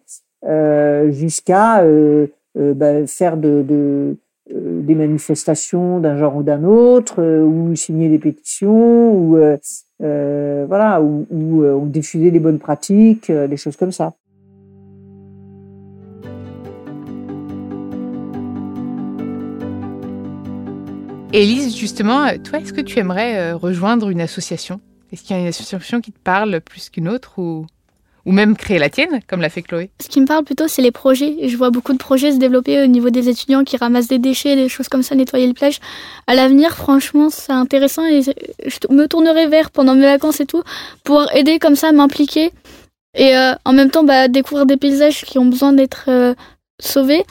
jusqu'à 1.09 1.83
bah, 2.55 3.07
faire 3.07 3.35
de, 3.37 3.63
de 3.67 4.15
euh, 4.15 4.15
des 4.49 4.95
manifestations 4.95 5.99
d'un 5.99 6.17
genre 6.17 6.35
ou 6.35 6.43
d'un 6.43 6.63
autre, 6.63 7.21
euh, 7.21 7.43
ou 7.43 7.75
signer 7.75 8.09
des 8.09 8.19
pétitions, 8.19 9.13
ou 9.13 9.37
euh, 9.37 10.65
voilà, 10.67 11.01
ou, 11.01 11.87
diffuser 11.87 12.31
des 12.31 12.39
bonnes 12.39 12.59
pratiques, 12.59 13.31
des 13.31 13.57
choses 13.57 13.75
comme 13.75 13.91
ça. 13.91 14.13
Élise, 21.33 21.77
justement, 21.77 22.27
toi, 22.43 22.59
est-ce 22.59 22.73
que 22.73 22.81
tu 22.81 22.99
aimerais 22.99 23.53
rejoindre 23.53 24.09
une 24.09 24.21
association? 24.21 24.81
Est-ce 25.11 25.23
qu'il 25.23 25.35
y 25.35 25.39
a 25.39 25.41
une 25.41 25.47
association 25.47 26.01
qui 26.01 26.11
te 26.11 26.19
parle 26.19 26.61
plus 26.61 26.89
qu'une 26.89 27.07
autre 27.07 27.39
ou? 27.39 27.65
Ou 28.25 28.31
même 28.31 28.55
créer 28.55 28.79
la 28.79 28.89
tienne, 28.89 29.21
comme 29.27 29.41
l'a 29.41 29.49
fait 29.49 29.61
Chloé 29.61 29.89
Ce 30.01 30.07
qui 30.07 30.21
me 30.21 30.25
parle 30.25 30.43
plutôt, 30.43 30.67
c'est 30.67 30.81
les 30.81 30.91
projets. 30.91 31.47
Je 31.47 31.57
vois 31.57 31.69
beaucoup 31.69 31.93
de 31.93 31.97
projets 31.97 32.31
se 32.31 32.37
développer 32.37 32.83
au 32.83 32.87
niveau 32.87 33.09
des 33.09 33.29
étudiants 33.29 33.63
qui 33.63 33.77
ramassent 33.77 34.07
des 34.07 34.19
déchets, 34.19 34.55
des 34.55 34.69
choses 34.69 34.89
comme 34.89 35.03
ça, 35.03 35.15
nettoyer 35.15 35.47
le 35.47 35.53
plage. 35.53 35.79
À 36.27 36.35
l'avenir, 36.35 36.75
franchement, 36.75 37.29
c'est 37.29 37.51
intéressant 37.51 38.05
et 38.05 38.21
je 38.21 38.93
me 38.93 39.07
tournerai 39.07 39.47
vers 39.47 39.71
pendant 39.71 39.95
mes 39.95 40.05
vacances 40.05 40.39
et 40.39 40.45
tout, 40.45 40.63
pour 41.03 41.33
aider 41.33 41.59
comme 41.59 41.75
ça, 41.75 41.91
m'impliquer 41.91 42.51
et 43.13 43.35
euh, 43.35 43.53
en 43.65 43.73
même 43.73 43.91
temps 43.91 44.03
bah, 44.03 44.27
découvrir 44.27 44.65
des 44.65 44.77
paysages 44.77 45.25
qui 45.25 45.37
ont 45.37 45.45
besoin 45.45 45.73
d'être 45.73 46.05
euh, 46.07 46.33
sauvés. 46.79 47.25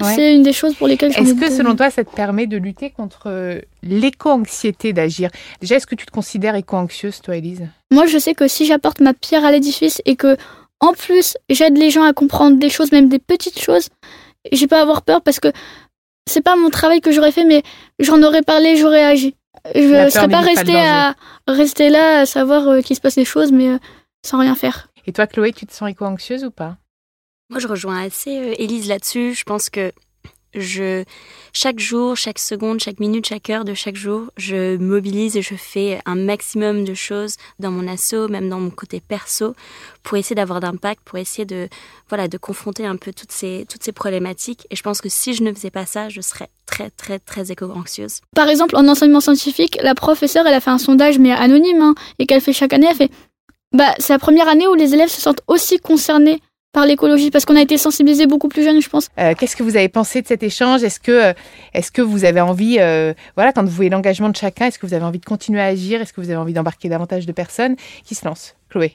C'est 0.00 0.34
une 0.34 0.42
des 0.42 0.52
choses 0.52 0.74
pour 0.74 0.88
lesquelles 0.88 1.12
Est-ce 1.16 1.34
que 1.34 1.50
selon 1.50 1.74
toi, 1.74 1.90
ça 1.90 2.04
te 2.04 2.14
permet 2.14 2.46
de 2.46 2.56
lutter 2.56 2.90
contre 2.90 3.24
euh, 3.26 3.60
l'éco-anxiété 3.82 4.92
d'agir? 4.92 5.30
Déjà, 5.60 5.76
est-ce 5.76 5.86
que 5.86 5.94
tu 5.94 6.06
te 6.06 6.10
considères 6.10 6.54
éco-anxieuse, 6.54 7.20
toi, 7.20 7.36
Elise 7.36 7.68
Moi, 7.90 8.06
je 8.06 8.18
sais 8.18 8.34
que 8.34 8.48
si 8.48 8.66
j'apporte 8.66 9.00
ma 9.00 9.14
pierre 9.14 9.44
à 9.44 9.52
l'édifice 9.52 10.02
et 10.04 10.16
que, 10.16 10.36
en 10.80 10.92
plus, 10.92 11.36
j'aide 11.48 11.78
les 11.78 11.90
gens 11.90 12.04
à 12.04 12.12
comprendre 12.12 12.58
des 12.58 12.68
choses, 12.68 12.92
même 12.92 13.08
des 13.08 13.18
petites 13.18 13.58
choses, 13.58 13.88
j'ai 14.52 14.66
pas 14.66 14.78
à 14.78 14.82
avoir 14.82 15.02
peur 15.02 15.22
parce 15.22 15.40
que 15.40 15.48
c'est 16.28 16.42
pas 16.42 16.56
mon 16.56 16.70
travail 16.70 17.00
que 17.00 17.12
j'aurais 17.12 17.32
fait, 17.32 17.44
mais 17.44 17.62
j'en 17.98 18.22
aurais 18.22 18.42
parlé, 18.42 18.76
j'aurais 18.76 19.04
agi. 19.04 19.34
Je 19.74 20.04
ne 20.04 20.10
serais 20.10 20.28
pas 20.28 20.40
restée 20.40 20.76
à 20.76 21.14
rester 21.48 21.88
là 21.88 22.20
à 22.20 22.26
savoir 22.26 22.68
euh, 22.68 22.80
qu'il 22.82 22.96
se 22.96 23.00
passe 23.00 23.14
des 23.16 23.24
choses, 23.24 23.52
mais 23.52 23.68
euh, 23.68 23.78
sans 24.24 24.38
rien 24.38 24.54
faire. 24.54 24.88
Et 25.06 25.12
toi, 25.12 25.26
Chloé, 25.26 25.52
tu 25.52 25.66
te 25.66 25.72
sens 25.72 25.88
éco-anxieuse 25.88 26.44
ou 26.44 26.50
pas? 26.50 26.76
Moi, 27.50 27.60
je 27.60 27.68
rejoins 27.68 28.02
assez 28.02 28.38
euh, 28.38 28.54
Élise 28.58 28.88
là-dessus. 28.88 29.34
Je 29.34 29.44
pense 29.44 29.70
que 29.70 29.92
je, 30.54 31.04
chaque 31.52 31.78
jour, 31.78 32.16
chaque 32.16 32.38
seconde, 32.38 32.80
chaque 32.80 32.98
minute, 32.98 33.26
chaque 33.26 33.50
heure 33.50 33.64
de 33.64 33.74
chaque 33.74 33.96
jour, 33.96 34.30
je 34.36 34.76
mobilise 34.78 35.36
et 35.36 35.42
je 35.42 35.54
fais 35.54 36.00
un 36.06 36.14
maximum 36.14 36.84
de 36.84 36.94
choses 36.94 37.36
dans 37.58 37.70
mon 37.70 37.86
assaut, 37.86 38.28
même 38.28 38.48
dans 38.48 38.58
mon 38.58 38.70
côté 38.70 39.00
perso, 39.00 39.54
pour 40.02 40.16
essayer 40.16 40.34
d'avoir 40.34 40.60
d'impact, 40.60 41.02
pour 41.04 41.18
essayer 41.18 41.44
de, 41.44 41.68
voilà, 42.08 42.26
de 42.26 42.38
confronter 42.38 42.86
un 42.86 42.96
peu 42.96 43.12
toutes 43.12 43.32
ces, 43.32 43.66
toutes 43.68 43.82
ces 43.82 43.92
problématiques. 43.92 44.66
Et 44.70 44.76
je 44.76 44.82
pense 44.82 45.00
que 45.00 45.08
si 45.08 45.34
je 45.34 45.42
ne 45.42 45.52
faisais 45.52 45.70
pas 45.70 45.86
ça, 45.86 46.08
je 46.08 46.20
serais 46.22 46.48
très, 46.64 46.90
très, 46.90 47.18
très 47.18 47.52
éco-anxieuse. 47.52 48.20
Par 48.34 48.48
exemple, 48.48 48.76
en 48.76 48.88
enseignement 48.88 49.20
scientifique, 49.20 49.78
la 49.82 49.94
professeure, 49.94 50.46
elle 50.46 50.54
a 50.54 50.60
fait 50.60 50.70
un 50.70 50.78
sondage, 50.78 51.18
mais 51.18 51.32
anonyme, 51.32 51.82
hein, 51.82 51.94
et 52.18 52.26
qu'elle 52.26 52.40
fait 52.40 52.54
chaque 52.54 52.72
année, 52.72 52.86
elle 52.88 52.96
fait, 52.96 53.10
bah, 53.72 53.94
c'est 53.98 54.14
la 54.14 54.18
première 54.18 54.48
année 54.48 54.66
où 54.66 54.74
les 54.74 54.94
élèves 54.94 55.10
se 55.10 55.20
sentent 55.20 55.42
aussi 55.48 55.78
concernés 55.78 56.40
par 56.76 56.84
l'écologie 56.84 57.30
parce 57.30 57.46
qu'on 57.46 57.56
a 57.56 57.62
été 57.62 57.78
sensibilisés 57.78 58.26
beaucoup 58.26 58.48
plus 58.48 58.62
jeunes, 58.62 58.82
je 58.82 58.88
pense. 58.90 59.08
Euh, 59.18 59.32
qu'est-ce 59.32 59.56
que 59.56 59.62
vous 59.62 59.78
avez 59.78 59.88
pensé 59.88 60.20
de 60.20 60.26
cet 60.26 60.42
échange? 60.42 60.84
Est-ce 60.84 61.00
que, 61.00 61.30
euh, 61.30 61.32
est-ce 61.72 61.90
que 61.90 62.02
vous 62.02 62.26
avez 62.26 62.42
envie, 62.42 62.76
euh, 62.78 63.14
voilà, 63.34 63.54
quand 63.54 63.64
vous 63.64 63.70
voyez 63.70 63.88
l'engagement 63.88 64.28
de 64.28 64.36
chacun, 64.36 64.66
est-ce 64.66 64.78
que 64.78 64.84
vous 64.84 64.92
avez 64.92 65.06
envie 65.06 65.18
de 65.18 65.24
continuer 65.24 65.62
à 65.62 65.64
agir? 65.64 66.02
Est-ce 66.02 66.12
que 66.12 66.20
vous 66.20 66.28
avez 66.28 66.36
envie 66.36 66.52
d'embarquer 66.52 66.90
davantage 66.90 67.24
de 67.24 67.32
personnes? 67.32 67.76
Qui 68.04 68.14
se 68.14 68.26
lancent 68.26 68.56
Chloé 68.68 68.92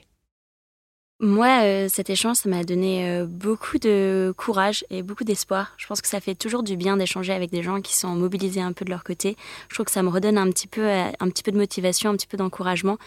Moi, 1.24 1.62
euh, 1.62 1.86
cet 1.88 2.10
échange, 2.10 2.34
ça 2.34 2.48
m'a 2.48 2.64
donné 2.64 3.08
euh, 3.08 3.26
beaucoup 3.26 3.78
de 3.78 4.34
courage 4.36 4.84
et 4.90 5.04
beaucoup 5.04 5.22
d'espoir. 5.22 5.72
Je 5.76 5.86
pense 5.86 6.02
que 6.02 6.08
ça 6.08 6.18
fait 6.18 6.34
toujours 6.34 6.64
du 6.64 6.76
bien 6.76 6.96
d'échanger 6.96 7.32
avec 7.32 7.52
des 7.52 7.62
gens 7.62 7.80
qui 7.80 7.94
sont 7.94 8.08
mobilisés 8.08 8.60
un 8.60 8.72
peu 8.72 8.84
de 8.84 8.90
leur 8.90 9.04
côté. 9.04 9.36
Je 9.68 9.74
trouve 9.74 9.86
que 9.86 9.92
ça 9.92 10.02
me 10.02 10.08
redonne 10.08 10.36
un 10.36 10.50
petit 10.50 10.66
peu, 10.66 10.80
euh, 10.80 11.04
un 11.20 11.28
petit 11.28 11.44
peu 11.44 11.52
de 11.52 11.56
motivation, 11.56 12.10
un 12.10 12.16
petit 12.16 12.26
peu 12.26 12.36
d'encouragement. 12.36 12.98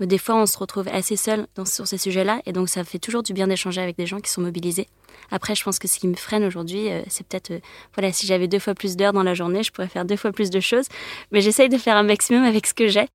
Des 0.00 0.16
fois, 0.16 0.36
on 0.36 0.46
se 0.46 0.56
retrouve 0.56 0.88
assez 0.88 1.16
seul 1.16 1.46
dans, 1.56 1.66
sur 1.66 1.86
ces 1.86 1.98
sujets-là, 1.98 2.40
et 2.46 2.54
donc 2.54 2.70
ça 2.70 2.84
fait 2.84 2.98
toujours 2.98 3.22
du 3.22 3.34
bien 3.34 3.48
d'échanger 3.48 3.82
avec 3.82 3.98
des 3.98 4.06
gens 4.06 4.20
qui 4.20 4.30
sont 4.30 4.40
mobilisés. 4.40 4.86
Après, 5.30 5.54
je 5.54 5.62
pense 5.62 5.78
que 5.78 5.88
ce 5.88 5.98
qui 5.98 6.08
me 6.08 6.14
freine 6.14 6.44
aujourd'hui, 6.44 6.88
c'est 7.08 7.26
peut-être, 7.26 7.52
voilà, 7.94 8.12
si 8.12 8.26
j'avais 8.26 8.48
deux 8.48 8.60
fois 8.60 8.74
plus 8.74 8.96
d'heures 8.96 9.12
dans 9.12 9.24
la 9.24 9.34
journée, 9.34 9.62
je 9.62 9.72
pourrais 9.72 9.88
faire 9.88 10.06
deux 10.06 10.16
fois 10.16 10.32
plus 10.32 10.48
de 10.50 10.60
choses. 10.60 10.86
Mais 11.32 11.40
j'essaye 11.42 11.68
de 11.68 11.76
faire 11.76 11.96
un 11.96 12.04
maximum 12.04 12.44
avec 12.44 12.66
ce 12.66 12.74
que 12.74 12.86
j'ai. 12.86 13.08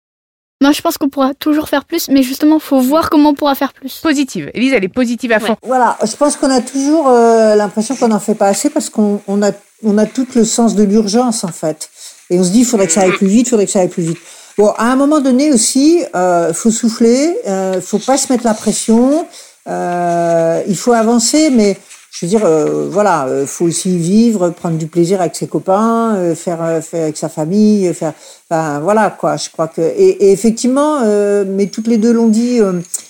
Moi, 0.64 0.72
je 0.72 0.82
pense 0.82 0.98
qu'on 0.98 1.10
pourra 1.10 1.34
toujours 1.34 1.68
faire 1.68 1.84
plus, 1.84 2.08
mais 2.08 2.24
justement, 2.24 2.58
faut 2.58 2.80
voir 2.80 3.10
comment 3.10 3.32
on 3.32 3.34
pourra 3.34 3.54
faire 3.54 3.74
plus. 3.74 4.00
Positive. 4.02 4.50
Elise, 4.54 4.72
elle 4.72 4.86
est 4.86 4.88
positive 4.88 5.34
à 5.34 5.42
fond. 5.42 5.58
Voilà, 5.62 5.98
je 6.02 6.16
pense 6.16 6.38
qu'on 6.38 6.50
a 6.50 6.62
toujours 6.62 7.10
euh, 7.10 7.56
l'impression 7.56 7.98
qu'on 7.98 8.08
n'en 8.08 8.22
fait 8.22 8.34
pas 8.34 8.48
assez 8.48 8.70
parce 8.70 8.90
qu'on 8.90 9.20
on 9.28 9.44
a, 9.44 9.52
on 9.84 9.98
a 9.98 10.06
tout 10.06 10.26
le 10.36 10.46
sens 10.46 10.76
de 10.76 10.84
l'urgence, 10.84 11.44
en 11.44 11.50
fait. 11.50 11.90
Et 12.30 12.40
on 12.40 12.46
se 12.46 12.52
dit, 12.52 12.60
il 12.60 12.66
faudrait 12.66 12.88
que 12.88 12.94
ça 12.94 13.02
aille 13.02 13.12
plus 13.12 13.28
vite, 13.28 13.48
il 13.48 13.50
faudrait 13.50 13.66
que 13.66 13.74
ça 13.74 13.82
aille 13.82 13.90
plus 13.90 14.04
vite. 14.04 14.20
Bon, 14.58 14.70
à 14.78 14.86
un 14.86 14.96
moment 14.96 15.20
donné 15.20 15.52
aussi, 15.52 16.02
euh, 16.16 16.54
faut 16.54 16.72
souffler, 16.72 17.36
euh, 17.46 17.82
faut 17.82 18.00
pas 18.00 18.18
se 18.18 18.32
mettre 18.32 18.46
la 18.46 18.54
pression, 18.54 19.28
euh, 19.68 20.64
il 20.66 20.78
faut 20.78 20.94
avancer, 20.94 21.50
mais 21.50 21.78
je 22.14 22.26
veux 22.26 22.30
dire, 22.30 22.46
euh, 22.46 22.88
voilà, 22.92 23.26
euh, 23.26 23.48
faut 23.48 23.66
aussi 23.66 23.98
vivre, 23.98 24.52
prendre 24.52 24.78
du 24.78 24.86
plaisir 24.86 25.20
avec 25.20 25.36
ses 25.36 25.48
copains, 25.48 26.16
euh, 26.16 26.36
faire, 26.36 26.62
euh, 26.62 26.80
faire 26.80 27.04
avec 27.06 27.18
sa 27.18 27.28
famille, 27.28 27.92
faire, 27.92 28.14
enfin 28.48 28.80
voilà 28.82 29.10
quoi. 29.10 29.36
Je 29.36 29.50
crois 29.50 29.68
que 29.68 29.82
et, 29.82 30.28
et 30.28 30.32
effectivement, 30.32 31.00
mais 31.48 31.66
toutes 31.68 31.88
les 31.88 31.98
deux 31.98 32.14
l'ont 32.14 32.28
dit. 32.28 32.60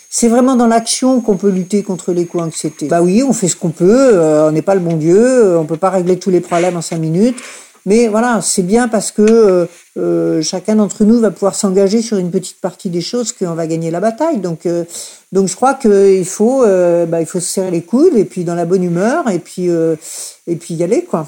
c'est 0.09 0.29
vraiment 0.29 0.55
dans 0.55 0.67
l'action 0.67 1.19
qu'on 1.19 1.35
peut 1.35 1.49
lutter 1.49 1.83
contre 1.83 2.13
l'éco-anxiété. 2.13 2.87
Bah 2.87 3.01
oui, 3.01 3.23
on 3.27 3.33
fait 3.33 3.49
ce 3.49 3.57
qu'on 3.57 3.71
peut. 3.71 4.17
on 4.17 4.51
n'est 4.51 4.61
pas 4.61 4.75
le 4.75 4.81
bon 4.81 4.95
Dieu. 4.95 5.57
On 5.57 5.65
peut 5.65 5.77
pas 5.77 5.89
régler 5.89 6.17
tous 6.17 6.29
les 6.29 6.39
problèmes 6.39 6.77
en 6.77 6.81
cinq 6.81 6.99
minutes. 6.99 7.37
Mais 7.85 8.07
voilà, 8.07 8.41
c'est 8.41 8.63
bien 8.63 8.87
parce 8.87 9.11
que 9.11 9.21
euh, 9.21 9.65
euh, 9.97 10.41
chacun 10.41 10.75
d'entre 10.75 11.03
nous 11.03 11.19
va 11.19 11.31
pouvoir 11.31 11.55
s'engager 11.55 12.01
sur 12.01 12.17
une 12.17 12.31
petite 12.31 12.61
partie 12.61 12.89
des 12.89 13.01
choses 13.01 13.33
qu'on 13.33 13.55
va 13.55 13.67
gagner 13.67 13.91
la 13.91 13.99
bataille. 13.99 14.39
Donc, 14.39 14.65
euh, 14.65 14.85
donc 15.31 15.47
je 15.47 15.55
crois 15.55 15.73
qu'il 15.73 16.25
faut, 16.25 16.61
bah, 16.61 17.19
il 17.19 17.25
faut 17.25 17.39
se 17.39 17.47
serrer 17.47 17.71
les 17.71 17.83
coudes 17.83 18.15
et 18.15 18.25
puis 18.25 18.43
dans 18.43 18.55
la 18.55 18.65
bonne 18.65 18.83
humeur 18.83 19.29
et 19.29 19.39
puis 19.39 19.67
et 19.67 20.55
puis 20.55 20.75
y 20.75 20.83
aller 20.83 21.03
quoi. 21.03 21.27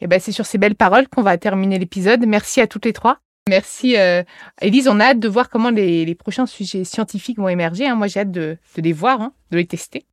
Et 0.00 0.06
ben 0.06 0.20
c'est 0.20 0.32
sur 0.32 0.44
ces 0.44 0.58
belles 0.58 0.74
paroles 0.74 1.08
qu'on 1.08 1.22
va 1.22 1.38
terminer 1.38 1.78
l'épisode. 1.78 2.24
Merci 2.26 2.60
à 2.60 2.66
toutes 2.66 2.84
les 2.84 2.92
trois. 2.92 3.18
Merci 3.48 3.96
Elise, 4.60 4.88
on 4.88 5.00
a 5.00 5.04
hâte 5.06 5.20
de 5.20 5.28
voir 5.28 5.48
comment 5.48 5.70
les, 5.70 6.04
les 6.04 6.14
prochains 6.14 6.46
sujets 6.46 6.84
scientifiques 6.84 7.38
vont 7.38 7.48
émerger. 7.48 7.86
Hein. 7.86 7.94
Moi 7.94 8.08
j'ai 8.08 8.20
hâte 8.20 8.30
de, 8.30 8.58
de 8.76 8.82
les 8.82 8.92
voir, 8.92 9.22
hein, 9.22 9.32
de 9.50 9.56
les 9.56 9.66
tester. 9.66 10.04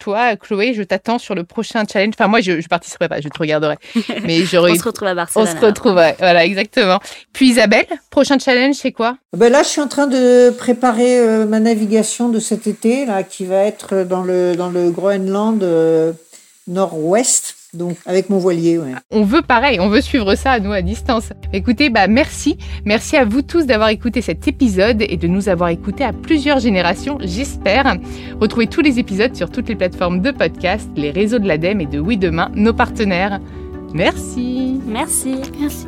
Toi, 0.00 0.34
Chloé, 0.34 0.74
je 0.74 0.82
t'attends 0.82 1.18
sur 1.18 1.36
le 1.36 1.44
prochain 1.44 1.84
challenge. 1.90 2.14
Enfin, 2.18 2.26
moi, 2.26 2.40
je, 2.40 2.60
je 2.60 2.66
participerai 2.66 3.08
pas, 3.08 3.20
je 3.20 3.28
te 3.28 3.38
regarderai. 3.38 3.76
Mais 4.24 4.44
j'aurais. 4.44 4.72
on 4.72 4.74
se 4.74 4.82
retrouve 4.82 5.08
à 5.08 5.14
Barcelone. 5.14 5.48
On 5.48 5.60
se 5.60 5.64
retrouve, 5.64 5.94
ouais, 5.94 6.16
voilà, 6.18 6.44
exactement. 6.44 6.98
Puis 7.32 7.50
Isabelle, 7.50 7.86
prochain 8.10 8.38
challenge, 8.38 8.74
c'est 8.74 8.92
quoi? 8.92 9.16
Ben 9.36 9.52
là, 9.52 9.62
je 9.62 9.68
suis 9.68 9.80
en 9.80 9.88
train 9.88 10.08
de 10.08 10.50
préparer 10.50 11.18
euh, 11.18 11.46
ma 11.46 11.60
navigation 11.60 12.28
de 12.28 12.40
cet 12.40 12.66
été, 12.66 13.06
là, 13.06 13.22
qui 13.22 13.44
va 13.44 13.62
être 13.64 14.02
dans 14.02 14.22
le 14.22 14.56
dans 14.56 14.70
le 14.70 14.90
Groenland 14.90 15.62
euh, 15.62 16.12
nord-ouest. 16.66 17.54
Donc 17.72 17.96
avec 18.04 18.30
mon 18.30 18.38
voilier, 18.38 18.78
ouais. 18.78 18.92
On 19.10 19.22
veut 19.22 19.42
pareil, 19.42 19.78
on 19.78 19.88
veut 19.88 20.00
suivre 20.00 20.34
ça 20.34 20.58
nous 20.58 20.72
à 20.72 20.82
distance. 20.82 21.32
Écoutez, 21.52 21.88
bah 21.88 22.08
merci, 22.08 22.58
merci 22.84 23.16
à 23.16 23.24
vous 23.24 23.42
tous 23.42 23.64
d'avoir 23.64 23.90
écouté 23.90 24.22
cet 24.22 24.48
épisode 24.48 25.02
et 25.02 25.16
de 25.16 25.28
nous 25.28 25.48
avoir 25.48 25.68
écoutés 25.68 26.02
à 26.02 26.12
plusieurs 26.12 26.58
générations, 26.58 27.18
j'espère. 27.20 27.96
Retrouvez 28.40 28.66
tous 28.66 28.80
les 28.80 28.98
épisodes 28.98 29.36
sur 29.36 29.50
toutes 29.50 29.68
les 29.68 29.76
plateformes 29.76 30.20
de 30.20 30.32
podcast, 30.32 30.88
les 30.96 31.10
réseaux 31.12 31.38
de 31.38 31.46
l'ADEME 31.46 31.82
et 31.82 31.86
de 31.86 32.00
Oui 32.00 32.16
Demain, 32.16 32.50
nos 32.54 32.72
partenaires. 32.72 33.40
Merci. 33.94 34.80
Merci. 34.86 35.36
Merci. 35.60 35.86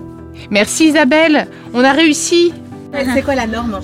Merci 0.51 0.87
Isabelle, 0.87 1.49
on 1.75 1.83
a 1.83 1.93
réussi. 1.93 2.53
C'est 3.15 3.23
quoi 3.23 3.35
la 3.35 3.47
norme 3.47 3.81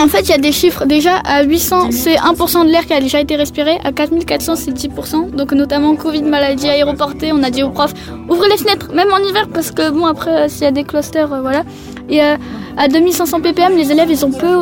En 0.00 0.08
fait, 0.08 0.22
il 0.22 0.28
y 0.30 0.32
a 0.32 0.38
des 0.38 0.52
chiffres. 0.52 0.84
Déjà, 0.86 1.16
à 1.24 1.44
800, 1.44 1.90
c'est 1.92 2.16
1% 2.16 2.64
de 2.66 2.70
l'air 2.70 2.84
qui 2.86 2.92
a 2.92 3.00
déjà 3.00 3.20
été 3.20 3.36
respiré. 3.36 3.78
À 3.84 3.92
4400, 3.92 4.56
c'est 4.56 4.72
10%. 4.72 5.30
Donc, 5.30 5.52
notamment 5.52 5.94
Covid, 5.94 6.22
maladie 6.22 6.68
aéroportée, 6.68 7.32
on 7.32 7.42
a 7.42 7.50
dit 7.50 7.62
aux 7.62 7.70
profs, 7.70 7.94
ouvrez 8.28 8.48
les 8.48 8.56
fenêtres, 8.56 8.92
même 8.92 9.08
en 9.12 9.18
hiver, 9.18 9.48
parce 9.52 9.70
que 9.70 9.90
bon, 9.90 10.06
après, 10.06 10.30
euh, 10.30 10.48
s'il 10.48 10.62
y 10.62 10.66
a 10.66 10.72
des 10.72 10.84
clusters, 10.84 11.32
euh, 11.32 11.40
voilà. 11.40 11.62
Et 12.08 12.22
euh, 12.22 12.36
à 12.76 12.88
2500 12.88 13.40
ppm, 13.40 13.76
les 13.76 13.90
élèves, 13.92 14.10
ils 14.10 14.24
ont 14.26 14.32
peu, 14.32 14.56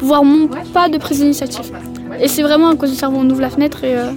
voire 0.00 0.22
mon- 0.22 0.48
pas 0.72 0.88
de 0.88 0.98
prise 0.98 1.20
d'initiative. 1.20 1.72
Et 2.20 2.28
c'est 2.28 2.42
vraiment 2.42 2.68
à 2.68 2.76
cause 2.76 2.90
du 2.90 2.96
cerveau, 2.96 3.18
on 3.20 3.28
ouvre 3.30 3.40
la 3.40 3.50
fenêtre 3.50 3.82
et. 3.84 3.96
euh, 3.96 4.10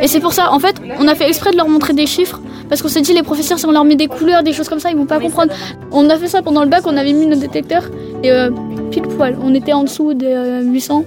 Et 0.00 0.06
c'est 0.08 0.20
pour 0.20 0.32
ça, 0.32 0.52
en 0.52 0.58
fait, 0.60 0.76
on 0.98 1.06
a 1.08 1.14
fait 1.14 1.28
exprès 1.28 1.50
de 1.50 1.56
leur 1.56 1.68
montrer 1.68 1.92
des 1.92 2.06
chiffres, 2.06 2.40
parce 2.68 2.80
qu'on 2.80 2.88
s'est 2.88 3.02
dit, 3.02 3.12
les 3.12 3.22
professeurs, 3.22 3.58
si 3.58 3.66
on 3.66 3.72
leur 3.72 3.84
met 3.84 3.96
des 3.96 4.06
couleurs, 4.06 4.42
des 4.42 4.52
choses 4.54 4.68
comme 4.68 4.80
ça, 4.80 4.90
ils 4.90 4.96
vont 4.96 5.04
pas 5.04 5.18
comprendre. 5.20 5.52
On 5.90 6.08
a 6.08 6.16
fait 6.16 6.28
ça 6.28 6.40
pendant 6.42 6.62
le 6.62 6.68
bac, 6.70 6.82
on 6.86 6.96
avait 6.96 7.12
mis 7.12 7.26
nos 7.26 7.36
détecteurs, 7.36 7.84
et 8.22 8.30
euh, 8.30 8.50
pile 8.90 9.02
poil, 9.02 9.36
on 9.42 9.54
était 9.54 9.72
en 9.72 9.84
dessous 9.84 10.14
des 10.14 10.26
euh, 10.26 10.62
800. 10.62 11.04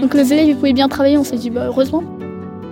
Donc 0.00 0.14
les 0.14 0.32
élèves, 0.32 0.48
ils 0.48 0.54
pouvaient 0.54 0.72
bien 0.72 0.88
travailler, 0.88 1.18
on 1.18 1.24
s'est 1.24 1.36
dit, 1.36 1.50
bah 1.50 1.66
heureusement. 1.66 2.02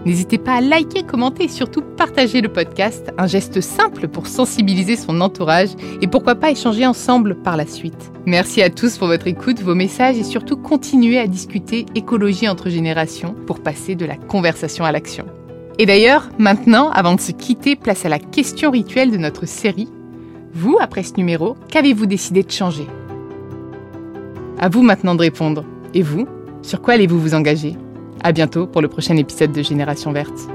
N'hésitez 0.06 0.36
pas 0.36 0.52
à 0.52 0.60
liker, 0.60 1.02
commenter 1.02 1.44
et 1.44 1.48
surtout 1.48 1.80
partager 1.80 2.42
le 2.42 2.50
podcast, 2.50 3.12
un 3.16 3.26
geste 3.26 3.62
simple 3.62 4.06
pour 4.08 4.26
sensibiliser 4.26 4.96
son 4.96 5.20
entourage 5.22 5.70
et 6.02 6.06
pourquoi 6.06 6.34
pas 6.34 6.50
échanger 6.50 6.86
ensemble 6.86 7.36
par 7.36 7.56
la 7.56 7.66
suite. 7.66 8.12
Merci 8.26 8.62
à 8.62 8.68
tous 8.68 8.98
pour 8.98 9.08
votre 9.08 9.26
écoute, 9.26 9.62
vos 9.62 9.74
messages 9.74 10.18
et 10.18 10.24
surtout 10.24 10.56
continuez 10.58 11.18
à 11.18 11.26
discuter 11.26 11.86
écologie 11.94 12.48
entre 12.48 12.68
générations 12.68 13.34
pour 13.46 13.60
passer 13.60 13.94
de 13.94 14.04
la 14.04 14.16
conversation 14.16 14.84
à 14.84 14.92
l'action. 14.92 15.24
Et 15.78 15.86
d'ailleurs, 15.86 16.28
maintenant, 16.38 16.90
avant 16.90 17.14
de 17.14 17.20
se 17.20 17.32
quitter, 17.32 17.74
place 17.74 18.04
à 18.04 18.10
la 18.10 18.18
question 18.18 18.70
rituelle 18.70 19.10
de 19.10 19.16
notre 19.16 19.46
série. 19.46 19.88
Vous, 20.52 20.76
après 20.80 21.02
ce 21.02 21.14
numéro, 21.16 21.56
qu'avez-vous 21.68 22.06
décidé 22.06 22.42
de 22.42 22.50
changer? 22.50 22.86
À 24.64 24.70
vous 24.70 24.80
maintenant 24.80 25.14
de 25.14 25.20
répondre. 25.20 25.62
Et 25.92 26.00
vous, 26.00 26.26
sur 26.62 26.80
quoi 26.80 26.94
allez-vous 26.94 27.20
vous 27.20 27.34
engager? 27.34 27.76
À 28.22 28.32
bientôt 28.32 28.66
pour 28.66 28.80
le 28.80 28.88
prochain 28.88 29.14
épisode 29.18 29.52
de 29.52 29.62
Génération 29.62 30.10
Verte. 30.10 30.48